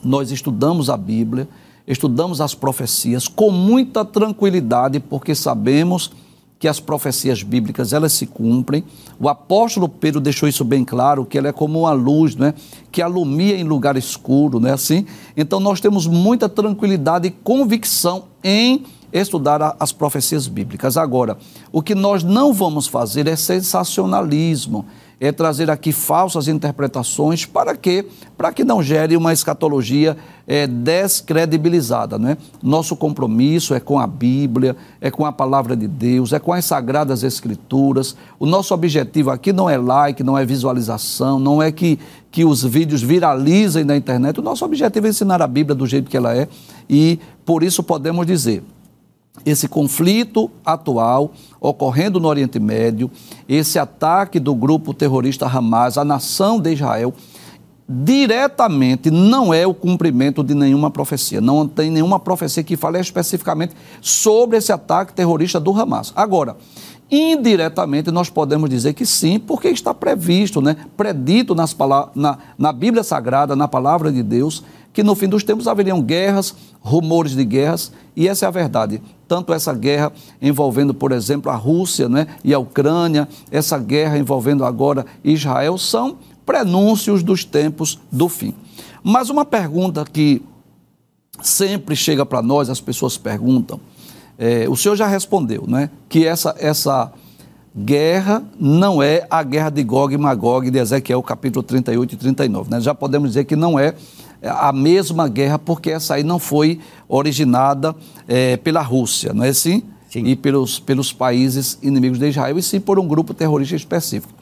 Nós 0.03 0.31
estudamos 0.31 0.91
a 0.91 0.97
Bíblia, 0.97 1.49
estudamos 1.87 2.41
as 2.41 2.55
profecias 2.55 3.29
com 3.29 3.51
muita 3.51 4.05
tranquilidade, 4.05 5.01
porque 5.01 5.35
sabemos 5.35 6.13
que 6.59 6.69
as 6.69 6.79
profecias 6.79 7.43
bíblicas 7.43 7.93
elas 7.93 8.13
se 8.13 8.25
cumprem. 8.25 8.85
O 9.19 9.29
apóstolo 9.29 9.89
Pedro 9.89 10.21
deixou 10.21 10.49
isso 10.49 10.65
bem 10.65 10.85
claro, 10.85 11.25
que 11.25 11.37
ela 11.37 11.49
é 11.49 11.53
como 11.53 11.81
uma 11.81 11.93
luz, 11.93 12.37
né, 12.37 12.55
que 12.91 13.03
alumia 13.03 13.57
em 13.57 13.65
lugar 13.65 13.97
escuro, 13.97 14.61
né, 14.61 14.73
assim. 14.73 15.05
Então 15.37 15.59
nós 15.59 15.81
temos 15.81 16.07
muita 16.07 16.49
tranquilidade 16.49 17.27
e 17.27 17.33
convicção 17.33 18.27
em 18.45 18.85
estudar 19.13 19.77
as 19.79 19.93
profecias 19.93 20.47
bíblicas. 20.47 20.97
Agora, 20.97 21.37
o 21.73 21.83
que 21.83 21.97
nós 21.97 22.23
não 22.23 22.53
vamos 22.53 22.87
fazer 22.87 23.27
é 23.27 23.35
sensacionalismo, 23.35 24.87
é 25.23 25.31
trazer 25.31 25.71
aqui 25.71 25.93
falsas 25.93 26.49
interpretações 26.49 27.47
para 27.47 27.77
quê? 27.77 28.05
Para 28.37 28.53
que 28.53 28.65
não 28.65 28.83
gere 28.83 29.17
uma 29.17 29.33
escatologia 29.33 30.17
é, 30.49 30.67
descredibilizada. 30.67 32.19
Né? 32.19 32.37
Nosso 32.61 32.97
compromisso 32.97 33.73
é 33.73 33.79
com 33.79 34.01
a 34.01 34.07
Bíblia, 34.09 34.77
é 35.01 35.13
com 35.13 35.25
a 35.25 35.31
palavra 35.31 35.77
de 35.77 35.87
Deus, 35.87 36.33
é 36.33 36.41
com 36.41 36.53
as 36.53 36.65
sagradas 36.65 37.23
escrituras. 37.23 38.17
O 38.37 38.47
nosso 38.47 38.75
objetivo 38.75 39.31
aqui 39.31 39.53
não 39.53 39.71
é 39.71 39.79
like, 39.79 40.25
não 40.25 40.37
é 40.37 40.45
visualização, 40.45 41.39
não 41.39 41.63
é 41.63 41.71
que, 41.71 42.01
que 42.33 42.45
os 42.45 42.65
vídeos 42.65 43.01
viralizem 43.01 43.85
na 43.85 43.97
internet. 43.97 44.41
O 44.41 44.43
nosso 44.43 44.65
objetivo 44.65 45.07
é 45.07 45.11
ensinar 45.11 45.41
a 45.41 45.47
Bíblia 45.47 45.77
do 45.77 45.87
jeito 45.87 46.11
que 46.11 46.17
ela 46.17 46.35
é 46.35 46.49
e 46.91 47.21
por 47.47 47.63
isso 47.63 47.81
podemos 47.85 48.27
dizer 48.27 48.65
esse 49.45 49.67
conflito 49.67 50.51
atual 50.65 51.33
ocorrendo 51.61 52.21
no 52.21 52.29
Oriente 52.29 52.59
Médio, 52.61 53.11
esse 53.49 53.79
ataque 53.79 54.39
do 54.39 54.55
grupo 54.55 54.93
terrorista 54.93 55.47
Hamas 55.47 55.97
à 55.97 56.05
nação 56.05 56.61
de 56.61 56.73
Israel, 56.73 57.15
diretamente 57.89 59.11
não 59.11 59.53
é 59.53 59.67
o 59.67 59.75
cumprimento 59.75 60.43
de 60.43 60.55
nenhuma 60.55 60.91
profecia. 60.91 61.41
Não 61.41 61.67
tem 61.67 61.91
nenhuma 61.91 62.21
profecia 62.21 62.63
que 62.63 62.77
fale 62.77 62.99
especificamente 63.01 63.75
sobre 64.01 64.57
esse 64.57 64.73
ataque 64.73 65.13
terrorista 65.13 65.59
do 65.59 65.73
Hamas. 65.73 66.13
Agora, 66.15 66.57
indiretamente 67.11 68.11
nós 68.11 68.31
podemos 68.31 68.71
dizer 68.71 68.95
que 68.95 69.05
sim, 69.05 69.39
porque 69.39 69.69
está 69.69 69.93
previsto, 69.93 70.63
né, 70.63 70.77
predito 70.97 71.55
nas 71.55 71.77
na, 72.15 72.39
na 72.57 72.73
Bíblia 72.73 73.03
Sagrada, 73.03 73.55
na 73.55 73.69
palavra 73.69 74.11
de 74.11 74.23
Deus, 74.23 74.65
que 74.93 75.03
no 75.03 75.15
fim 75.15 75.29
dos 75.29 75.43
tempos 75.43 75.67
haveriam 75.67 76.03
guerras, 76.03 76.55
rumores 76.81 77.35
de 77.35 77.45
guerras, 77.45 77.93
e 78.15 78.29
essa 78.29 78.45
é 78.45 78.49
a 78.49 78.51
verdade. 78.51 79.01
Tanto 79.27 79.53
essa 79.53 79.73
guerra 79.73 80.13
envolvendo, 80.41 80.93
por 80.93 81.13
exemplo, 81.13 81.51
a 81.51 81.57
Rússia 81.57 82.09
né, 82.09 82.27
e 82.45 82.53
a 82.53 82.59
Ucrânia, 82.59 83.27
essa 83.51 83.79
guerra 83.79 84.19
envolvendo 84.19 84.65
agora 84.65 85.07
Israel, 85.25 85.79
são 85.79 86.19
prenúncios 86.45 87.23
dos 87.23 87.45
tempos 87.45 87.99
do 88.11 88.29
fim. 88.29 88.55
Mas 89.03 89.31
uma 89.31 89.45
pergunta 89.45 90.05
que 90.05 90.43
sempre 91.41 91.97
chega 91.97 92.27
para 92.27 92.43
nós, 92.43 92.69
as 92.69 92.81
pessoas 92.81 93.17
perguntam, 93.17 93.81
é, 94.39 94.69
o 94.69 94.77
senhor 94.77 94.97
já 94.97 95.07
respondeu, 95.07 95.65
né? 95.67 95.91
Que 96.09 96.27
essa, 96.27 96.55
essa 96.59 97.13
guerra 97.77 98.43
não 98.59 99.03
é 99.03 99.27
a 99.31 99.43
guerra 99.43 99.71
de 99.71 99.83
Gog 99.83 100.15
e 100.15 100.19
Magog 100.19 100.71
de 100.71 100.79
Ezequiel 100.79 101.23
capítulo 101.23 101.63
38 101.63 102.15
e 102.15 102.17
39. 102.17 102.71
Né? 102.71 102.81
Já 102.81 102.95
podemos 102.95 103.31
dizer 103.31 103.45
que 103.45 103.57
não 103.57 103.79
é 103.79 103.95
a 104.43 104.73
mesma 104.73 105.29
guerra, 105.29 105.59
porque 105.59 105.91
essa 105.91 106.15
aí 106.15 106.23
não 106.23 106.39
foi 106.39 106.81
originada 107.09 107.95
é, 108.27 108.57
pela 108.57 108.83
Rússia, 108.83 109.33
não 109.33 109.45
é 109.45 109.49
assim? 109.49 109.83
Sim. 110.09 110.27
E 110.27 110.37
pelos, 110.37 110.79
pelos 110.79 111.13
países 111.13 111.79
inimigos 111.81 112.19
de 112.19 112.29
Israel, 112.29 112.59
e 112.59 112.63
sim 112.63 112.81
por 112.81 112.99
um 112.99 113.07
grupo 113.07 113.33
terrorista 113.33 113.75
específico. 113.75 114.35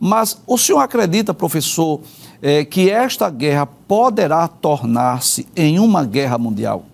Mas 0.00 0.40
o 0.46 0.56
senhor 0.56 0.78
acredita, 0.78 1.34
professor, 1.34 2.00
é, 2.40 2.64
que 2.64 2.88
esta 2.88 3.28
guerra 3.28 3.66
poderá 3.66 4.46
tornar-se 4.46 5.46
em 5.56 5.78
uma 5.78 6.04
guerra 6.04 6.38
mundial? 6.38 6.86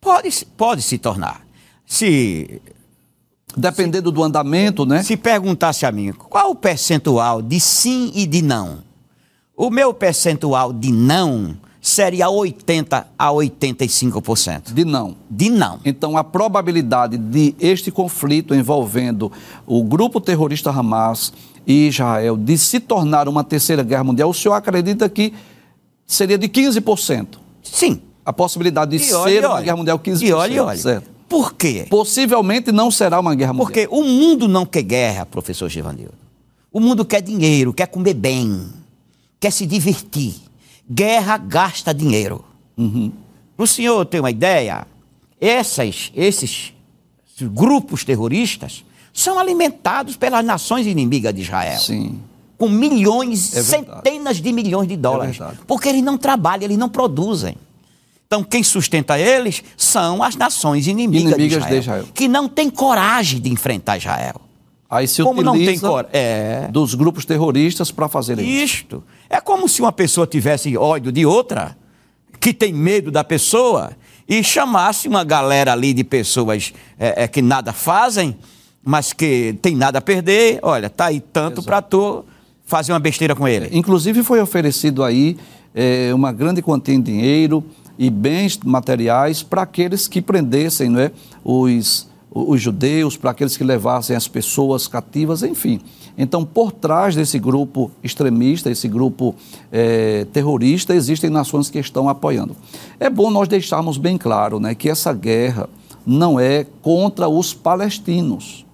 Pode, 0.00 0.46
pode 0.56 0.80
se 0.80 0.96
tornar. 0.96 1.44
Se 1.84 2.62
Dependendo 3.56 4.10
se, 4.10 4.14
do 4.14 4.22
andamento, 4.22 4.86
né? 4.86 5.02
Se 5.02 5.16
perguntasse 5.16 5.84
a 5.84 5.90
mim 5.90 6.12
qual 6.12 6.52
o 6.52 6.54
percentual 6.54 7.42
de 7.42 7.58
sim 7.58 8.12
e 8.14 8.24
de 8.26 8.42
não, 8.42 8.78
o 9.56 9.70
meu 9.70 9.92
percentual 9.92 10.72
de 10.72 10.92
não 10.92 11.56
seria 11.80 12.28
80 12.28 13.06
a 13.18 13.28
85%. 13.28 14.72
De 14.72 14.84
não. 14.84 15.16
De 15.28 15.48
não. 15.48 15.80
Então 15.84 16.16
a 16.16 16.22
probabilidade 16.22 17.16
de 17.16 17.54
este 17.58 17.90
conflito 17.90 18.54
envolvendo 18.54 19.32
o 19.66 19.82
grupo 19.82 20.20
terrorista 20.20 20.70
Hamas 20.70 21.32
e 21.66 21.88
Israel 21.88 22.36
de 22.36 22.58
se 22.58 22.80
tornar 22.80 23.28
uma 23.28 23.42
terceira 23.42 23.82
guerra 23.82 24.04
mundial, 24.04 24.28
o 24.28 24.34
senhor 24.34 24.54
acredita 24.54 25.08
que 25.08 25.32
seria 26.06 26.36
de 26.36 26.48
15%? 26.48 27.38
Sim. 27.62 28.02
A 28.24 28.32
possibilidade 28.32 28.90
de 28.90 29.02
e 29.02 29.06
ser 29.06 29.14
olha, 29.14 29.40
uma 29.48 29.54
olha. 29.54 29.64
guerra 29.64 29.76
mundial 29.76 29.98
15%. 29.98 30.22
E 30.22 30.32
olha, 30.32 30.64
olha. 30.64 30.78
Certo. 30.78 31.10
Por 31.28 31.54
quê? 31.54 31.86
Possivelmente 31.88 32.72
não 32.72 32.90
será 32.90 33.20
uma 33.20 33.34
guerra 33.34 33.52
mundial. 33.52 33.66
Porque 33.66 33.88
o 33.90 34.02
mundo 34.02 34.48
não 34.48 34.66
quer 34.66 34.82
guerra, 34.82 35.24
professor 35.24 35.68
Givanildo. 35.68 36.14
O 36.72 36.80
mundo 36.80 37.04
quer 37.04 37.20
dinheiro, 37.20 37.72
quer 37.72 37.86
comer 37.86 38.14
bem, 38.14 38.68
quer 39.38 39.50
se 39.50 39.64
divertir. 39.64 40.49
Guerra 40.90 41.36
gasta 41.36 41.94
dinheiro. 41.94 42.44
Uhum. 42.76 43.12
Para 43.56 43.64
o 43.64 43.66
senhor 43.66 44.04
ter 44.06 44.20
uma 44.20 44.30
ideia, 44.30 44.86
essas, 45.40 46.10
esses 46.14 46.72
grupos 47.40 48.04
terroristas 48.04 48.84
são 49.12 49.38
alimentados 49.38 50.16
pelas 50.16 50.44
nações 50.44 50.86
inimigas 50.86 51.34
de 51.34 51.42
Israel. 51.42 51.78
Sim. 51.78 52.20
Com 52.58 52.68
milhões, 52.68 53.56
é 53.56 53.62
centenas 53.62 54.38
de 54.38 54.52
milhões 54.52 54.88
de 54.88 54.96
dólares. 54.96 55.40
É 55.40 55.52
porque 55.66 55.88
eles 55.88 56.02
não 56.02 56.18
trabalham, 56.18 56.64
eles 56.64 56.78
não 56.78 56.88
produzem. 56.88 57.56
Então, 58.26 58.44
quem 58.44 58.62
sustenta 58.62 59.18
eles 59.18 59.62
são 59.76 60.22
as 60.22 60.36
nações 60.36 60.86
inimigas, 60.86 61.32
inimigas 61.32 61.50
de, 61.50 61.56
Israel, 61.56 61.74
de, 61.74 61.80
Israel, 61.80 62.08
que 62.14 62.28
não 62.28 62.48
têm 62.48 62.70
coragem 62.70 63.40
de 63.40 63.50
enfrentar 63.50 63.96
Israel. 63.96 64.40
Aí 64.90 65.06
se 65.06 65.22
como 65.22 65.40
não 65.40 65.52
tem 65.52 65.78
cor... 65.78 66.06
é... 66.12 66.68
dos 66.72 66.94
grupos 66.94 67.24
terroristas 67.24 67.92
para 67.92 68.08
fazer 68.08 68.40
isso. 68.40 68.64
Isto. 68.64 69.04
É 69.28 69.40
como 69.40 69.68
se 69.68 69.80
uma 69.80 69.92
pessoa 69.92 70.26
tivesse 70.26 70.76
ódio 70.76 71.12
de 71.12 71.24
outra, 71.24 71.76
que 72.40 72.52
tem 72.52 72.72
medo 72.72 73.10
da 73.10 73.22
pessoa, 73.22 73.92
e 74.28 74.42
chamasse 74.42 75.06
uma 75.06 75.22
galera 75.22 75.72
ali 75.72 75.92
de 75.92 76.02
pessoas 76.02 76.72
é, 76.98 77.24
é, 77.24 77.28
que 77.28 77.40
nada 77.40 77.72
fazem, 77.72 78.36
mas 78.82 79.12
que 79.12 79.56
tem 79.62 79.76
nada 79.76 79.98
a 79.98 80.02
perder. 80.02 80.58
Olha, 80.62 80.90
tá 80.90 81.06
aí 81.06 81.20
tanto 81.20 81.62
para 81.62 81.80
tu 81.80 82.24
fazer 82.64 82.92
uma 82.92 82.98
besteira 82.98 83.36
com 83.36 83.46
ele. 83.46 83.68
Inclusive 83.72 84.24
foi 84.24 84.40
oferecido 84.40 85.04
aí 85.04 85.36
é, 85.72 86.10
uma 86.12 86.32
grande 86.32 86.62
quantia 86.62 86.94
em 86.94 87.00
dinheiro 87.00 87.64
e 87.96 88.10
bens 88.10 88.58
materiais 88.64 89.42
para 89.42 89.62
aqueles 89.62 90.08
que 90.08 90.20
prendessem 90.20 90.88
não 90.88 91.00
é, 91.00 91.12
os, 91.44 92.09
os 92.32 92.60
judeus, 92.60 93.16
para 93.16 93.32
aqueles 93.32 93.56
que 93.56 93.64
levassem 93.64 94.14
as 94.14 94.28
pessoas 94.28 94.86
cativas, 94.86 95.42
enfim. 95.42 95.80
Então, 96.16 96.44
por 96.44 96.70
trás 96.70 97.14
desse 97.14 97.38
grupo 97.38 97.90
extremista, 98.02 98.70
esse 98.70 98.86
grupo 98.86 99.34
é, 99.72 100.26
terrorista, 100.32 100.94
existem 100.94 101.28
nações 101.28 101.70
que 101.70 101.78
estão 101.78 102.08
apoiando. 102.08 102.56
É 102.98 103.10
bom 103.10 103.30
nós 103.30 103.48
deixarmos 103.48 103.98
bem 103.98 104.16
claro 104.16 104.60
né, 104.60 104.74
que 104.74 104.88
essa 104.88 105.12
guerra 105.12 105.68
não 106.06 106.38
é 106.38 106.64
contra 106.82 107.28
os 107.28 107.52
palestinos. 107.52 108.64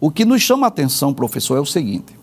O 0.00 0.10
que 0.10 0.24
nos 0.24 0.42
chama 0.42 0.66
a 0.66 0.68
atenção, 0.68 1.14
professor, 1.14 1.56
é 1.56 1.60
o 1.60 1.66
seguinte: 1.66 2.18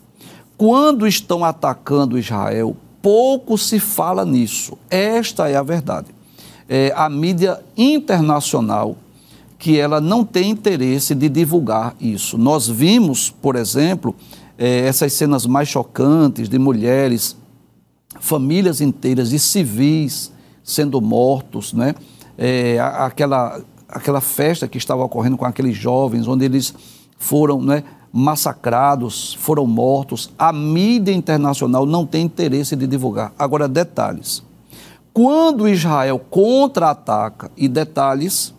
quando 0.57 1.07
estão 1.07 1.45
atacando 1.45 2.19
Israel, 2.19 2.75
pouco 3.01 3.57
se 3.57 3.79
fala 3.79 4.25
nisso. 4.25 4.77
Esta 4.89 5.49
é 5.49 5.55
a 5.55 5.63
verdade. 5.63 6.07
É, 6.67 6.93
a 6.95 7.09
mídia 7.09 7.59
internacional 7.77 8.95
que 9.61 9.79
ela 9.79 10.01
não 10.01 10.25
tem 10.25 10.49
interesse 10.49 11.13
de 11.13 11.29
divulgar 11.29 11.95
isso. 12.01 12.35
Nós 12.35 12.67
vimos, 12.67 13.29
por 13.29 13.55
exemplo, 13.55 14.15
é, 14.57 14.87
essas 14.87 15.13
cenas 15.13 15.45
mais 15.45 15.69
chocantes 15.69 16.49
de 16.49 16.57
mulheres, 16.57 17.37
famílias 18.19 18.81
inteiras 18.81 19.29
de 19.29 19.37
civis 19.37 20.31
sendo 20.63 20.99
mortos, 20.99 21.73
né? 21.73 21.93
É, 22.35 22.79
aquela, 22.79 23.61
aquela 23.87 24.19
festa 24.19 24.67
que 24.67 24.79
estava 24.79 25.03
ocorrendo 25.03 25.37
com 25.37 25.45
aqueles 25.45 25.77
jovens, 25.77 26.27
onde 26.27 26.43
eles 26.43 26.73
foram, 27.19 27.61
né? 27.61 27.83
massacrados, 28.11 29.35
foram 29.35 29.67
mortos. 29.67 30.31
A 30.39 30.51
mídia 30.51 31.13
internacional 31.13 31.85
não 31.85 32.03
tem 32.03 32.25
interesse 32.25 32.75
de 32.75 32.87
divulgar. 32.87 33.31
Agora, 33.37 33.67
detalhes. 33.67 34.41
Quando 35.13 35.69
Israel 35.69 36.17
contra-ataca, 36.17 37.51
e 37.55 37.67
detalhes, 37.67 38.55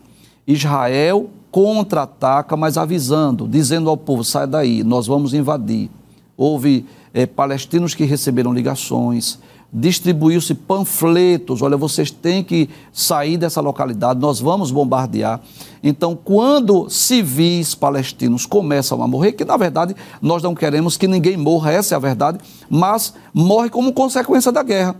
Israel 0.46 1.30
contra-ataca, 1.50 2.56
mas 2.56 2.76
avisando, 2.78 3.46
dizendo 3.46 3.90
ao 3.90 3.96
povo: 3.96 4.24
sai 4.24 4.46
daí, 4.46 4.82
nós 4.82 5.06
vamos 5.06 5.34
invadir. 5.34 5.90
Houve 6.36 6.86
é, 7.12 7.26
palestinos 7.26 7.94
que 7.94 8.04
receberam 8.04 8.52
ligações, 8.52 9.38
distribuiu-se 9.72 10.54
panfletos, 10.54 11.62
olha, 11.62 11.76
vocês 11.76 12.10
têm 12.10 12.42
que 12.42 12.68
sair 12.92 13.36
dessa 13.38 13.60
localidade, 13.60 14.20
nós 14.20 14.40
vamos 14.40 14.70
bombardear. 14.70 15.40
Então, 15.82 16.16
quando 16.16 16.90
civis 16.90 17.74
palestinos 17.74 18.44
começam 18.44 19.02
a 19.02 19.08
morrer, 19.08 19.32
que 19.32 19.44
na 19.44 19.56
verdade 19.56 19.94
nós 20.20 20.42
não 20.42 20.54
queremos 20.54 20.96
que 20.96 21.08
ninguém 21.08 21.36
morra, 21.36 21.72
essa 21.72 21.94
é 21.94 21.96
a 21.96 22.00
verdade, 22.00 22.38
mas 22.68 23.14
morre 23.32 23.70
como 23.70 23.92
consequência 23.92 24.52
da 24.52 24.62
guerra. 24.62 24.96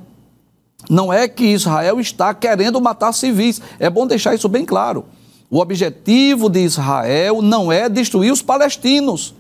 Não 0.88 1.12
é 1.12 1.28
que 1.28 1.44
Israel 1.44 2.00
está 2.00 2.34
querendo 2.34 2.80
matar 2.80 3.12
civis, 3.12 3.60
é 3.78 3.88
bom 3.88 4.06
deixar 4.06 4.34
isso 4.34 4.48
bem 4.48 4.64
claro. 4.64 5.04
O 5.52 5.60
objetivo 5.60 6.48
de 6.48 6.60
Israel 6.60 7.42
não 7.42 7.70
é 7.70 7.86
destruir 7.86 8.32
os 8.32 8.40
palestinos. 8.40 9.34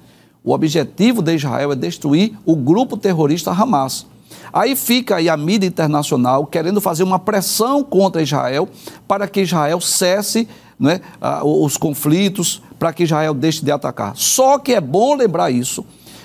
O 0.44 0.52
objetivo 0.52 1.22
de 1.22 1.34
Israel 1.34 1.72
é 1.72 1.74
destruir 1.74 2.34
o 2.44 2.54
grupo 2.54 2.98
terrorista 2.98 3.50
Hamas. 3.50 4.04
Aí 4.52 4.76
fica 4.76 5.16
aí 5.16 5.30
a 5.30 5.38
mídia 5.38 5.66
internacional 5.66 6.44
querendo 6.44 6.82
fazer 6.82 7.02
uma 7.02 7.18
pressão 7.18 7.82
contra 7.82 8.20
Israel 8.20 8.68
para 9.08 9.26
que 9.26 9.40
Israel 9.40 9.80
cesse 9.80 10.46
né, 10.78 11.00
os 11.42 11.78
conflitos, 11.78 12.60
para 12.78 12.92
que 12.92 13.04
Israel 13.04 13.32
deixe 13.32 13.64
de 13.64 13.72
atacar. 13.72 14.12
Só 14.14 14.58
que 14.58 14.74
é 14.74 14.82
bom 14.82 15.16
lembrar 15.16 15.50
isso. 15.50 15.82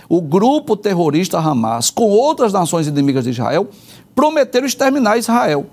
O 0.10 0.20
grupo 0.20 0.76
terrorista 0.76 1.40
Hamas, 1.40 1.90
com 1.90 2.10
outras 2.10 2.52
nações 2.52 2.88
inimigas 2.88 3.24
de 3.24 3.30
Israel, 3.30 3.70
prometeram 4.14 4.68
exterminar 4.68 5.18
Israel. 5.18 5.66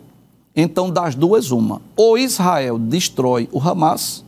Então, 0.57 0.91
das 0.91 1.15
duas, 1.15 1.51
uma. 1.51 1.83
Ou 1.97 2.17
Israel 2.17 2.79
destrói 2.79 3.49
o 3.53 3.61
Hamas, 3.61 4.25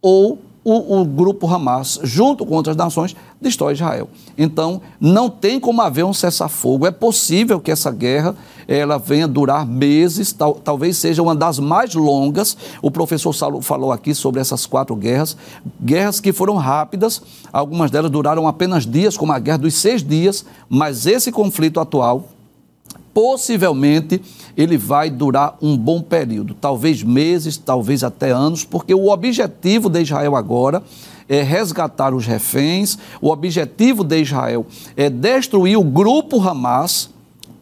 ou 0.00 0.38
o, 0.62 1.00
o, 1.00 1.04
grupo 1.04 1.46
Hamas, 1.46 2.00
junto 2.02 2.44
com 2.44 2.54
outras 2.54 2.76
nações, 2.76 3.14
destrói 3.40 3.74
Israel. 3.74 4.08
Então, 4.36 4.80
não 5.00 5.30
tem 5.30 5.60
como 5.60 5.80
haver 5.80 6.04
um 6.04 6.12
cessar-fogo. 6.12 6.86
É 6.86 6.90
possível 6.90 7.60
que 7.60 7.70
essa 7.70 7.92
guerra 7.92 8.34
ela 8.66 8.98
venha 8.98 9.28
durar 9.28 9.64
meses, 9.64 10.32
tal, 10.32 10.54
talvez 10.54 10.96
seja 10.96 11.22
uma 11.22 11.36
das 11.36 11.60
mais 11.60 11.94
longas. 11.94 12.56
O 12.82 12.90
professor 12.90 13.32
Saulo 13.32 13.60
falou 13.62 13.92
aqui 13.92 14.12
sobre 14.12 14.40
essas 14.40 14.66
quatro 14.66 14.96
guerras, 14.96 15.36
guerras 15.80 16.18
que 16.18 16.32
foram 16.32 16.56
rápidas, 16.56 17.22
algumas 17.52 17.90
delas 17.90 18.10
duraram 18.10 18.48
apenas 18.48 18.84
dias, 18.84 19.16
como 19.16 19.32
a 19.32 19.38
guerra 19.38 19.58
dos 19.58 19.74
seis 19.74 20.02
dias, 20.02 20.44
mas 20.68 21.06
esse 21.06 21.30
conflito 21.30 21.78
atual 21.78 22.24
possivelmente 23.12 24.20
ele 24.56 24.76
vai 24.76 25.08
durar 25.08 25.56
um 25.62 25.76
bom 25.76 26.02
período, 26.02 26.54
talvez 26.54 27.02
meses, 27.02 27.56
talvez 27.56 28.04
até 28.04 28.30
anos, 28.30 28.64
porque 28.64 28.94
o 28.94 29.08
objetivo 29.08 29.88
de 29.88 30.02
Israel 30.02 30.36
agora 30.36 30.82
é 31.28 31.42
resgatar 31.42 32.14
os 32.14 32.26
reféns, 32.26 32.98
o 33.20 33.30
objetivo 33.30 34.04
de 34.04 34.20
Israel 34.20 34.66
é 34.96 35.08
destruir 35.08 35.78
o 35.78 35.84
grupo 35.84 36.40
Hamas, 36.40 37.10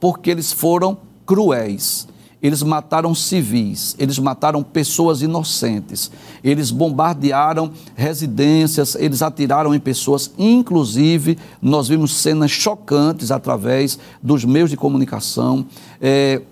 porque 0.01 0.31
eles 0.31 0.53
foram 0.53 0.99
cruéis 1.25 2.07
eles 2.45 2.63
mataram 2.63 3.15
civis, 3.15 3.97
eles 3.99 4.19
mataram 4.19 4.63
pessoas 4.63 5.23
inocentes, 5.23 6.11
eles 6.45 6.71
bombardearam 6.71 7.71
residências, 7.97 8.95
eles 8.97 9.23
atiraram 9.23 9.75
em 9.75 9.81
pessoas, 9.81 10.31
inclusive 10.37 11.39
nós 11.63 11.89
vimos 11.89 12.15
cenas 12.15 12.51
chocantes 12.51 13.31
através 13.31 13.99
dos 14.23 14.45
meios 14.45 14.69
de 14.69 14.77
comunicação. 14.77 15.65
É, 15.99 16.43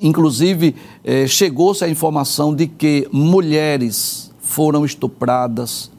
inclusive, 0.00 0.74
é, 1.04 1.26
chegou-se 1.26 1.84
a 1.84 1.88
informação 1.88 2.54
de 2.54 2.66
que 2.66 3.06
mulheres 3.12 4.30
foram 4.40 4.82
estupradas, 4.82 5.90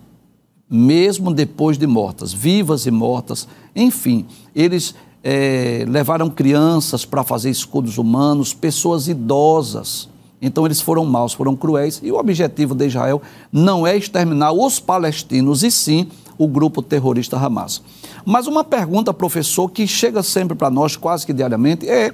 mesmo 0.67 1.31
depois 1.31 1.77
de 1.77 1.85
mortas, 1.85 2.33
vivas 2.33 2.87
e 2.87 2.91
mortas. 2.91 3.47
Enfim, 3.75 4.25
eles 4.55 4.95
é, 5.23 5.85
levaram 5.87 6.29
crianças 6.29 7.05
para 7.05 7.23
fazer 7.23 7.49
escudos 7.49 7.97
humanos, 7.97 8.53
pessoas 8.53 9.07
idosas. 9.07 10.09
Então 10.41 10.65
eles 10.65 10.81
foram 10.81 11.05
maus, 11.05 11.33
foram 11.33 11.55
cruéis. 11.55 11.99
E 12.03 12.11
o 12.11 12.17
objetivo 12.17 12.73
de 12.73 12.87
Israel 12.87 13.21
não 13.51 13.85
é 13.85 13.95
exterminar 13.95 14.51
os 14.51 14.79
palestinos, 14.79 15.63
e 15.63 15.69
sim 15.69 16.07
o 16.37 16.47
grupo 16.47 16.81
terrorista 16.81 17.37
Hamas. 17.37 17.81
Mas 18.25 18.47
uma 18.47 18.63
pergunta, 18.63 19.13
professor, 19.13 19.69
que 19.69 19.85
chega 19.85 20.23
sempre 20.23 20.55
para 20.55 20.69
nós, 20.69 20.95
quase 20.95 21.25
que 21.25 21.33
diariamente, 21.33 21.87
é 21.87 22.11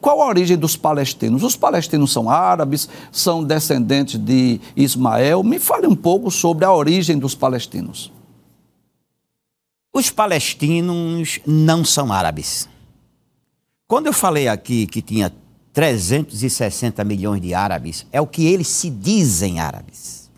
qual 0.00 0.22
a 0.22 0.26
origem 0.26 0.56
dos 0.56 0.76
palestinos? 0.76 1.42
Os 1.42 1.54
palestinos 1.54 2.10
são 2.10 2.30
árabes, 2.30 2.88
são 3.12 3.44
descendentes 3.44 4.18
de 4.18 4.58
Ismael. 4.74 5.44
Me 5.44 5.58
fale 5.58 5.86
um 5.86 5.94
pouco 5.94 6.30
sobre 6.30 6.64
a 6.64 6.72
origem 6.72 7.18
dos 7.18 7.34
palestinos. 7.34 8.10
Os 9.92 10.10
palestinos 10.10 11.40
não 11.46 11.84
são 11.84 12.12
árabes. 12.12 12.68
Quando 13.88 14.06
eu 14.06 14.12
falei 14.12 14.46
aqui 14.46 14.86
que 14.86 15.02
tinha 15.02 15.32
360 15.72 17.02
milhões 17.04 17.40
de 17.40 17.54
árabes, 17.54 18.06
é 18.12 18.20
o 18.20 18.26
que 18.26 18.46
eles 18.46 18.68
se 18.68 18.88
dizem 18.88 19.58
árabes. 19.58 20.30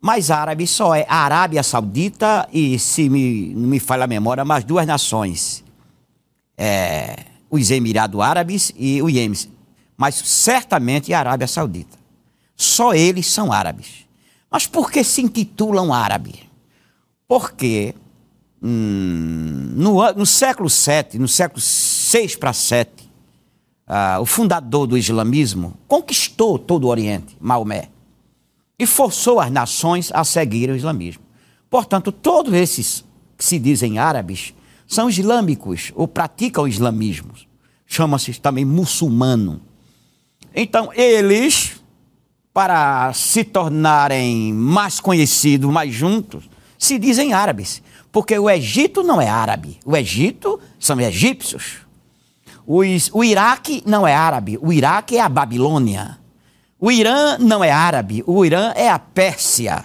Mas 0.00 0.30
árabe 0.30 0.66
só 0.66 0.94
é 0.94 1.04
a 1.08 1.24
Arábia 1.24 1.62
Saudita 1.62 2.48
e, 2.52 2.78
se 2.78 3.08
me, 3.08 3.54
não 3.54 3.68
me 3.68 3.78
falha 3.78 4.04
a 4.04 4.08
memória, 4.08 4.44
mais 4.44 4.64
duas 4.64 4.86
nações. 4.86 5.64
É, 6.56 7.24
os 7.50 7.70
Emirados 7.70 8.20
Árabes 8.20 8.72
e 8.76 9.00
o 9.02 9.08
Iêmen. 9.08 9.38
Mas 9.96 10.16
certamente 10.16 11.12
a 11.12 11.20
Arábia 11.20 11.46
Saudita. 11.46 11.96
Só 12.56 12.94
eles 12.94 13.26
são 13.26 13.52
árabes. 13.52 14.06
Mas 14.50 14.66
por 14.66 14.90
que 14.90 15.02
se 15.02 15.22
intitulam 15.22 15.92
árabe? 15.92 16.48
Porque 17.26 17.94
hum, 18.62 19.72
no, 19.76 20.12
no, 20.12 20.26
século 20.26 20.68
VII, 20.68 21.18
no 21.18 21.28
século 21.28 21.60
VI 21.60 22.36
para 22.38 22.52
VII, 22.52 23.10
o 24.20 24.26
fundador 24.26 24.86
do 24.86 24.96
islamismo 24.96 25.76
conquistou 25.88 26.58
todo 26.58 26.84
o 26.84 26.88
Oriente, 26.88 27.36
Maomé, 27.40 27.88
e 28.78 28.86
forçou 28.86 29.40
as 29.40 29.50
nações 29.50 30.10
a 30.12 30.24
seguir 30.24 30.70
o 30.70 30.76
islamismo. 30.76 31.22
Portanto, 31.68 32.12
todos 32.12 32.52
esses 32.52 33.04
que 33.36 33.44
se 33.44 33.58
dizem 33.58 33.98
árabes 33.98 34.54
são 34.86 35.08
islâmicos 35.08 35.92
ou 35.94 36.06
praticam 36.06 36.64
o 36.64 36.68
islamismo. 36.68 37.32
Chama-se 37.86 38.38
também 38.40 38.64
muçulmano. 38.64 39.60
Então, 40.54 40.92
eles, 40.92 41.82
para 42.52 43.12
se 43.12 43.44
tornarem 43.44 44.52
mais 44.52 45.00
conhecidos, 45.00 45.70
mais 45.70 45.94
juntos, 45.94 46.48
se 46.78 46.98
dizem 46.98 47.32
árabes. 47.32 47.82
Porque 48.12 48.38
o 48.38 48.48
Egito 48.50 49.02
não 49.02 49.20
é 49.20 49.28
árabe. 49.28 49.80
O 49.86 49.96
Egito 49.96 50.60
são 50.78 51.00
egípcios. 51.00 51.78
Os, 52.66 53.10
o 53.12 53.24
Iraque 53.24 53.82
não 53.86 54.06
é 54.06 54.14
árabe. 54.14 54.58
O 54.60 54.70
Iraque 54.70 55.16
é 55.16 55.20
a 55.20 55.28
Babilônia. 55.28 56.18
O 56.78 56.92
Irã 56.92 57.38
não 57.38 57.64
é 57.64 57.70
árabe. 57.70 58.22
O 58.26 58.44
Irã 58.44 58.72
é 58.76 58.90
a 58.90 58.98
Pérsia. 58.98 59.84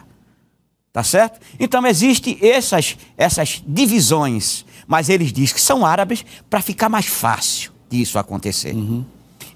Tá 0.91 1.03
certo? 1.03 1.39
Então 1.59 1.86
existem 1.86 2.38
essas, 2.41 2.97
essas 3.15 3.63
divisões. 3.65 4.65
Mas 4.88 5.07
eles 5.07 5.32
dizem 5.32 5.55
que 5.55 5.61
são 5.61 5.86
árabes 5.86 6.25
para 6.49 6.61
ficar 6.61 6.89
mais 6.89 7.05
fácil 7.05 7.71
disso 7.89 8.17
acontecer. 8.17 8.75
Uhum. 8.75 9.05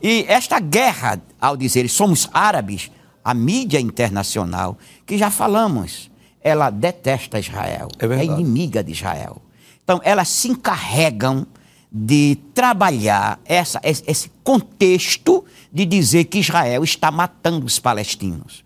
E 0.02 0.26
esta 0.28 0.60
guerra, 0.60 1.22
ao 1.40 1.58
dizer 1.58 1.90
somos 1.90 2.30
árabes, 2.34 2.92
a 3.24 3.34
mídia 3.34 3.80
internacional, 3.80 4.78
que 5.06 5.18
já 5.18 5.32
falamos, 5.32 6.11
ela 6.44 6.70
detesta 6.70 7.40
Israel, 7.40 7.88
é, 8.00 8.06
é 8.06 8.26
inimiga 8.26 8.84
de 8.84 8.92
Israel. 8.92 9.42
Então, 9.84 10.00
elas 10.04 10.30
se 10.30 10.48
encarregam 10.48 11.46
de 11.92 12.38
trabalhar 12.54 13.40
essa, 13.44 13.82
esse 13.84 14.32
contexto 14.44 15.44
de 15.72 15.86
dizer 15.86 16.26
que 16.26 16.40
Israel 16.40 16.84
está 16.84 17.12
matando 17.12 17.66
os 17.66 17.80
palestinos. 17.80 18.64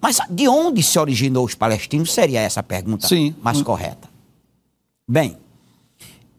Mas 0.00 0.20
de 0.30 0.46
onde 0.46 0.82
se 0.82 0.98
originou 0.98 1.44
os 1.44 1.54
palestinos 1.54 2.12
seria 2.12 2.40
essa 2.40 2.62
pergunta 2.62 3.08
Sim. 3.08 3.34
mais 3.42 3.58
hum. 3.58 3.64
correta. 3.64 4.08
Bem, 5.08 5.36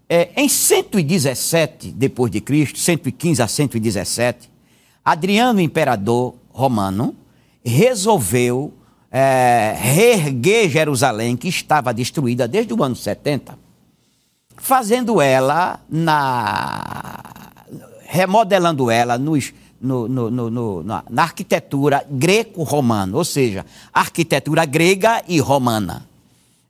é, 0.08 0.30
em 0.36 0.48
117 0.48 1.92
depois 1.92 2.32
de 2.32 2.40
Cristo, 2.40 2.80
115 2.80 3.42
a 3.42 3.48
117, 3.48 4.50
Adriano, 5.04 5.60
imperador 5.60 6.36
romano, 6.50 7.16
resolveu 7.64 8.74
é, 9.12 9.76
reerguer 9.78 10.70
Jerusalém, 10.70 11.36
que 11.36 11.47
estava 11.47 11.93
destruída 11.93 12.47
desde 12.47 12.74
o 12.74 12.84
ano 12.84 12.95
70, 12.95 13.57
fazendo 14.57 15.22
ela 15.22 15.80
na. 15.89 17.18
remodelando 18.05 18.91
ela 18.91 19.18
nos, 19.18 19.53
no, 19.82 20.07
no, 20.07 20.30
no, 20.30 20.84
na, 20.84 21.03
na 21.10 21.24
arquitetura 21.24 22.05
greco-romana, 22.10 23.16
ou 23.18 23.26
seja, 23.26 23.66
arquitetura 23.93 24.66
grega 24.66 25.24
e 25.28 25.39
romana. 25.39 26.07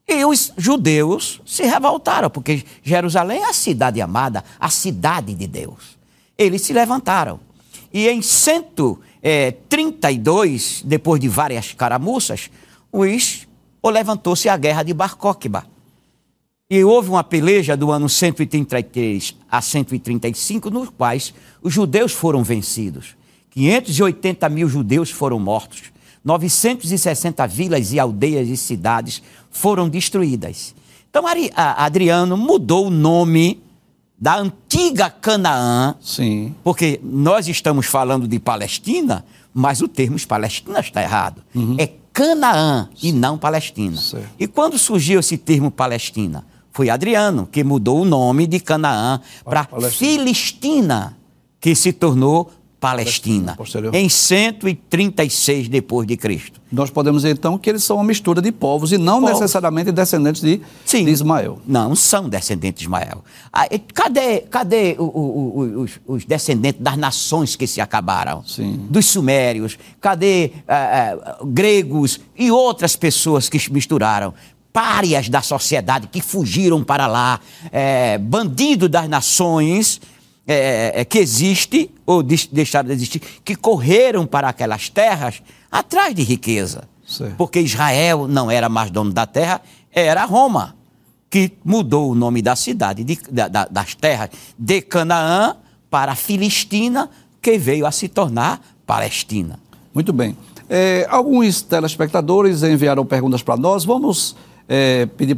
E 0.08 0.26
os 0.26 0.52
judeus 0.58 1.40
se 1.46 1.64
revoltaram, 1.64 2.32
porque 2.32 2.64
Jerusalém 2.82 3.42
é 3.42 3.50
a 3.50 3.54
cidade 3.54 4.02
amada, 4.02 4.44
a 4.60 4.70
cidade 4.70 5.36
de 5.36 5.46
Deus. 5.46 6.00
Eles 6.36 6.64
se 6.64 6.74
levantaram. 6.74 7.40
E 7.94 8.08
em 8.08 8.22
132, 9.22 10.84
depois 10.86 11.20
de 11.20 11.28
várias 11.28 11.74
caramuças, 11.74 12.50
os, 12.92 13.48
levantou-se 13.84 14.48
a 14.48 14.58
guerra 14.58 14.84
de 14.84 14.94
Bar 14.94 15.16
Kokhba. 15.16 15.66
E 16.70 16.84
houve 16.84 17.10
uma 17.10 17.24
peleja 17.24 17.76
do 17.76 17.92
ano 17.92 18.08
133 18.08 19.36
a 19.50 19.62
135, 19.62 20.70
nos 20.70 20.90
quais 20.90 21.34
os 21.62 21.74
judeus 21.74 22.12
foram 22.12 22.44
vencidos. 22.44 23.16
580 23.52 24.48
mil 24.50 24.70
judeus 24.70 25.10
foram 25.10 25.40
mortos. 25.40 25.92
960 26.24 27.48
vilas 27.48 27.92
e 27.92 28.00
aldeias 28.00 28.48
e 28.48 28.56
cidades 28.56 29.22
foram 29.50 29.90
destruídas. 29.90 30.76
Então 31.10 31.24
Adriano 31.56 32.38
mudou 32.38 32.88
o 32.88 32.92
nome 32.92 33.62
da 34.20 34.38
antiga 34.38 35.10
Canaã, 35.10 35.96
Sim. 36.02 36.54
porque 36.64 37.00
nós 37.02 37.48
estamos 37.48 37.86
falando 37.86 38.28
de 38.28 38.38
Palestina, 38.40 39.24
mas 39.54 39.82
o 39.82 39.88
termo 39.88 40.18
Palestina 40.28 40.80
está 40.80 41.02
errado. 41.02 41.42
Uhum. 41.56 41.76
É 41.80 41.90
Canaã 42.12 42.90
e 43.02 43.12
não 43.14 43.38
Palestina. 43.38 43.96
Certo. 43.96 44.28
E 44.38 44.46
quando 44.46 44.78
surgiu 44.78 45.22
esse 45.22 45.38
termo 45.38 45.72
Palestina? 45.72 46.46
Foi 46.72 46.90
Adriano 46.90 47.48
que 47.50 47.64
mudou 47.64 48.02
o 48.02 48.06
nome 48.06 48.46
de 48.46 48.60
Canaã 48.60 49.22
para 49.44 49.68
Filistina, 49.90 51.18
que 51.60 51.74
se 51.76 51.92
tornou 51.92 52.52
Palestina, 52.80 53.58
em 53.92 54.08
136 54.08 55.68
depois 55.68 56.08
de 56.08 56.16
Cristo. 56.16 56.62
Nós 56.72 56.90
podemos 56.90 57.24
dizer 57.24 57.34
então 57.34 57.58
que 57.58 57.70
eles 57.70 57.84
são 57.84 57.98
uma 57.98 58.06
mistura 58.06 58.42
de 58.42 58.54
povos 58.54 58.94
e 58.94 58.98
não 58.98 59.20
povos. 59.20 59.40
necessariamente 59.40 59.92
descendentes 59.92 60.42
de, 60.42 60.62
Sim, 60.86 61.04
de, 61.04 61.12
Ismael. 61.12 61.60
Não, 61.68 61.94
são 61.94 62.30
descendentes 62.30 62.80
de 62.80 62.86
Ismael. 62.86 63.22
Ah, 63.52 63.68
cadê, 63.94 64.42
cadê 64.42 64.96
o, 64.98 65.04
o, 65.04 65.60
o, 65.60 65.82
os, 65.82 66.00
os, 66.08 66.26
descendentes 66.26 66.82
das 66.82 66.96
nações 66.96 67.56
que 67.56 67.68
se 67.68 67.82
acabaram? 67.82 68.44
Sim. 68.46 68.88
Dos 68.90 69.08
sumérios? 69.08 69.78
Cadê 70.00 70.52
ah, 70.66 71.16
ah, 71.22 71.38
gregos 71.44 72.22
e 72.38 72.50
outras 72.50 72.96
pessoas 72.96 73.50
que 73.50 73.60
se 73.60 73.74
misturaram? 73.74 74.34
Párias 74.72 75.28
da 75.28 75.42
sociedade 75.42 76.08
que 76.08 76.22
fugiram 76.22 76.82
para 76.84 77.08
lá, 77.08 77.42
é, 77.72 78.18
bandidos 78.20 78.88
das 78.88 79.10
nações 79.10 80.00
é, 80.52 80.54
é, 80.95 81.02
é, 81.02 81.06
que 81.06 81.20
existe, 81.20 81.91
ou 82.08 82.24
deixaram 82.24 82.88
de 82.88 82.95
existir, 82.95 83.22
que 83.45 83.56
correram 83.56 84.26
para 84.26 84.50
aquelas 84.50 84.89
terras 84.89 85.43
atrás 85.72 86.16
de 86.16 86.24
riqueza. 86.24 86.89
Certo. 87.06 87.36
Porque 87.36 87.60
Israel 87.60 88.28
não 88.28 88.50
era 88.50 88.68
mais 88.68 88.89
dono 88.89 89.14
da 89.14 89.28
terra, 89.28 89.62
era 89.91 90.26
Roma, 90.26 90.76
que 91.30 91.52
mudou 91.64 92.10
o 92.10 92.16
nome 92.16 92.41
da 92.41 92.56
cidade, 92.56 93.04
de, 93.04 93.20
da, 93.30 93.47
das 93.47 93.93
terras 93.93 94.32
de 94.58 94.82
Canaã 94.82 95.56
para 95.88 96.16
Filistina, 96.16 97.12
que 97.39 97.60
veio 97.60 97.86
a 97.86 97.91
se 97.91 98.08
tornar 98.08 98.60
Palestina. 98.88 99.60
Muito 99.93 100.12
bem. 100.12 100.36
É, 100.68 101.06
alguns 101.12 101.62
telespectadores 101.62 102.64
enviaram 102.64 103.06
perguntas 103.06 103.43
para 103.43 103.56
nós. 103.56 103.86
Vamos 103.86 104.36
é, 104.68 105.06
pedir 105.06 105.38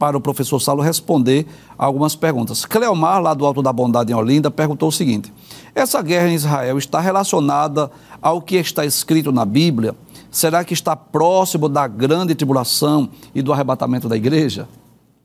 para 0.00 0.16
o 0.16 0.20
professor 0.20 0.58
Saulo 0.58 0.82
responder 0.82 1.46
algumas 1.76 2.16
perguntas. 2.16 2.64
Cleomar, 2.64 3.20
lá 3.20 3.34
do 3.34 3.44
Alto 3.44 3.60
da 3.60 3.70
Bondade 3.70 4.10
em 4.10 4.16
Olinda, 4.16 4.50
perguntou 4.50 4.88
o 4.88 4.92
seguinte: 4.92 5.30
essa 5.74 6.00
guerra 6.00 6.30
em 6.30 6.34
Israel 6.34 6.78
está 6.78 7.00
relacionada 7.00 7.90
ao 8.22 8.40
que 8.40 8.56
está 8.56 8.86
escrito 8.86 9.30
na 9.30 9.44
Bíblia? 9.44 9.94
Será 10.30 10.64
que 10.64 10.72
está 10.72 10.96
próximo 10.96 11.68
da 11.68 11.86
grande 11.86 12.34
tribulação 12.34 13.10
e 13.34 13.42
do 13.42 13.52
arrebatamento 13.52 14.08
da 14.08 14.16
igreja? 14.16 14.66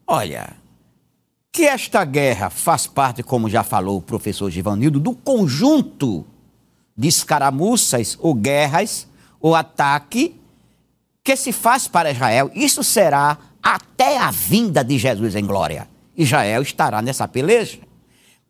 Olha, 0.06 0.58
que 1.54 1.64
esta 1.64 2.04
guerra 2.04 2.50
faz 2.50 2.86
parte, 2.86 3.24
como 3.24 3.50
já 3.50 3.64
falou 3.64 4.00
o 4.00 4.02
professor 4.02 4.52
Givanildo, 4.52 5.00
do 5.00 5.16
conjunto 5.16 6.26
de 6.98 7.08
escaramuças 7.08 8.18
ou 8.20 8.34
guerras 8.34 9.08
ou 9.40 9.56
ataque 9.56 10.36
que 11.24 11.36
se 11.38 11.54
faz 11.54 11.88
para 11.88 12.12
Israel. 12.12 12.52
Isso 12.54 12.84
será 12.84 13.38
até 13.66 14.20
a 14.20 14.30
vinda 14.30 14.84
de 14.84 14.96
Jesus 14.96 15.36
em 15.36 15.44
glória. 15.44 15.88
Israel 16.16 16.62
estará 16.62 17.02
nessa 17.02 17.28
peleja. 17.28 17.80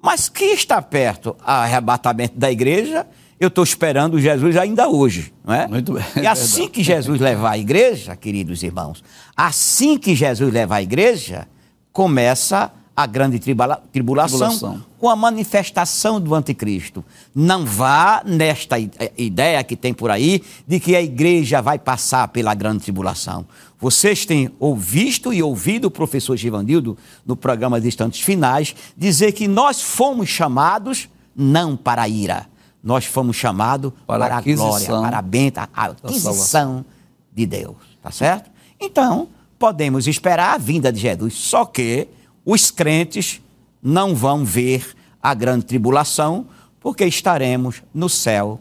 Mas 0.01 0.27
que 0.27 0.43
está 0.43 0.81
perto 0.81 1.29
o 1.29 1.35
arrebatamento 1.49 2.37
da 2.37 2.51
igreja, 2.51 3.07
eu 3.39 3.47
estou 3.47 3.63
esperando 3.63 4.19
Jesus 4.19 4.57
ainda 4.57 4.89
hoje. 4.89 5.33
Não 5.41 5.53
é? 5.53 5.67
Muito 5.67 5.93
bem. 5.93 6.03
E 6.21 6.27
assim 6.27 6.67
que 6.67 6.83
Jesus 6.83 7.21
levar 7.21 7.51
a 7.51 7.57
igreja, 7.57 8.13
queridos 8.13 8.61
irmãos, 8.61 9.01
assim 9.37 9.97
que 9.97 10.13
Jesus 10.13 10.51
levar 10.53 10.75
a 10.75 10.83
igreja, 10.83 11.47
começa 11.93 12.69
a 12.95 13.05
grande 13.05 13.39
tribula 13.39 13.81
tribulação, 13.91 14.49
Tribulação. 14.49 14.85
com 14.97 15.09
a 15.09 15.15
manifestação 15.15 16.19
do 16.19 16.33
anticristo. 16.33 17.03
Não 17.33 17.65
vá 17.65 18.21
nesta 18.25 18.79
eh, 18.79 19.11
ideia 19.17 19.63
que 19.63 19.75
tem 19.75 19.93
por 19.93 20.09
aí 20.09 20.41
de 20.65 20.79
que 20.79 20.95
a 20.95 21.01
igreja 21.01 21.61
vai 21.61 21.77
passar 21.77 22.27
pela 22.29 22.53
grande 22.53 22.83
tribulação. 22.83 23.45
Vocês 23.79 24.25
têm 24.25 24.51
ouvido 24.59 25.33
e 25.33 25.43
ouvido 25.43 25.85
o 25.85 25.91
professor 25.91 26.35
Givandildo 26.37 26.97
no 27.25 27.35
programa 27.35 27.79
de 27.79 27.87
Instantes 27.87 28.21
Finais 28.21 28.75
dizer 28.97 29.31
que 29.33 29.47
nós 29.47 29.81
fomos 29.81 30.29
chamados 30.29 31.09
não 31.35 31.75
para 31.75 32.03
a 32.03 32.09
ira, 32.09 32.47
nós 32.81 33.05
fomos 33.05 33.35
chamados 33.35 33.91
Para 34.07 34.25
para, 34.25 34.37
a 34.37 34.41
glória, 34.41 34.87
para 34.87 35.17
a 35.17 35.21
benta, 35.21 35.69
a 35.73 35.85
aquisição 35.85 36.85
de 37.33 37.45
Deus, 37.45 37.75
tá 38.01 38.11
certo? 38.11 38.49
Então, 38.79 39.27
podemos 39.59 40.07
esperar 40.07 40.53
a 40.53 40.57
vinda 40.57 40.91
de 40.91 40.99
Jesus, 40.99 41.33
só 41.33 41.65
que 41.65 42.07
os 42.45 42.71
crentes 42.71 43.41
não 43.81 44.15
vão 44.15 44.45
ver 44.45 44.95
a 45.21 45.33
grande 45.33 45.65
tribulação, 45.65 46.47
porque 46.79 47.05
estaremos 47.05 47.81
no 47.93 48.07
céu, 48.07 48.59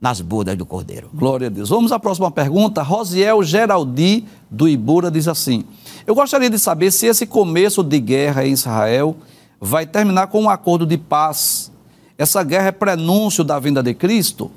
nas 0.00 0.20
bodas 0.20 0.56
do 0.56 0.66
Cordeiro. 0.66 1.08
Glória 1.14 1.46
a 1.46 1.50
Deus. 1.50 1.68
Vamos 1.68 1.92
à 1.92 2.00
próxima 2.00 2.30
pergunta. 2.30 2.82
Rosiel 2.82 3.42
Geraldi, 3.42 4.26
do 4.50 4.68
Ibura, 4.68 5.10
diz 5.10 5.28
assim: 5.28 5.64
Eu 6.06 6.14
gostaria 6.14 6.50
de 6.50 6.58
saber 6.58 6.90
se 6.90 7.06
esse 7.06 7.26
começo 7.26 7.82
de 7.82 8.00
guerra 8.00 8.44
em 8.44 8.52
Israel 8.52 9.16
vai 9.60 9.86
terminar 9.86 10.26
com 10.28 10.42
um 10.42 10.50
acordo 10.50 10.84
de 10.86 10.96
paz. 10.98 11.70
Essa 12.18 12.42
guerra 12.42 12.68
é 12.68 12.72
prenúncio 12.72 13.42
da 13.44 13.58
vinda 13.58 13.82
de 13.82 13.94
Cristo? 13.94 14.50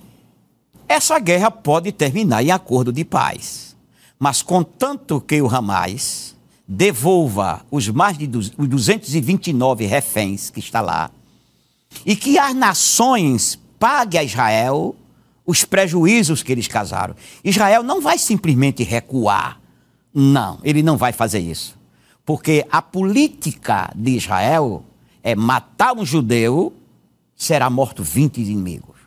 Essa 0.88 1.18
guerra 1.20 1.50
pode 1.50 1.92
terminar 1.92 2.44
em 2.44 2.52
acordo 2.52 2.92
de 2.92 3.06
paz, 3.06 3.76
mas 4.20 4.42
contanto 4.42 5.22
que 5.22 5.42
o 5.42 5.48
Hamas 5.54 6.36
devolva 6.68 7.62
os 7.72 7.88
mais 7.90 8.18
de 8.18 8.28
du- 8.28 8.40
os 8.40 8.68
229 8.68 9.86
reféns 9.86 10.50
que 10.50 10.60
está 10.60 10.82
lá 10.82 11.10
e 12.06 12.16
que 12.16 12.38
as 12.38 12.54
nações 12.56 13.60
paguem 13.80 14.20
a 14.20 14.24
Israel 14.24 14.96
os 15.46 15.66
prejuízos 15.66 16.42
que 16.42 16.52
eles 16.52 16.68
causaram. 16.68 17.16
Israel 17.44 17.84
não 17.84 18.02
vai 18.02 18.18
simplesmente 18.18 18.82
recuar. 18.84 19.60
Não, 20.14 20.60
ele 20.64 20.84
não 20.84 20.98
vai 20.98 21.12
fazer 21.12 21.40
isso. 21.40 21.78
Porque 22.26 22.66
a 22.72 22.82
política 22.82 23.92
de 23.96 24.12
Israel 24.12 24.84
é 25.22 25.36
matar 25.36 25.94
um 25.98 26.06
judeu, 26.06 26.74
será 27.36 27.70
morto 27.70 28.04
20 28.04 28.40
inimigos. 28.42 28.98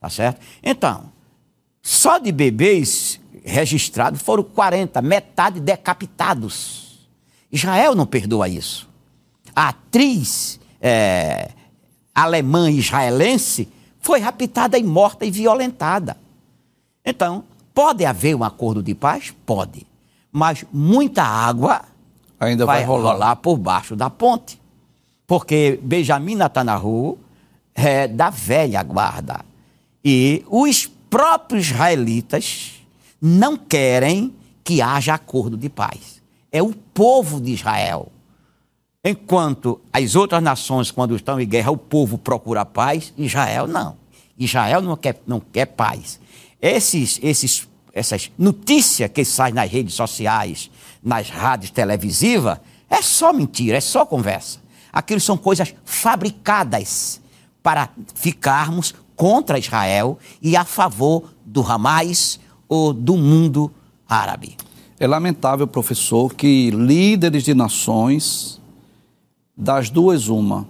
Tá 0.00 0.08
certo? 0.08 0.40
Então, 0.62 1.12
só 1.82 2.18
de 2.18 2.32
bebês 2.32 3.20
registrados 3.44 4.20
foram 4.20 4.42
40, 4.42 5.00
metade 5.02 5.60
decapitados. 5.60 7.08
Israel 7.50 7.94
não 7.94 8.06
perdoa 8.06 8.48
isso. 8.48 8.88
A 9.54 9.68
atriz 9.68 10.58
eh, 10.80 11.50
alemã 12.14 12.70
israelense 12.70 13.68
foi 14.00 14.20
raptada 14.20 14.78
e 14.78 14.82
morta 14.82 15.24
e 15.24 15.30
violentada. 15.30 16.16
Então, 17.04 17.44
pode 17.72 18.04
haver 18.04 18.34
um 18.34 18.42
acordo 18.42 18.82
de 18.82 18.94
paz? 18.94 19.32
Pode. 19.44 19.86
Mas 20.36 20.66
muita 20.70 21.22
água 21.22 21.80
Ainda 22.38 22.66
vai, 22.66 22.80
vai, 22.80 22.84
rolar. 22.84 23.12
rolar 23.14 23.36
por 23.36 23.56
baixo 23.56 23.96
da 23.96 24.10
ponte. 24.10 24.60
Porque 25.26 25.80
Benjamin 25.82 26.34
Netanyahu 26.34 27.18
é 27.74 28.06
da 28.06 28.28
velha 28.28 28.82
guarda. 28.82 29.40
E 30.04 30.44
os 30.50 30.86
próprios 31.08 31.70
israelitas 31.70 32.74
não 33.18 33.56
querem 33.56 34.34
que 34.62 34.82
haja 34.82 35.14
acordo 35.14 35.56
de 35.56 35.70
paz. 35.70 36.20
É 36.52 36.62
o 36.62 36.74
povo 36.74 37.40
de 37.40 37.52
Israel. 37.52 38.12
Enquanto 39.02 39.80
as 39.90 40.14
outras 40.14 40.42
nações, 40.42 40.90
quando 40.90 41.16
estão 41.16 41.40
em 41.40 41.48
guerra, 41.48 41.70
o 41.70 41.78
povo 41.78 42.18
procura 42.18 42.62
paz, 42.66 43.10
Israel 43.16 43.66
não. 43.66 43.96
Israel 44.38 44.82
não 44.82 44.98
quer, 44.98 45.18
não 45.26 45.40
quer 45.40 45.64
paz. 45.64 46.20
Esses, 46.60 47.18
esses, 47.22 47.66
essas 47.96 48.30
notícias 48.36 49.10
que 49.10 49.24
saem 49.24 49.54
nas 49.54 49.70
redes 49.70 49.94
sociais, 49.94 50.70
nas 51.02 51.30
rádios 51.30 51.70
televisivas, 51.70 52.58
é 52.90 53.00
só 53.00 53.32
mentira, 53.32 53.78
é 53.78 53.80
só 53.80 54.04
conversa. 54.04 54.58
Aquilo 54.92 55.18
são 55.18 55.38
coisas 55.38 55.74
fabricadas 55.82 57.22
para 57.62 57.88
ficarmos 58.14 58.94
contra 59.16 59.58
Israel 59.58 60.18
e 60.42 60.54
a 60.56 60.64
favor 60.64 61.32
do 61.44 61.62
Hamas 61.62 62.38
ou 62.68 62.92
do 62.92 63.16
mundo 63.16 63.72
árabe. 64.06 64.58
É 65.00 65.06
lamentável, 65.06 65.66
professor, 65.66 66.34
que 66.34 66.70
líderes 66.70 67.44
de 67.44 67.54
nações, 67.54 68.60
das 69.56 69.88
duas, 69.88 70.28
uma, 70.28 70.68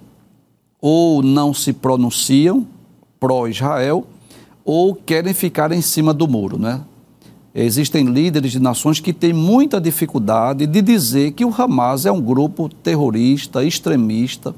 ou 0.79 1.21
não 1.21 1.53
se 1.53 1.73
pronunciam 1.73 2.65
pró-Israel, 3.19 4.07
ou 4.63 4.95
querem 4.95 5.33
ficar 5.33 5.73
em 5.73 5.81
cima 5.81 6.13
do 6.13 6.25
muro, 6.25 6.57
né? 6.57 6.85
Existem 7.59 8.05
líderes 8.05 8.51
de 8.51 8.59
nações 8.59 8.99
que 8.99 9.11
têm 9.11 9.33
muita 9.33 9.81
dificuldade 9.81 10.67
de 10.67 10.79
dizer 10.79 11.31
que 11.31 11.43
o 11.43 11.51
Hamas 11.51 12.05
é 12.05 12.11
um 12.11 12.21
grupo 12.21 12.69
terrorista, 12.69 13.65
extremista. 13.65 14.53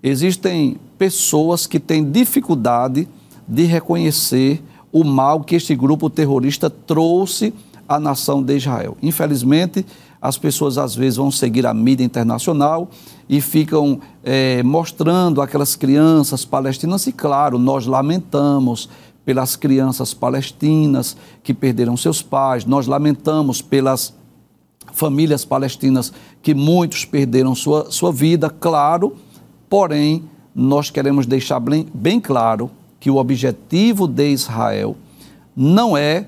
Existem 0.00 0.76
pessoas 0.96 1.66
que 1.66 1.80
têm 1.80 2.08
dificuldade 2.08 3.08
de 3.48 3.64
reconhecer 3.64 4.62
o 4.92 5.02
mal 5.02 5.40
que 5.40 5.56
este 5.56 5.74
grupo 5.74 6.08
terrorista 6.08 6.70
trouxe 6.70 7.52
à 7.88 7.98
nação 7.98 8.40
de 8.40 8.56
Israel. 8.56 8.96
Infelizmente, 9.02 9.84
as 10.22 10.38
pessoas 10.38 10.78
às 10.78 10.94
vezes 10.94 11.16
vão 11.16 11.32
seguir 11.32 11.66
a 11.66 11.74
mídia 11.74 12.04
internacional 12.04 12.88
e 13.28 13.40
ficam 13.40 14.00
eh, 14.22 14.62
mostrando 14.62 15.42
aquelas 15.42 15.74
crianças 15.74 16.44
palestinas, 16.44 17.04
e 17.08 17.12
claro, 17.12 17.58
nós 17.58 17.84
lamentamos 17.84 18.88
pelas 19.28 19.56
crianças 19.56 20.14
palestinas 20.14 21.14
que 21.42 21.52
perderam 21.52 21.98
seus 21.98 22.22
pais, 22.22 22.64
nós 22.64 22.86
lamentamos 22.86 23.60
pelas 23.60 24.14
famílias 24.94 25.44
palestinas 25.44 26.10
que 26.40 26.54
muitos 26.54 27.04
perderam 27.04 27.54
sua, 27.54 27.90
sua 27.90 28.10
vida, 28.10 28.48
claro, 28.48 29.16
porém, 29.68 30.24
nós 30.54 30.88
queremos 30.88 31.26
deixar 31.26 31.60
bem, 31.60 31.86
bem 31.92 32.18
claro 32.18 32.70
que 32.98 33.10
o 33.10 33.16
objetivo 33.16 34.08
de 34.08 34.30
Israel 34.30 34.96
não 35.54 35.94
é 35.94 36.26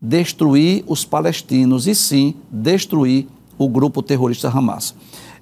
destruir 0.00 0.84
os 0.86 1.04
palestinos, 1.04 1.86
e 1.86 1.94
sim 1.94 2.36
destruir 2.50 3.26
o 3.58 3.68
grupo 3.68 4.02
terrorista 4.02 4.48
Hamas. 4.48 4.94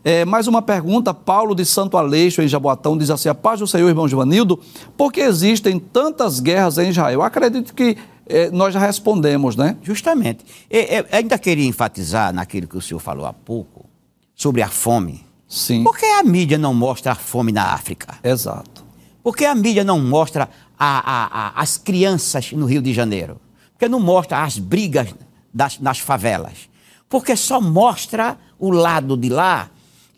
É, 0.08 0.24
mais 0.24 0.46
uma 0.46 0.62
pergunta, 0.62 1.12
Paulo 1.12 1.52
de 1.52 1.64
Santo 1.64 1.96
Aleixo, 1.96 2.40
em 2.40 2.46
Jaboatão, 2.46 2.96
diz 2.96 3.10
assim, 3.10 3.28
a 3.28 3.34
paz 3.34 3.58
do 3.58 3.66
Senhor, 3.66 3.88
irmão 3.88 4.06
Givanildo, 4.06 4.56
por 4.96 5.10
que 5.12 5.18
existem 5.20 5.80
tantas 5.80 6.38
guerras 6.38 6.78
em 6.78 6.90
Israel? 6.90 7.22
Acredito 7.22 7.74
que 7.74 7.96
é, 8.24 8.48
nós 8.52 8.72
já 8.72 8.78
respondemos, 8.78 9.56
né? 9.56 9.76
Justamente. 9.82 10.44
Eu, 10.70 10.80
eu 10.82 11.06
ainda 11.10 11.36
queria 11.36 11.66
enfatizar 11.66 12.32
naquilo 12.32 12.68
que 12.68 12.76
o 12.76 12.80
senhor 12.80 13.00
falou 13.00 13.26
há 13.26 13.32
pouco, 13.32 13.86
sobre 14.32 14.62
a 14.62 14.68
fome. 14.68 15.26
Sim, 15.48 15.82
Por 15.82 15.98
que 15.98 16.06
a 16.06 16.22
mídia 16.22 16.56
não 16.56 16.72
mostra 16.72 17.10
a 17.10 17.16
fome 17.16 17.50
na 17.50 17.72
África? 17.72 18.14
exato. 18.22 18.84
Por 19.24 19.36
que 19.36 19.44
a 19.44 19.56
mídia 19.56 19.82
não 19.82 19.98
mostra 19.98 20.48
a- 20.78 20.98
a- 21.00 21.48
a- 21.48 21.60
as 21.60 21.76
crianças 21.78 22.52
no 22.52 22.64
Rio 22.66 22.80
de 22.80 22.92
Janeiro? 22.92 23.40
Por 23.72 23.80
que 23.80 23.88
não 23.88 23.98
mostra 23.98 24.44
as 24.44 24.56
brigas 24.56 25.08
das- 25.52 25.80
nas 25.80 25.98
favelas? 25.98 26.68
Porque 27.08 27.34
só 27.34 27.60
mostra 27.60 28.38
o 28.56 28.70
lado 28.70 29.16
de 29.16 29.28
lá 29.28 29.68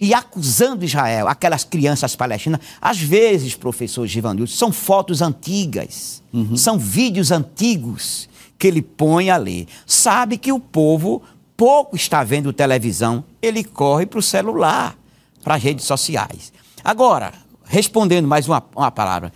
e 0.01 0.15
acusando 0.15 0.85
Israel, 0.85 1.29
aquelas 1.29 1.65
crianças 1.65 2.15
palestinas. 2.15 2.61
Às 2.81 2.99
vezes, 2.99 3.55
professor 3.55 4.07
Givanildo, 4.07 4.51
são 4.51 4.71
fotos 4.71 5.21
antigas, 5.21 6.23
são 6.57 6.79
vídeos 6.79 7.31
antigos 7.31 8.29
que 8.59 8.67
ele 8.67 8.83
põe 8.83 9.31
ali. 9.31 9.67
Sabe 9.87 10.39
que 10.39 10.53
o 10.53 10.61
povo 10.61 11.23
pouco 11.57 11.97
está 11.97 12.23
vendo 12.23 12.53
televisão, 12.53 13.25
ele 13.43 13.65
corre 13.65 14.07
para 14.07 14.21
o 14.21 14.23
celular, 14.23 14.97
para 15.43 15.57
as 15.57 15.63
redes 15.63 15.85
sociais. 15.85 16.53
Agora, 16.85 17.33
respondendo 17.65 18.29
mais 18.29 18.47
uma, 18.47 18.65
uma 18.77 18.91
palavra. 18.91 19.33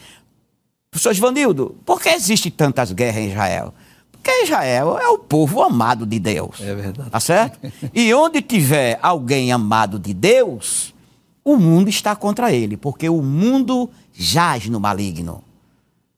Professor 0.91 1.13
Givanildo, 1.15 1.77
por 1.85 2.01
que 2.01 2.11
existe 2.11 2.51
tantas 2.51 2.93
guerras 2.93 3.23
em 3.23 3.31
Israel? 3.31 3.75
Porque 4.23 4.45
Israel 4.45 4.97
é 4.99 5.09
o 5.09 5.19
povo 5.19 5.61
amado 5.63 6.07
de 6.07 6.21
Deus. 6.21 6.61
É 6.61 6.75
verdade. 6.75 7.11
Tá 7.11 7.19
certo? 7.19 7.59
E 7.93 8.15
onde 8.15 8.41
tiver 8.41 8.99
alguém 9.03 9.51
amado 9.51 9.99
de 9.99 10.15
Deus, 10.15 10.95
o 11.45 11.57
mundo 11.57 11.89
está 11.89 12.15
contra 12.15 12.53
ele, 12.53 12.77
porque 12.77 13.09
o 13.09 13.21
mundo 13.21 13.91
jaz 14.13 14.69
no 14.69 14.79
maligno. 14.79 15.43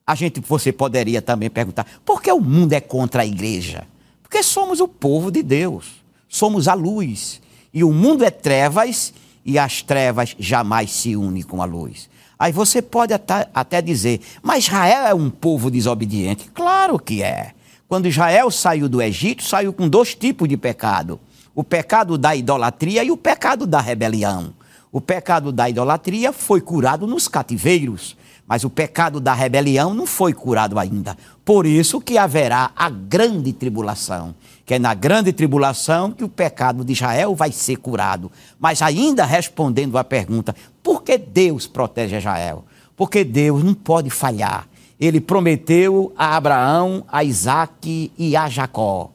A 0.07 0.15
gente, 0.15 0.39
você 0.41 0.71
poderia 0.71 1.23
também 1.23 1.49
perguntar, 1.49 1.87
por 2.05 2.21
que 2.21 2.31
o 2.31 2.41
mundo 2.41 2.75
é 2.75 2.81
contra 2.81 3.23
a 3.23 3.27
igreja? 3.27 3.87
Porque 4.23 4.43
somos 4.43 4.81
o 4.81 4.87
povo 4.87 5.31
de 5.31 5.43
Deus, 5.43 6.05
somos 6.29 6.69
a 6.69 6.75
luz. 6.75 7.41
E 7.73 7.83
o 7.83 7.91
mundo 7.91 8.23
é 8.23 8.31
trevas 8.31 9.15
e 9.47 9.59
as 9.59 9.81
trevas 9.81 10.37
jamais 10.39 10.91
se 10.91 11.17
unem 11.17 11.43
com 11.43 11.63
a 11.63 11.65
luz. 11.65 12.11
Aí 12.39 12.53
você 12.53 12.83
pode 12.83 13.15
até, 13.15 13.49
até 13.55 13.81
dizer, 13.81 14.21
mas 14.43 14.65
Israel 14.65 15.07
é 15.07 15.15
um 15.15 15.31
povo 15.31 15.71
desobediente. 15.71 16.51
Claro 16.53 16.99
que 16.99 17.23
é. 17.23 17.55
Quando 17.89 18.09
Israel 18.09 18.51
saiu 18.51 18.89
do 18.89 19.03
Egito, 19.03 19.45
saiu 19.45 19.72
com 19.72 19.89
dois 19.89 20.14
tipos 20.14 20.49
de 20.49 20.57
pecado: 20.57 21.20
o 21.55 21.62
pecado 21.62 22.16
da 22.16 22.35
idolatria 22.35 23.05
e 23.05 23.11
o 23.11 23.16
pecado 23.16 23.66
da 23.66 23.80
rebelião. 23.80 24.55
O 24.91 25.01
pecado 25.01 25.51
da 25.51 25.68
idolatria 25.68 26.32
foi 26.32 26.61
curado 26.61 27.07
nos 27.07 27.26
cativeiros, 27.26 28.16
mas 28.47 28.62
o 28.62 28.70
pecado 28.70 29.20
da 29.20 29.35
rebelião 29.35 29.93
não 29.93 30.07
foi 30.07 30.32
curado 30.32 30.78
ainda. 30.78 31.16
Por 31.45 31.66
isso 31.66 32.01
que 32.01 32.16
haverá 32.16 32.70
a 32.76 32.89
grande 32.89 33.53
tribulação, 33.53 34.35
que 34.64 34.74
é 34.74 34.78
na 34.78 34.95
grande 34.95 35.32
tribulação 35.32 36.12
que 36.12 36.22
o 36.22 36.28
pecado 36.28 36.85
de 36.85 36.93
Israel 36.93 37.35
vai 37.35 37.51
ser 37.51 37.76
curado. 37.76 38.30
Mas 38.59 38.80
ainda 38.82 39.24
respondendo 39.24 39.99
à 39.99 40.05
pergunta, 40.05 40.55
por 40.82 41.03
que 41.03 41.18
Deus 41.18 41.66
protege 41.66 42.18
Israel? 42.18 42.64
Porque 42.97 43.24
Deus 43.24 43.64
não 43.64 43.74
pode 43.74 44.11
falhar. 44.11 44.68
Ele 44.99 45.20
prometeu 45.20 46.12
a 46.16 46.36
Abraão, 46.36 47.05
a 47.09 47.24
Isaac 47.24 48.12
e 48.16 48.36
a 48.36 48.49
Jacó: 48.49 49.11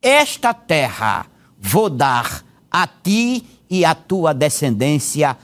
Esta 0.00 0.54
terra 0.54 1.26
vou 1.60 1.90
dar 1.90 2.44
a 2.70 2.86
ti 2.86 3.44
e 3.68 3.84
a 3.84 3.94
tua 3.94 4.32
descendência 4.32 5.36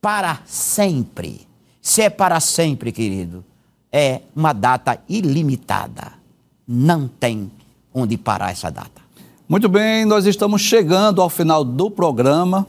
para 0.00 0.40
sempre. 0.44 1.46
Se 1.80 2.02
é 2.02 2.10
para 2.10 2.40
sempre, 2.40 2.92
querido, 2.92 3.44
é 3.90 4.22
uma 4.34 4.52
data 4.52 4.98
ilimitada. 5.08 6.12
Não 6.66 7.08
tem 7.08 7.50
onde 7.92 8.16
parar 8.16 8.50
essa 8.50 8.70
data. 8.70 9.02
Muito 9.48 9.68
bem, 9.68 10.04
nós 10.04 10.24
estamos 10.24 10.62
chegando 10.62 11.20
ao 11.20 11.28
final 11.28 11.64
do 11.64 11.90
programa. 11.90 12.66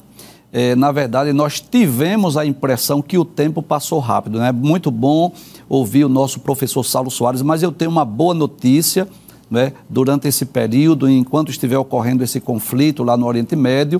É, 0.56 0.76
na 0.76 0.92
verdade, 0.92 1.34
nós 1.34 1.60
tivemos 1.60 2.38
a 2.38 2.46
impressão 2.46 3.02
que 3.02 3.18
o 3.18 3.26
tempo 3.26 3.64
passou 3.64 3.98
rápido. 3.98 4.38
É 4.38 4.42
né? 4.42 4.52
muito 4.52 4.92
bom 4.92 5.32
ouvir 5.68 6.06
o 6.06 6.10
nosso 6.10 6.40
professor 6.42 6.84
Saulo 6.84 7.10
Soares, 7.10 7.42
mas 7.42 7.64
eu 7.64 7.72
tenho 7.72 7.90
uma 7.90 8.06
boa 8.06 8.36
notícia. 8.36 9.08
Né? 9.50 9.74
Durante 9.90 10.28
esse 10.28 10.46
período, 10.46 11.10
enquanto 11.10 11.50
estiver 11.50 11.78
ocorrendo 11.78 12.24
esse 12.24 12.40
conflito 12.40 13.04
lá 13.04 13.18
no 13.18 13.26
Oriente 13.26 13.56
Médio, 13.56 14.00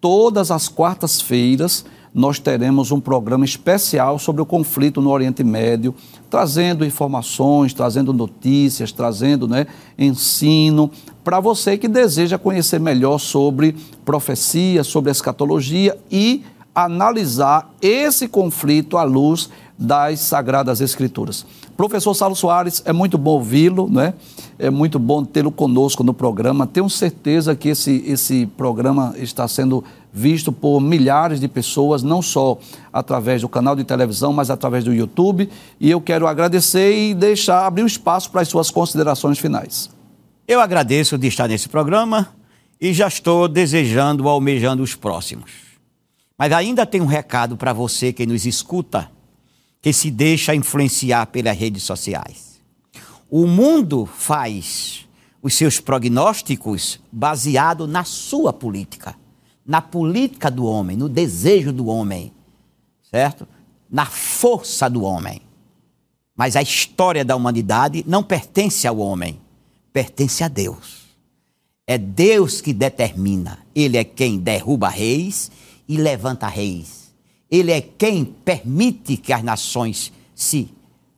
todas 0.00 0.52
as 0.52 0.68
quartas-feiras 0.68 1.84
nós 2.14 2.38
teremos 2.38 2.90
um 2.90 3.00
programa 3.00 3.44
especial 3.44 4.18
sobre 4.18 4.40
o 4.40 4.46
conflito 4.46 5.00
no 5.00 5.10
Oriente 5.10 5.44
Médio, 5.44 5.94
trazendo 6.30 6.84
informações, 6.84 7.74
trazendo 7.74 8.12
notícias, 8.12 8.92
trazendo 8.92 9.46
né, 9.46 9.66
ensino 9.98 10.90
para 11.28 11.40
você 11.40 11.76
que 11.76 11.86
deseja 11.86 12.38
conhecer 12.38 12.80
melhor 12.80 13.18
sobre 13.18 13.76
profecia, 14.02 14.82
sobre 14.82 15.10
escatologia 15.10 15.94
e 16.10 16.42
analisar 16.74 17.70
esse 17.82 18.26
conflito 18.26 18.96
à 18.96 19.02
luz 19.02 19.50
das 19.78 20.20
Sagradas 20.20 20.80
Escrituras. 20.80 21.44
Professor 21.76 22.14
Saulo 22.14 22.34
Soares, 22.34 22.82
é 22.86 22.94
muito 22.94 23.18
bom 23.18 23.32
ouvi-lo, 23.32 23.90
né? 23.90 24.14
é 24.58 24.70
muito 24.70 24.98
bom 24.98 25.22
tê-lo 25.22 25.52
conosco 25.52 26.02
no 26.02 26.14
programa. 26.14 26.66
Tenho 26.66 26.88
certeza 26.88 27.54
que 27.54 27.68
esse, 27.68 28.02
esse 28.06 28.46
programa 28.46 29.14
está 29.18 29.46
sendo 29.46 29.84
visto 30.10 30.50
por 30.50 30.80
milhares 30.80 31.38
de 31.40 31.46
pessoas, 31.46 32.02
não 32.02 32.22
só 32.22 32.56
através 32.90 33.42
do 33.42 33.50
canal 33.50 33.76
de 33.76 33.84
televisão, 33.84 34.32
mas 34.32 34.48
através 34.48 34.82
do 34.82 34.94
YouTube. 34.94 35.46
E 35.78 35.90
eu 35.90 36.00
quero 36.00 36.26
agradecer 36.26 36.98
e 36.98 37.12
deixar 37.12 37.66
abrir 37.66 37.82
um 37.82 37.86
espaço 37.86 38.30
para 38.30 38.40
as 38.40 38.48
suas 38.48 38.70
considerações 38.70 39.38
finais. 39.38 39.97
Eu 40.48 40.62
agradeço 40.62 41.18
de 41.18 41.28
estar 41.28 41.46
nesse 41.46 41.68
programa 41.68 42.34
e 42.80 42.94
já 42.94 43.06
estou 43.06 43.46
desejando, 43.46 44.26
almejando 44.26 44.82
os 44.82 44.94
próximos. 44.94 45.52
Mas 46.38 46.52
ainda 46.52 46.86
tem 46.86 47.02
um 47.02 47.06
recado 47.06 47.54
para 47.54 47.74
você 47.74 48.14
que 48.14 48.24
nos 48.24 48.46
escuta 48.46 49.10
que 49.82 49.92
se 49.92 50.10
deixa 50.10 50.54
influenciar 50.54 51.26
pelas 51.26 51.54
redes 51.54 51.82
sociais. 51.82 52.62
O 53.28 53.46
mundo 53.46 54.06
faz 54.06 55.06
os 55.42 55.52
seus 55.52 55.80
prognósticos 55.80 56.98
baseado 57.12 57.86
na 57.86 58.02
sua 58.02 58.50
política, 58.50 59.14
na 59.66 59.82
política 59.82 60.50
do 60.50 60.64
homem, 60.64 60.96
no 60.96 61.10
desejo 61.10 61.74
do 61.74 61.88
homem, 61.88 62.32
certo? 63.10 63.46
Na 63.90 64.06
força 64.06 64.88
do 64.88 65.02
homem. 65.02 65.42
Mas 66.34 66.56
a 66.56 66.62
história 66.62 67.22
da 67.22 67.36
humanidade 67.36 68.02
não 68.08 68.22
pertence 68.22 68.88
ao 68.88 68.96
homem, 68.96 69.38
pertence 69.98 70.44
a 70.44 70.48
Deus. 70.48 71.08
É 71.86 71.98
Deus 71.98 72.60
que 72.60 72.72
determina. 72.72 73.58
Ele 73.74 73.96
é 73.96 74.04
quem 74.04 74.38
derruba 74.38 74.88
reis 74.88 75.50
e 75.88 75.96
levanta 75.96 76.46
reis 76.46 76.98
ele 77.50 77.72
é 77.72 77.80
quem 77.80 78.24
permite 78.24 79.16
que 79.16 79.32
as 79.32 79.42
nações 79.42 80.12
se 80.34 80.68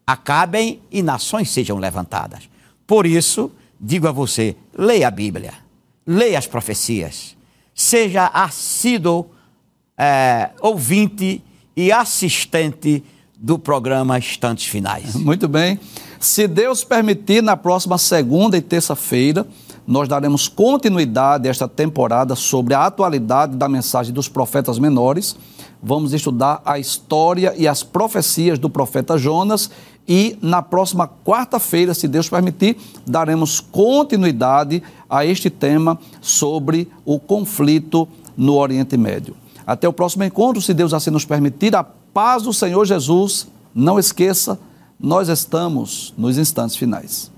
acabem 0.06 0.80
e 0.90 1.02
nações 1.02 1.50
sejam 1.50 1.78
levantadas. 1.78 2.48
Por 2.86 3.06
isso, 3.06 3.50
digo 3.80 4.06
a 4.08 4.12
você: 4.12 4.56
leia 4.76 5.08
a 5.08 5.10
Bíblia, 5.10 5.54
leia 6.06 6.38
as 6.38 6.46
profecias, 6.46 7.36
seja 7.74 8.26
assíduo 8.26 9.30
é, 9.98 10.50
ouvinte 10.60 11.42
e 11.76 11.90
assistente 11.90 13.02
do 13.36 13.58
programa 13.58 14.18
Instantes 14.18 14.66
Finais. 14.66 15.14
Muito 15.16 15.48
bem. 15.48 15.80
Se 16.20 16.46
Deus 16.46 16.84
permitir, 16.84 17.42
na 17.42 17.56
próxima 17.56 17.98
segunda 17.98 18.56
e 18.56 18.60
terça-feira, 18.60 19.44
nós 19.84 20.06
daremos 20.06 20.46
continuidade 20.46 21.48
a 21.48 21.50
esta 21.50 21.66
temporada 21.66 22.36
sobre 22.36 22.74
a 22.74 22.86
atualidade 22.86 23.56
da 23.56 23.68
mensagem 23.68 24.14
dos 24.14 24.28
profetas 24.28 24.78
menores 24.78 25.36
vamos 25.82 26.12
estudar 26.12 26.60
a 26.64 26.78
história 26.78 27.54
e 27.56 27.66
as 27.66 27.82
profecias 27.82 28.58
do 28.58 28.68
profeta 28.68 29.16
Jonas 29.16 29.70
e 30.06 30.36
na 30.42 30.60
próxima 30.60 31.08
quarta-feira, 31.24 31.94
se 31.94 32.08
Deus 32.08 32.28
permitir, 32.28 32.76
daremos 33.06 33.60
continuidade 33.60 34.82
a 35.08 35.24
este 35.24 35.48
tema 35.48 35.98
sobre 36.20 36.88
o 37.04 37.18
conflito 37.18 38.08
no 38.36 38.56
Oriente 38.56 38.96
Médio. 38.96 39.36
Até 39.66 39.88
o 39.88 39.92
próximo 39.92 40.24
encontro, 40.24 40.60
se 40.60 40.74
Deus 40.74 40.92
assim 40.92 41.10
nos 41.10 41.24
permitir, 41.24 41.76
a 41.76 41.84
paz 41.84 42.42
do 42.42 42.52
Senhor 42.52 42.84
Jesus. 42.84 43.46
Não 43.72 44.00
esqueça, 44.00 44.58
nós 45.02 45.28
estamos 45.28 46.12
nos 46.16 46.36
instantes 46.36 46.76
finais. 46.76 47.30